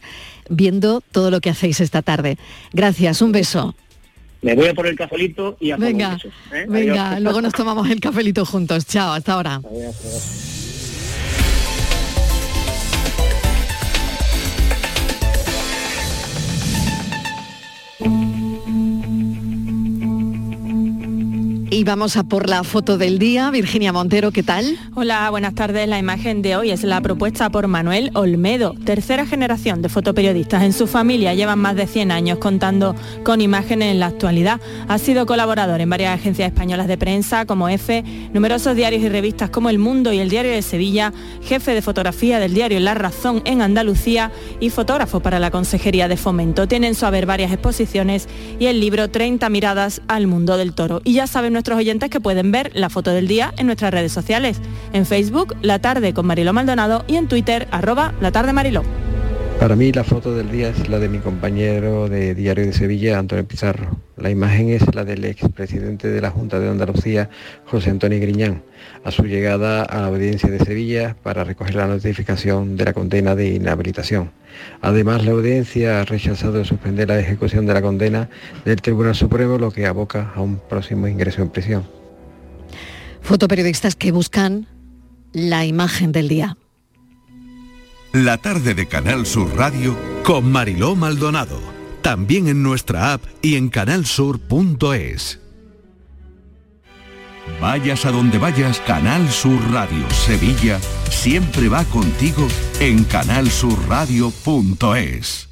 viendo 0.49 1.01
todo 1.01 1.31
lo 1.31 1.41
que 1.41 1.51
hacéis 1.51 1.81
esta 1.81 2.03
tarde. 2.03 2.39
Gracias, 2.73 3.23
un 3.23 3.33
beso. 3.33 3.75
Me 4.43 4.55
voy 4.55 4.69
a 4.69 4.75
por 4.75 4.87
el 4.87 4.95
cafelito 4.95 5.57
y 5.59 5.71
a 5.71 5.77
Venga, 5.77 6.11
besos, 6.11 6.33
¿eh? 6.53 6.67
venga, 6.69 7.19
luego 7.19 7.41
nos 7.41 7.55
tomamos 7.55 7.89
el 7.89 7.99
cafelito 7.99 8.45
juntos. 8.45 8.87
Chao, 8.87 9.15
hasta 9.15 9.33
ahora. 9.33 9.55
Adiós, 9.65 9.97
adiós. 10.01 10.64
Y 21.75 21.83
vamos 21.83 22.17
a 22.17 22.23
por 22.23 22.49
la 22.49 22.63
foto 22.63 22.99
del 22.99 23.19
día. 23.19 23.51
Virginia 23.51 23.93
Montero, 23.93 24.31
¿qué 24.31 24.45
tal? 24.45 24.79
Hola, 24.95 25.29
buenas 25.31 25.57
tardes. 25.57 25.89
La 25.89 25.99
imagen 25.99 26.41
de 26.41 26.55
hoy 26.55 26.71
es 26.71 26.85
la 26.85 27.01
propuesta 27.01 27.51
por 27.51 27.67
Manuel 27.67 28.13
Olmedo, 28.15 28.77
tercera 28.85 29.27
generación 29.27 29.83
de 29.83 29.89
fotoperiodistas. 29.89 30.63
En 30.63 30.73
su 30.73 30.87
familia 30.87 31.35
llevan 31.35 31.59
más 31.59 31.75
de 31.75 31.89
100 31.89 32.13
años 32.13 32.39
contando 32.39 32.95
con 33.25 33.41
imágenes 33.41 33.91
en 33.91 33.99
la 33.99 34.07
actualidad. 34.07 34.61
Ha 34.87 34.99
sido 34.99 35.27
colaborador 35.27 35.81
en 35.81 35.91
varias 35.91 36.15
agencias 36.15 36.47
españolas 36.47 36.87
de 36.87 36.97
prensa 36.97 37.45
como 37.45 37.69
EFE, 37.69 38.05
numerosos 38.33 38.77
diarios 38.77 39.03
y 39.03 39.09
revistas 39.09 39.51
como 39.51 39.69
El 39.69 39.81
Mundo 39.81 40.13
y 40.13 40.21
El 40.21 40.31
Diario 40.31 40.53
de 40.53 40.63
Sevilla, 40.63 41.13
jefe 41.43 41.75
de 41.75 41.83
fotografía 41.83 42.39
del 42.39 42.55
diario 42.55 42.79
La 42.79 42.95
Razón 42.95 43.43
en 43.47 43.63
Andalucía 43.63 44.31
y 44.61 44.71
fotógrafo 44.71 45.19
para 45.19 45.41
la 45.41 45.51
Consejería 45.51 46.07
de 46.07 46.17
Fomento. 46.17 46.69
Tiene 46.69 46.87
en 46.87 46.95
su 46.95 47.05
haber 47.05 47.27
varias 47.27 47.51
exposiciones 47.51 48.29
y 48.61 48.67
el 48.67 48.79
libro 48.79 49.11
30 49.11 49.49
miradas 49.49 50.03
al 50.07 50.29
mundo 50.29 50.57
del 50.57 50.73
toro. 50.73 51.03
Y 51.03 51.15
ya 51.15 51.27
saben 51.27 51.64
nuestros 51.65 51.79
oyentes 51.79 52.11
que 52.11 52.21
pueden 52.21 52.53
ver 52.53 52.73
la 52.75 52.91
foto 52.91 53.11
del 53.13 53.27
día 53.27 53.55
en 53.57 53.65
nuestras 53.65 53.91
redes 53.91 54.13
sociales. 54.13 54.61
En 54.93 55.07
Facebook, 55.07 55.57
La 55.63 55.79
Tarde 55.79 56.13
con 56.13 56.27
Mariló 56.27 56.53
Maldonado 56.53 57.07
y 57.07 57.17
en 57.17 57.27
Twitter, 57.27 57.69
arroba 57.71 58.13
La 58.21 58.33
Tarde 58.33 58.53
Mariló. 58.53 58.83
Para 59.65 59.77
mí 59.77 59.93
la 59.93 60.05
foto 60.05 60.35
del 60.35 60.51
día 60.53 60.69
es 60.69 60.91
la 60.91 60.99
de 60.99 61.09
mi 61.09 61.21
compañero 61.21 62.07
de 62.07 62.35
Diario 62.35 62.67
de 62.67 62.75
Sevilla, 62.75 63.19
Antonio 63.19 63.49
Pizarro. 63.49 63.97
La 64.19 64.29
imagen 64.29 64.69
es 64.69 64.95
la 64.95 65.07
del 65.07 65.25
expresidente 65.25 66.11
de 66.11 66.21
la 66.21 66.31
Junta 66.31 66.61
de 66.61 66.69
Andalucía, 66.69 67.31
José 67.65 67.89
Antonio 67.89 68.21
Griñán, 68.21 68.63
a 69.05 69.11
su 69.11 69.23
llegada 69.23 69.83
a 69.83 70.03
la 70.03 70.09
audiencia 70.09 70.51
de 70.51 70.59
Sevilla 70.59 71.17
para 71.23 71.45
recoger 71.45 71.77
la 71.77 71.87
notificación 71.87 72.77
de 72.77 72.85
la 72.85 72.93
condena 72.93 73.35
de 73.35 73.55
inhabilitación. 73.55 74.33
Además, 74.83 75.25
la 75.25 75.33
audiencia 75.33 76.03
ha 76.03 76.05
rechazado 76.05 76.63
suspender 76.67 77.09
la 77.09 77.19
ejecución 77.19 77.65
de 77.65 77.73
la 77.73 77.81
condena 77.81 78.29
del 78.67 78.83
Tribunal 78.83 79.15
Supremo, 79.15 79.57
lo 79.57 79.71
que 79.71 79.87
aboca 79.87 80.31
a 80.35 80.43
un 80.43 80.59
próximo 80.59 81.09
ingreso 81.09 81.41
en 81.41 81.49
prisión. 81.49 81.85
Fotoperiodistas 83.23 83.97
que 83.97 84.13
buscan 84.13 84.67
la 85.33 85.65
imagen 85.65 86.13
del 86.13 86.29
día. 86.29 86.59
La 88.15 88.39
tarde 88.39 88.75
de 88.75 88.87
Canal 88.87 89.27
Sur 89.27 89.55
Radio 89.57 89.99
con 90.23 90.51
Mariló 90.53 90.95
Maldonado. 90.95 91.61
También 92.01 92.47
en 92.47 92.63
nuestra 92.63 93.13
app 93.13 93.25
y 93.43 93.57
en 93.57 93.69
canalsur.es. 93.69 95.41
Vayas 97.61 98.07
a 98.07 98.13
donde 98.13 98.39
vayas, 98.39 98.81
Canal 98.87 99.29
Sur 99.33 99.61
Radio 99.73 100.09
Sevilla 100.11 100.79
siempre 101.11 101.69
va 101.69 101.83
contigo 101.87 102.47
en 102.79 103.03
canalsurradio.es. 103.03 105.49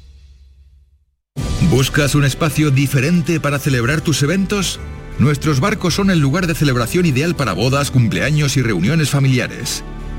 ¿Buscas 1.69 2.15
un 2.15 2.23
espacio 2.23 2.71
diferente 2.71 3.41
para 3.41 3.59
celebrar 3.59 3.99
tus 3.99 4.23
eventos? 4.23 4.79
Nuestros 5.19 5.59
barcos 5.59 5.95
son 5.95 6.11
el 6.11 6.19
lugar 6.19 6.47
de 6.47 6.55
celebración 6.55 7.05
ideal 7.05 7.35
para 7.35 7.51
bodas, 7.51 7.91
cumpleaños 7.91 8.55
y 8.55 8.61
reuniones 8.61 9.09
familiares. 9.09 9.83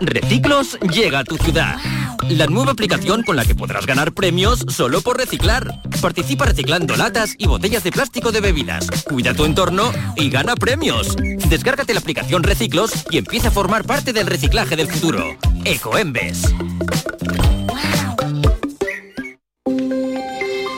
Reciclos 0.00 0.78
llega 0.92 1.20
a 1.20 1.24
tu 1.24 1.36
ciudad. 1.36 1.76
La 2.28 2.46
nueva 2.46 2.72
aplicación 2.72 3.22
con 3.22 3.36
la 3.36 3.44
que 3.44 3.54
podrás 3.54 3.86
ganar 3.86 4.12
premios 4.12 4.64
solo 4.68 5.00
por 5.00 5.16
reciclar. 5.16 5.80
Participa 6.00 6.44
reciclando 6.44 6.96
latas 6.96 7.34
y 7.38 7.46
botellas 7.46 7.84
de 7.84 7.92
plástico 7.92 8.30
de 8.30 8.40
bebidas. 8.40 8.88
Cuida 9.08 9.34
tu 9.34 9.44
entorno 9.44 9.92
y 10.16 10.30
gana 10.30 10.54
premios. 10.54 11.16
Descárgate 11.48 11.94
la 11.94 12.00
aplicación 12.00 12.42
Reciclos 12.42 12.92
y 13.10 13.18
empieza 13.18 13.48
a 13.48 13.52
formar 13.52 13.84
parte 13.84 14.12
del 14.12 14.26
reciclaje 14.26 14.76
del 14.76 14.88
futuro. 14.88 15.36
Ecoembes. 15.64 16.42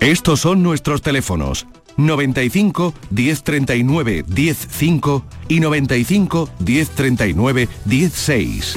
Estos 0.00 0.40
son 0.40 0.62
nuestros 0.62 1.02
teléfonos 1.02 1.66
95 1.96 2.94
1039 3.10 4.24
105 4.34 5.24
y 5.48 5.60
95 5.60 6.50
1039 6.58 7.68
16. 7.84 8.76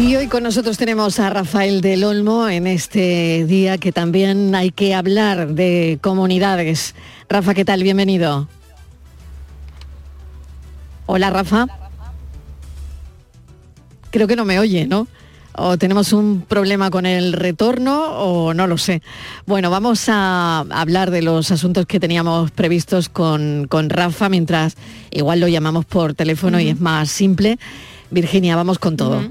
Y 0.00 0.16
hoy 0.16 0.26
con 0.28 0.42
nosotros 0.42 0.78
tenemos 0.78 1.18
a 1.20 1.30
Rafael 1.30 1.80
del 1.80 2.04
Olmo 2.04 2.48
en 2.48 2.66
este 2.66 3.44
día 3.46 3.78
que 3.78 3.92
también 3.92 4.54
hay 4.54 4.70
que 4.70 4.94
hablar 4.94 5.48
de 5.54 5.98
comunidades. 6.00 6.94
Rafa, 7.28 7.54
¿qué 7.54 7.64
tal? 7.64 7.82
Bienvenido. 7.82 8.48
Hola, 11.06 11.30
Rafa. 11.30 11.66
Creo 14.10 14.26
que 14.26 14.36
no 14.36 14.44
me 14.44 14.58
oye, 14.58 14.86
¿no? 14.86 15.08
o 15.56 15.78
tenemos 15.78 16.12
un 16.12 16.42
problema 16.42 16.90
con 16.90 17.06
el 17.06 17.32
retorno 17.32 18.18
o 18.18 18.54
no 18.54 18.66
lo 18.66 18.78
sé. 18.78 19.02
Bueno, 19.46 19.70
vamos 19.70 20.08
a 20.08 20.60
hablar 20.70 21.10
de 21.10 21.22
los 21.22 21.50
asuntos 21.50 21.86
que 21.86 22.00
teníamos 22.00 22.50
previstos 22.50 23.08
con, 23.08 23.66
con 23.68 23.90
Rafa, 23.90 24.28
mientras 24.28 24.76
igual 25.10 25.40
lo 25.40 25.48
llamamos 25.48 25.84
por 25.84 26.14
teléfono 26.14 26.58
y 26.60 26.68
es 26.68 26.80
más 26.80 27.10
simple. 27.10 27.58
Virginia, 28.10 28.56
vamos 28.56 28.78
con 28.78 28.96
todo. 28.96 29.22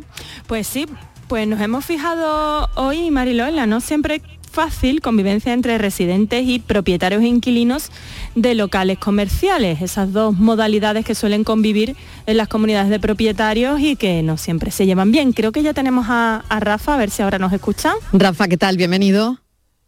Pues 0.47 0.67
sí, 0.67 0.85
pues 1.27 1.47
nos 1.47 1.61
hemos 1.61 1.85
fijado 1.85 2.69
hoy, 2.75 3.11
Mariló, 3.11 3.45
en 3.45 3.55
la 3.55 3.65
no 3.65 3.81
siempre 3.81 4.21
fácil 4.53 5.01
convivencia 5.01 5.51
entre 5.51 5.77
residentes 5.79 6.47
y 6.47 6.59
propietarios 6.59 7.23
e 7.23 7.25
inquilinos 7.25 7.89
de 8.35 8.53
locales 8.53 8.99
comerciales, 8.99 9.81
esas 9.81 10.13
dos 10.13 10.37
modalidades 10.37 11.03
que 11.03 11.15
suelen 11.15 11.43
convivir 11.43 11.97
en 12.27 12.37
las 12.37 12.47
comunidades 12.47 12.89
de 12.91 12.99
propietarios 12.99 13.79
y 13.79 13.95
que 13.95 14.21
no 14.21 14.37
siempre 14.37 14.69
se 14.69 14.85
llevan 14.85 15.11
bien. 15.11 15.33
Creo 15.33 15.51
que 15.51 15.63
ya 15.63 15.73
tenemos 15.73 16.05
a, 16.07 16.43
a 16.47 16.59
Rafa, 16.59 16.93
a 16.93 16.97
ver 16.97 17.09
si 17.09 17.23
ahora 17.23 17.39
nos 17.39 17.51
escuchan. 17.51 17.95
Rafa, 18.13 18.47
¿qué 18.47 18.57
tal? 18.57 18.77
Bienvenido. 18.77 19.39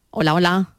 Hola, 0.09 0.33
hola. 0.33 0.69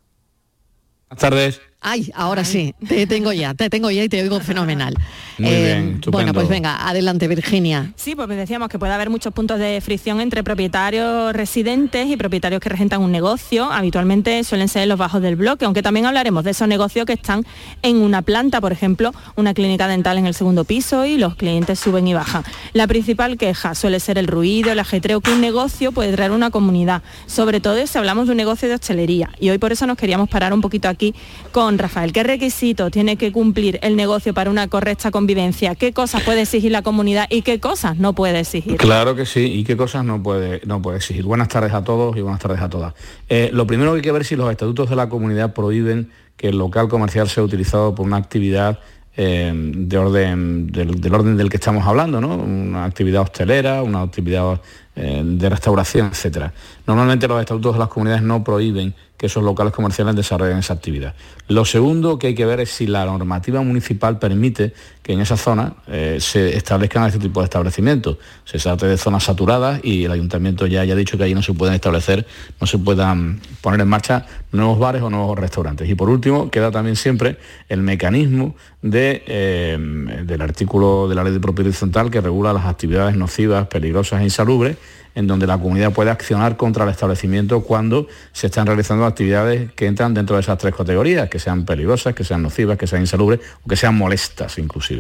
Buenas 1.09 1.20
tardes. 1.20 1.61
Ay, 1.81 2.11
ahora 2.14 2.45
sí, 2.45 2.74
te 2.89 3.07
tengo 3.07 3.33
ya, 3.33 3.55
te 3.55 3.70
tengo 3.70 3.91
ya 3.91 4.03
y 4.03 4.09
te 4.09 4.20
oigo 4.22 4.41
fenomenal. 4.41 4.95
Muy 5.39 5.49
Eh, 5.51 5.64
bien, 5.64 5.79
estupendo. 5.97 6.11
bueno, 6.12 6.33
pues 6.33 6.49
venga, 6.49 6.89
adelante 6.89 7.29
Virginia. 7.29 7.93
Sí, 7.97 8.16
pues 8.16 8.29
decíamos 8.29 8.68
que 8.68 8.79
puede 8.79 8.93
haber 8.95 9.11
muchos 9.11 9.33
puntos 9.35 9.59
de 9.59 9.81
fricción 9.83 10.20
entre 10.20 10.43
propietarios 10.43 11.33
residentes 11.35 12.09
y 12.09 12.16
propietarios 12.16 12.61
que 12.61 12.70
regentan 12.70 13.03
un 13.03 13.12
negocio. 13.12 13.70
Habitualmente 13.70 14.43
suelen 14.45 14.68
ser 14.68 14.89
los 14.89 14.99
bajos 14.99 15.20
del 15.22 15.37
bloque, 15.37 15.66
aunque 15.66 15.83
también 15.83 16.07
hablaremos 16.07 16.43
de 16.45 16.53
esos 16.53 16.66
negocios 16.66 17.05
que 17.07 17.12
están 17.12 17.45
en 17.83 17.97
una 17.99 18.22
planta, 18.22 18.61
por 18.61 18.72
ejemplo, 18.72 19.12
una 19.37 19.53
clínica 19.55 19.87
dental 19.87 20.16
en 20.18 20.27
el 20.27 20.35
segundo 20.35 20.64
piso 20.64 21.05
y 21.05 21.18
los 21.18 21.37
clientes 21.37 21.79
suben 21.79 22.09
y 22.09 22.14
bajan. 22.14 22.43
La 22.72 22.87
principal 22.87 23.37
queja 23.37 23.74
suele 23.74 24.01
ser 24.01 24.16
el 24.18 24.27
ruido, 24.27 24.72
el 24.72 24.79
ajetreo 24.79 25.20
que 25.20 25.31
un 25.31 25.41
negocio 25.43 25.93
puede 25.93 26.12
traer 26.12 26.31
a 26.33 26.35
una 26.35 26.51
comunidad, 26.51 27.03
sobre 27.27 27.61
todo 27.61 27.87
si 27.87 27.99
hablamos 27.99 28.27
de 28.27 28.31
un 28.33 28.39
negocio 28.39 28.68
de 28.68 28.74
hostelería. 28.77 29.31
Y 29.39 29.51
hoy 29.51 29.59
por 29.59 29.70
eso 29.72 29.87
nos 29.87 29.99
queríamos 29.99 30.29
parar 30.31 30.53
un 30.55 30.62
poquito 30.62 30.89
aquí 30.89 31.14
con 31.53 31.66
Rafael. 31.75 32.12
¿Qué 32.12 32.23
requisitos 32.23 32.91
tiene 32.91 33.17
que 33.17 33.33
cumplir 33.33 33.79
el 33.83 33.97
negocio 33.97 34.33
para 34.33 34.51
una 34.51 34.69
correcta 34.69 35.11
convivencia? 35.11 35.75
¿Qué 35.75 35.93
cosas 35.93 36.23
puede 36.23 36.43
exigir 36.43 36.71
la 36.71 36.83
comunidad 36.83 37.27
y 37.29 37.43
qué 37.43 37.61
cosas 37.61 37.99
no 37.99 38.12
puede 38.14 38.41
exigir? 38.41 38.77
Claro 38.77 39.17
que 39.17 39.27
sí, 39.27 39.41
y 39.41 39.64
qué 39.64 39.77
cosas 39.77 40.05
no 40.05 40.23
puede, 40.23 40.61
no 40.64 40.81
puede 40.81 40.99
exigir. 40.99 41.25
Buenas 41.25 41.49
tardes 41.49 41.73
a 41.73 41.83
todos 41.83 42.17
y 42.17 42.21
buenas 42.21 42.41
tardes 42.41 42.61
a 42.61 42.71
todas. 42.71 42.95
Eh, 43.29 43.51
lo 43.53 43.67
primero 43.67 43.93
que 43.93 43.97
hay 43.97 44.03
que 44.03 44.12
ver 44.12 44.25
si 44.25 44.37
los 44.37 44.51
estatutos 44.51 44.89
de 44.89 44.97
la 44.97 45.09
comunidad 45.09 45.53
prohíben 45.53 46.11
que 46.37 46.49
el 46.49 46.59
local 46.59 46.89
comercial 46.89 47.29
sea 47.29 47.43
utilizado 47.43 47.95
por 47.95 48.07
una 48.07 48.17
actividad 48.17 48.79
eh, 49.19 49.51
de 49.55 49.97
orden, 49.97 50.67
del, 50.67 51.14
orden 51.14 51.39
del 51.39 51.49
que 51.49 51.57
estamos 51.57 51.87
hablando, 51.87 52.21
¿no? 52.21 52.37
Una 52.37 52.85
actividad 52.85 53.23
hostelera, 53.23 53.83
una 53.83 54.03
actividad 54.03 54.61
eh, 54.95 55.23
de 55.25 55.49
restauración, 55.49 56.09
etcétera. 56.09 56.53
Normalmente 56.87 57.27
los 57.27 57.41
estatutos 57.41 57.75
de 57.75 57.79
las 57.79 57.89
comunidades 57.89 58.23
no 58.23 58.45
prohíben 58.45 58.95
que 59.17 59.27
esos 59.27 59.43
locales 59.43 59.73
comerciales 59.73 60.14
desarrollen 60.14 60.59
esa 60.59 60.75
actividad. 60.75 61.14
Lo 61.49 61.64
segundo 61.64 62.19
que 62.19 62.29
hay 62.29 62.35
que 62.35 62.45
ver 62.45 62.61
es 62.61 62.71
si 62.71 62.87
la 62.87 63.05
normativa 63.05 63.62
municipal 63.62 64.19
permite 64.19 64.75
que 65.07 65.13
en 65.13 65.21
esa 65.21 65.37
zona 65.37 65.73
eh, 65.87 66.17
se 66.19 66.57
establezcan 66.57 67.07
este 67.07 67.21
tipo 67.21 67.39
de 67.39 67.45
establecimientos. 67.45 68.19
Se 68.45 68.59
trata 68.59 68.89
de 68.89 68.97
zonas 68.97 69.23
saturadas 69.23 69.79
y 69.85 70.05
el 70.05 70.11
ayuntamiento 70.11 70.67
ya 70.67 70.81
haya 70.81 70.97
dicho 70.97 71.17
que 71.17 71.23
allí 71.23 71.33
no 71.33 71.43
se 71.43 71.55
pueden 71.55 71.77
establecer, 71.77 72.27
no 72.61 72.67
se 72.67 72.77
puedan 72.77 73.41
poner 73.61 73.83
en 73.83 73.87
marcha 73.87 74.27
nuevos 74.51 74.81
bares 74.81 75.03
o 75.03 75.09
nuevos 75.09 75.39
restaurantes. 75.39 75.89
Y 75.89 75.95
por 75.95 76.11
último, 76.11 76.51
queda 76.51 76.73
también 76.73 76.97
siempre 76.97 77.39
el 77.69 77.83
mecanismo 77.83 78.57
de, 78.83 79.23
eh, 79.29 79.79
del 80.25 80.43
artículo 80.43 81.07
de 81.07 81.15
la 81.15 81.23
ley 81.23 81.33
de 81.33 81.39
propiedad 81.39 81.69
horizontal 81.69 82.11
que 82.11 82.21
regula 82.21 82.53
las 82.53 82.65
actividades 82.65 83.15
nocivas, 83.15 83.69
peligrosas 83.69 84.23
e 84.23 84.25
insalubres 84.25 84.77
en 85.17 85.27
donde 85.27 85.47
la 85.47 85.59
comunidad 85.59 85.93
puede 85.93 86.11
accionar 86.11 86.57
contra 86.57 86.85
el 86.85 86.91
establecimiento 86.91 87.63
cuando 87.63 88.07
se 88.33 88.47
están 88.47 88.67
realizando 88.67 89.07
actividades 89.07 89.73
que 89.73 89.87
entran 89.87 90.13
dentro 90.15 90.37
de 90.37 90.43
esas 90.43 90.59
tres 90.59 90.75
categorías, 90.75 91.29
que 91.31 91.39
sean 91.39 91.65
peligrosas, 91.65 92.15
que 92.15 92.23
sean 92.23 92.43
nocivas, 92.43 92.77
que 92.77 92.87
sean 92.87 93.01
insalubres 93.01 93.41
o 93.65 93.69
que 93.69 93.77
sean 93.77 93.97
molestas 93.97 94.59
inclusive. 94.59 94.95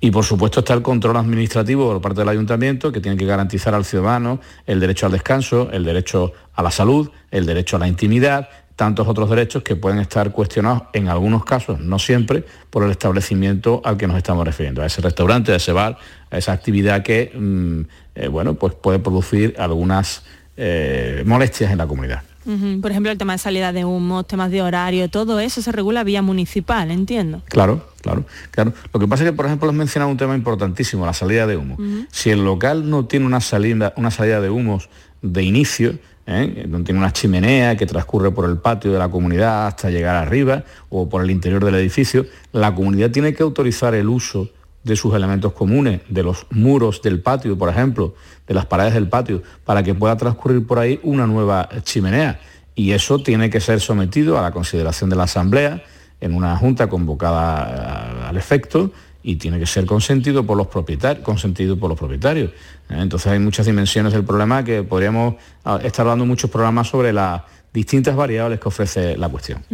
Y 0.00 0.10
por 0.10 0.24
supuesto 0.24 0.60
está 0.60 0.74
el 0.74 0.82
control 0.82 1.16
administrativo 1.16 1.86
por 1.86 2.00
parte 2.00 2.20
del 2.20 2.28
ayuntamiento, 2.28 2.90
que 2.90 3.00
tiene 3.00 3.16
que 3.16 3.24
garantizar 3.24 3.74
al 3.74 3.84
ciudadano 3.84 4.40
el 4.66 4.80
derecho 4.80 5.06
al 5.06 5.12
descanso, 5.12 5.70
el 5.70 5.84
derecho 5.84 6.32
a 6.54 6.62
la 6.62 6.72
salud, 6.72 7.10
el 7.30 7.46
derecho 7.46 7.76
a 7.76 7.78
la 7.78 7.86
intimidad, 7.86 8.48
tantos 8.74 9.06
otros 9.06 9.30
derechos 9.30 9.62
que 9.62 9.76
pueden 9.76 10.00
estar 10.00 10.32
cuestionados 10.32 10.82
en 10.92 11.08
algunos 11.08 11.44
casos, 11.44 11.78
no 11.78 12.00
siempre, 12.00 12.44
por 12.68 12.82
el 12.82 12.90
establecimiento 12.90 13.80
al 13.84 13.96
que 13.96 14.08
nos 14.08 14.16
estamos 14.16 14.44
refiriendo, 14.44 14.82
a 14.82 14.86
ese 14.86 15.00
restaurante, 15.02 15.52
a 15.52 15.56
ese 15.56 15.70
bar, 15.70 15.96
a 16.30 16.38
esa 16.38 16.52
actividad 16.52 17.04
que 17.04 17.30
mm, 17.32 17.80
eh, 18.14 18.28
bueno, 18.28 18.54
pues 18.54 18.74
puede 18.74 18.98
producir 18.98 19.54
algunas 19.58 20.24
eh, 20.56 21.22
molestias 21.24 21.70
en 21.70 21.78
la 21.78 21.86
comunidad. 21.86 22.22
Por 22.44 22.90
ejemplo, 22.90 23.12
el 23.12 23.18
tema 23.18 23.32
de 23.34 23.38
salida 23.38 23.72
de 23.72 23.84
humo, 23.84 24.24
temas 24.24 24.50
de 24.50 24.62
horario, 24.62 25.08
todo 25.08 25.40
eso 25.40 25.62
se 25.62 25.72
regula 25.72 26.04
vía 26.04 26.22
municipal, 26.22 26.90
entiendo. 26.90 27.42
Claro, 27.46 27.86
claro, 28.00 28.24
claro. 28.50 28.72
Lo 28.92 29.00
que 29.00 29.06
pasa 29.06 29.24
es 29.24 29.30
que, 29.30 29.36
por 29.36 29.46
ejemplo, 29.46 29.68
has 29.68 29.74
mencionado 29.74 30.10
un 30.10 30.16
tema 30.16 30.34
importantísimo, 30.34 31.06
la 31.06 31.12
salida 31.12 31.46
de 31.46 31.56
humo. 31.56 31.76
Si 32.10 32.30
el 32.30 32.44
local 32.44 32.88
no 32.90 33.06
tiene 33.06 33.26
una 33.26 33.40
salida, 33.40 33.92
una 33.96 34.10
salida 34.10 34.40
de 34.40 34.50
humos 34.50 34.88
de 35.22 35.42
inicio, 35.42 35.98
¿eh? 36.26 36.66
no 36.68 36.82
tiene 36.82 36.98
una 36.98 37.12
chimenea 37.12 37.76
que 37.76 37.86
transcurre 37.86 38.30
por 38.30 38.48
el 38.48 38.58
patio 38.58 38.92
de 38.92 38.98
la 38.98 39.08
comunidad 39.08 39.66
hasta 39.66 39.90
llegar 39.90 40.16
arriba 40.16 40.64
o 40.88 41.08
por 41.08 41.22
el 41.22 41.30
interior 41.30 41.64
del 41.64 41.76
edificio, 41.76 42.26
la 42.52 42.74
comunidad 42.74 43.10
tiene 43.10 43.34
que 43.34 43.42
autorizar 43.42 43.94
el 43.94 44.08
uso 44.08 44.50
de 44.84 44.96
sus 44.96 45.14
elementos 45.14 45.52
comunes, 45.52 46.00
de 46.08 46.22
los 46.22 46.46
muros 46.50 47.02
del 47.02 47.20
patio, 47.20 47.56
por 47.56 47.68
ejemplo, 47.68 48.14
de 48.46 48.54
las 48.54 48.66
paredes 48.66 48.94
del 48.94 49.08
patio, 49.08 49.42
para 49.64 49.82
que 49.82 49.94
pueda 49.94 50.16
transcurrir 50.16 50.66
por 50.66 50.78
ahí 50.78 50.98
una 51.02 51.26
nueva 51.26 51.68
chimenea. 51.82 52.40
Y 52.74 52.92
eso 52.92 53.18
tiene 53.18 53.50
que 53.50 53.60
ser 53.60 53.80
sometido 53.80 54.38
a 54.38 54.42
la 54.42 54.50
consideración 54.50 55.10
de 55.10 55.16
la 55.16 55.24
Asamblea 55.24 55.82
en 56.20 56.34
una 56.34 56.56
junta 56.56 56.88
convocada 56.88 58.22
eh, 58.24 58.28
al 58.28 58.36
efecto 58.36 58.92
y 59.22 59.36
tiene 59.36 59.58
que 59.58 59.66
ser 59.66 59.86
consentido 59.86 60.44
por 60.44 60.56
los 60.56 60.68
propietarios, 60.68 61.24
consentido 61.24 61.78
por 61.78 61.90
los 61.90 61.98
propietarios. 61.98 62.50
¿eh? 62.88 62.96
Entonces 62.98 63.30
hay 63.30 63.38
muchas 63.38 63.66
dimensiones 63.66 64.12
del 64.12 64.24
problema 64.24 64.64
que 64.64 64.82
podríamos 64.82 65.34
ah, 65.64 65.78
estar 65.82 66.06
hablando 66.06 66.26
muchos 66.26 66.50
programas 66.50 66.88
sobre 66.88 67.12
las 67.12 67.42
distintas 67.72 68.14
variables 68.14 68.60
que 68.60 68.68
ofrece 68.68 69.16
la 69.16 69.28
cuestión. 69.28 69.64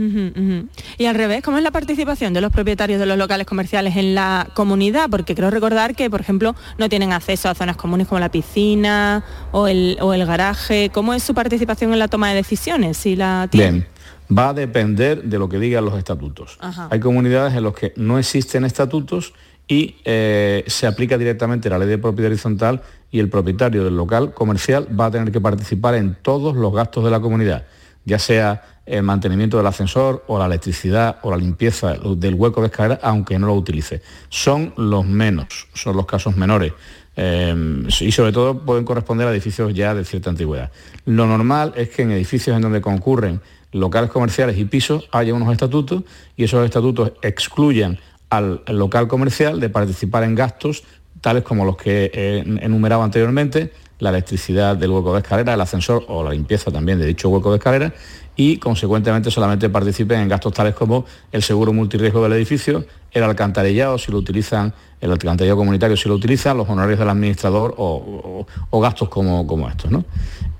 Y 0.97 1.07
al 1.07 1.15
revés, 1.15 1.43
¿cómo 1.43 1.59
es 1.59 1.65
la 1.65 1.71
participación 1.71 2.33
de 2.33 2.41
los 2.41 2.53
propietarios 2.53 3.01
de 3.01 3.07
los 3.07 3.19
locales 3.19 3.47
comerciales 3.47 3.97
en 3.97 4.15
la 4.15 4.49
comunidad? 4.55 5.11
Porque 5.11 5.35
creo 5.35 5.51
recordar 5.51 5.97
que, 5.97 6.09
por 6.09 6.21
ejemplo, 6.21 6.55
no 6.79 6.89
tienen 6.89 7.13
acceso 7.13 7.49
a 7.49 7.55
zonas 7.55 7.77
comunes 7.77 8.07
como 8.07 8.21
la 8.21 8.31
piscina 8.31 9.25
o 9.53 9.67
el, 9.67 9.99
o 10.01 10.15
el 10.15 10.25
garaje. 10.27 10.91
¿Cómo 10.93 11.15
es 11.15 11.23
su 11.23 11.35
participación 11.35 11.93
en 11.93 11.99
la 11.99 12.09
toma 12.09 12.31
de 12.31 12.37
decisiones? 12.37 12.97
Si 12.99 13.17
la 13.17 13.49
tienen. 13.51 13.75
Bien, 13.75 14.39
va 14.39 14.51
a 14.51 14.55
depender 14.55 15.25
de 15.25 15.39
lo 15.39 15.49
que 15.49 15.59
digan 15.59 15.85
los 15.85 15.99
estatutos. 15.99 16.57
Ajá. 16.61 16.89
Hay 16.91 17.01
comunidades 17.01 17.55
en 17.55 17.65
las 17.65 17.75
que 17.75 17.93
no 17.97 18.19
existen 18.19 18.65
estatutos 18.65 19.33
y 19.69 19.97
eh, 20.05 20.65
se 20.67 20.87
aplica 20.87 21.19
directamente 21.19 21.69
la 21.69 21.79
ley 21.79 21.89
de 21.89 21.99
propiedad 21.99 22.31
horizontal 22.31 22.81
y 23.11 23.21
el 23.21 23.29
propietario 23.29 23.85
del 23.85 23.97
local 23.97 24.33
comercial 24.33 24.89
va 24.99 25.07
a 25.07 25.11
tener 25.11 25.31
que 25.31 25.41
participar 25.41 25.95
en 25.95 26.17
todos 26.21 26.57
los 26.57 26.73
gastos 26.73 27.05
de 27.05 27.11
la 27.11 27.21
comunidad, 27.21 27.67
ya 28.09 28.19
sea 28.19 28.63
el 28.87 29.03
mantenimiento 29.03 29.59
del 29.59 29.67
ascensor 29.67 30.25
o 30.29 30.39
la 30.39 30.47
electricidad 30.47 31.19
o 31.23 31.31
la 31.31 31.37
limpieza 31.37 31.95
del 32.17 32.35
hueco 32.35 32.63
de 32.63 32.69
escalera, 32.69 33.01
aunque 33.03 33.39
no 33.39 33.47
lo 33.47 33.55
utilice. 33.55 34.01
Son 34.31 34.73
los 34.77 35.05
menos, 35.05 35.69
son 35.75 35.97
los 35.97 36.07
casos 36.07 36.37
menores. 36.37 36.73
eh, 37.21 37.55
y 38.01 38.13
sobre 38.13 38.33
todo 38.33 38.65
pueden 38.65 38.85
corresponder 38.85 39.27
a 39.27 39.33
edificios 39.33 39.75
ya 39.75 39.93
de 39.93 40.05
cierta 40.05 40.31
antigüedad. 40.31 40.71
Lo 41.05 41.27
normal 41.27 41.73
es 41.77 41.89
que 41.91 42.03
en 42.03 42.13
edificios 42.13 42.55
en 42.57 42.63
donde 42.63 42.81
concurren 42.81 43.41
locales 43.73 44.11
comerciales 44.11 44.57
y 44.57 44.65
pisos 44.65 45.09
haya 45.13 45.35
unos 45.35 45.53
estatutos 45.53 46.05
y 46.37 46.45
esos 46.45 46.65
estatutos 46.65 47.13
excluyan 47.23 47.99
al 48.31 48.63
al 48.67 48.79
local 48.79 49.09
comercial 49.09 49.59
de 49.59 49.69
participar 49.69 50.23
en 50.23 50.35
gastos 50.35 50.85
tales 51.21 51.43
como 51.43 51.65
los 51.65 51.77
que 51.77 52.11
he 52.15 52.39
enumerado 52.65 53.03
anteriormente, 53.03 53.73
la 53.99 54.11
electricidad 54.11 54.77
del 54.77 54.91
hueco 54.91 55.13
de 55.13 55.21
escalera, 55.21 55.55
el 55.55 55.61
ascensor 55.61 56.05
o 56.09 56.23
la 56.23 56.31
limpieza 56.31 56.71
también 56.71 56.99
de 56.99 57.07
dicho 57.07 57.29
hueco 57.29 57.51
de 57.51 57.57
escalera 57.59 57.93
y 58.39 58.57
consecuentemente 58.59 59.31
solamente 59.33 59.69
participen 59.69 60.21
en 60.21 60.29
gastos 60.29 60.53
tales 60.55 60.73
como 60.75 61.05
el 61.33 61.43
seguro 61.43 61.73
multirriesgo 61.73 62.23
del 62.23 62.35
edificio, 62.35 62.85
el 63.11 63.23
alcantarillado 63.25 63.99
si 63.99 64.13
lo 64.13 64.19
utilizan, 64.19 64.73
el 65.01 65.11
alcantarillado 65.11 65.57
comunitario 65.59 65.97
si 65.97 66.09
lo 66.09 66.15
utilizan, 66.15 66.57
los 66.57 66.69
honorarios 66.69 67.01
del 67.01 67.09
administrador 67.09 67.75
o, 67.77 67.97
o- 67.97 68.47
o 68.71 68.81
gastos 68.81 69.09
como, 69.09 69.45
como 69.45 69.69
estos. 69.69 69.91
¿no? 69.91 70.05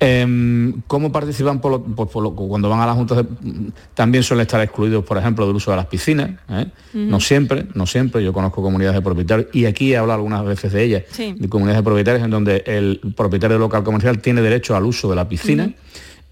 Em, 0.01 0.81
¿Cómo 0.87 1.11
participan 1.13 1.61
por 1.61 1.73
lo- 1.73 1.83
por- 1.83 2.09
por 2.09 2.23
lo- 2.23 2.33
cuando 2.35 2.69
van 2.69 2.81
a 2.81 2.87
las 2.87 2.97
juntas? 2.97 3.19
de- 3.19 3.25
también 3.95 4.23
suelen 4.25 4.43
estar 4.43 4.61
excluidos, 4.61 5.05
por 5.05 5.17
ejemplo, 5.19 5.47
del 5.47 5.55
uso 5.57 5.71
de 5.71 5.77
las 5.77 5.87
piscinas. 5.87 6.31
¿eh? 6.49 6.67
No 6.95 7.21
siempre, 7.21 7.67
no 7.75 7.87
siempre. 7.87 8.25
Yo 8.25 8.33
conozco 8.33 8.61
comunidades 8.63 8.97
de 8.97 9.03
propietarios 9.03 9.49
y 9.53 9.67
aquí 9.67 9.93
he 9.93 9.97
hablado 9.97 10.19
algunas 10.19 10.45
veces 10.45 10.73
de 10.73 10.83
ellas, 10.85 11.03
Sí. 11.11 11.35
de 11.39 11.49
comunidades 11.49 11.81
de 11.81 11.85
propietarios 11.85 12.25
en 12.25 12.31
donde 12.31 12.63
el 12.67 13.01
propietario 13.17 13.59
local 13.59 13.85
comercial 13.85 14.19
tiene 14.21 14.41
derecho 14.41 14.75
al 14.77 14.85
uso 14.85 15.09
de 15.11 15.17
la 15.17 15.29
piscina. 15.29 15.71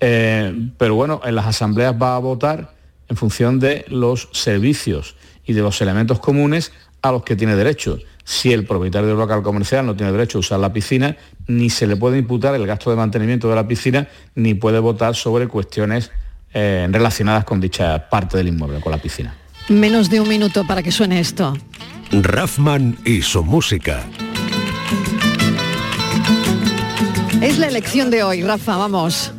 Eh, 0.01 0.71
pero 0.77 0.95
bueno, 0.95 1.21
en 1.25 1.35
las 1.35 1.47
asambleas 1.47 1.95
va 2.01 2.17
a 2.17 2.19
votar 2.19 2.75
en 3.09 3.17
función 3.17 3.59
de 3.59 3.85
los 3.89 4.29
servicios 4.33 5.17
y 5.47 5.53
de 5.53 5.63
los 5.63 5.81
elementos 5.81 6.19
comunes 6.19 6.73
a 7.03 7.13
los 7.13 7.23
que 7.23 7.37
tiene 7.37 7.55
derecho. 7.57 7.99
Si 8.25 8.53
el 8.53 8.67
propietario 8.67 9.09
del 9.09 9.19
local 9.19 9.43
comercial 9.43 9.87
no 9.87 9.95
tiene 9.95 10.11
derecho 10.11 10.39
a 10.39 10.41
usar 10.41 10.59
la 10.59 10.73
piscina, 10.73 11.17
ni 11.47 11.71
se 11.71 11.87
le 11.87 11.97
puede 11.97 12.19
imputar 12.19 12.55
el 12.55 12.67
gasto 12.67 12.91
de 12.91 12.97
mantenimiento 12.97 13.49
de 13.49 13.55
la 13.55 13.69
piscina, 13.69 14.09
ni 14.35 14.55
puede 14.55 14.81
votar 14.81 15.15
sobre 15.15 15.47
cuestiones 15.47 16.11
eh, 16.53 16.89
relacionadas 16.91 17.45
con 17.45 17.61
dicha 17.61 18.09
parte 18.09 18.37
del 18.37 18.49
inmueble, 18.49 18.81
con 18.81 18.91
la 18.91 18.99
piscina. 18.99 19.37
Menos 19.69 20.11
de 20.11 20.21
un 20.21 20.29
minuto 20.29 20.67
para 20.67 20.83
que 20.83 20.91
suene 20.91 21.21
esto. 21.21 21.57
Raffman 22.11 22.99
y 23.05 23.23
su 23.23 23.45
música. 23.45 24.05
Es 27.41 27.59
la 27.59 27.69
elección 27.69 28.11
de 28.11 28.23
hoy, 28.23 28.43
Rafa, 28.43 28.77
vamos. 28.77 29.33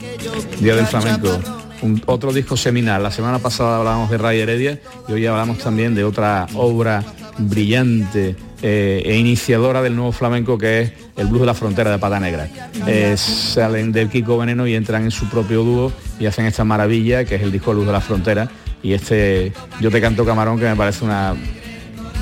Día 0.59 0.75
del 0.75 0.85
flamenco. 0.87 1.39
un, 1.81 2.01
otro 2.05 2.33
disco 2.33 2.57
seminal. 2.57 3.03
La 3.03 3.11
semana 3.11 3.39
pasada 3.39 3.77
hablábamos 3.77 4.09
de 4.09 4.17
Ray 4.17 4.39
Heredia 4.39 4.79
y 5.07 5.11
hoy 5.13 5.25
hablamos 5.25 5.59
también 5.59 5.95
de 5.95 6.03
otra 6.03 6.47
obra 6.55 7.03
brillante 7.37 8.35
eh, 8.61 9.03
e 9.05 9.17
iniciadora 9.17 9.81
del 9.81 9.95
nuevo 9.95 10.11
flamenco 10.11 10.57
que 10.57 10.81
es 10.81 10.91
el 11.15 11.27
blues 11.27 11.41
de 11.41 11.45
la 11.45 11.53
frontera 11.53 11.91
de 11.91 11.99
Pata 11.99 12.19
Negra. 12.19 12.47
Eh, 12.87 13.15
salen 13.17 13.91
del 13.91 14.09
Kiko 14.09 14.37
Veneno 14.37 14.65
y 14.67 14.75
entran 14.75 15.03
en 15.03 15.11
su 15.11 15.29
propio 15.29 15.63
dúo 15.63 15.91
y 16.19 16.25
hacen 16.25 16.45
esta 16.45 16.63
maravilla 16.63 17.25
que 17.25 17.35
es 17.35 17.41
el 17.41 17.51
disco 17.51 17.73
Luz 17.73 17.85
de 17.85 17.91
la 17.91 18.01
Frontera 18.01 18.49
y 18.81 18.93
este 18.93 19.53
Yo 19.79 19.91
te 19.91 20.01
canto 20.01 20.25
camarón 20.25 20.59
que 20.59 20.65
me 20.65 20.75
parece 20.75 21.05
una 21.05 21.35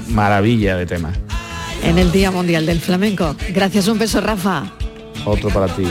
maravilla 0.10 0.76
de 0.78 0.86
tema. 0.86 1.14
En 1.84 1.98
el 1.98 2.12
Día 2.12 2.32
Mundial 2.32 2.66
del 2.66 2.80
Flamenco. 2.80 3.36
Gracias, 3.54 3.88
un 3.88 4.00
beso, 4.00 4.20
Rafa. 4.22 4.64
Otro 5.26 5.50
para 5.50 5.68
ti. 5.68 5.86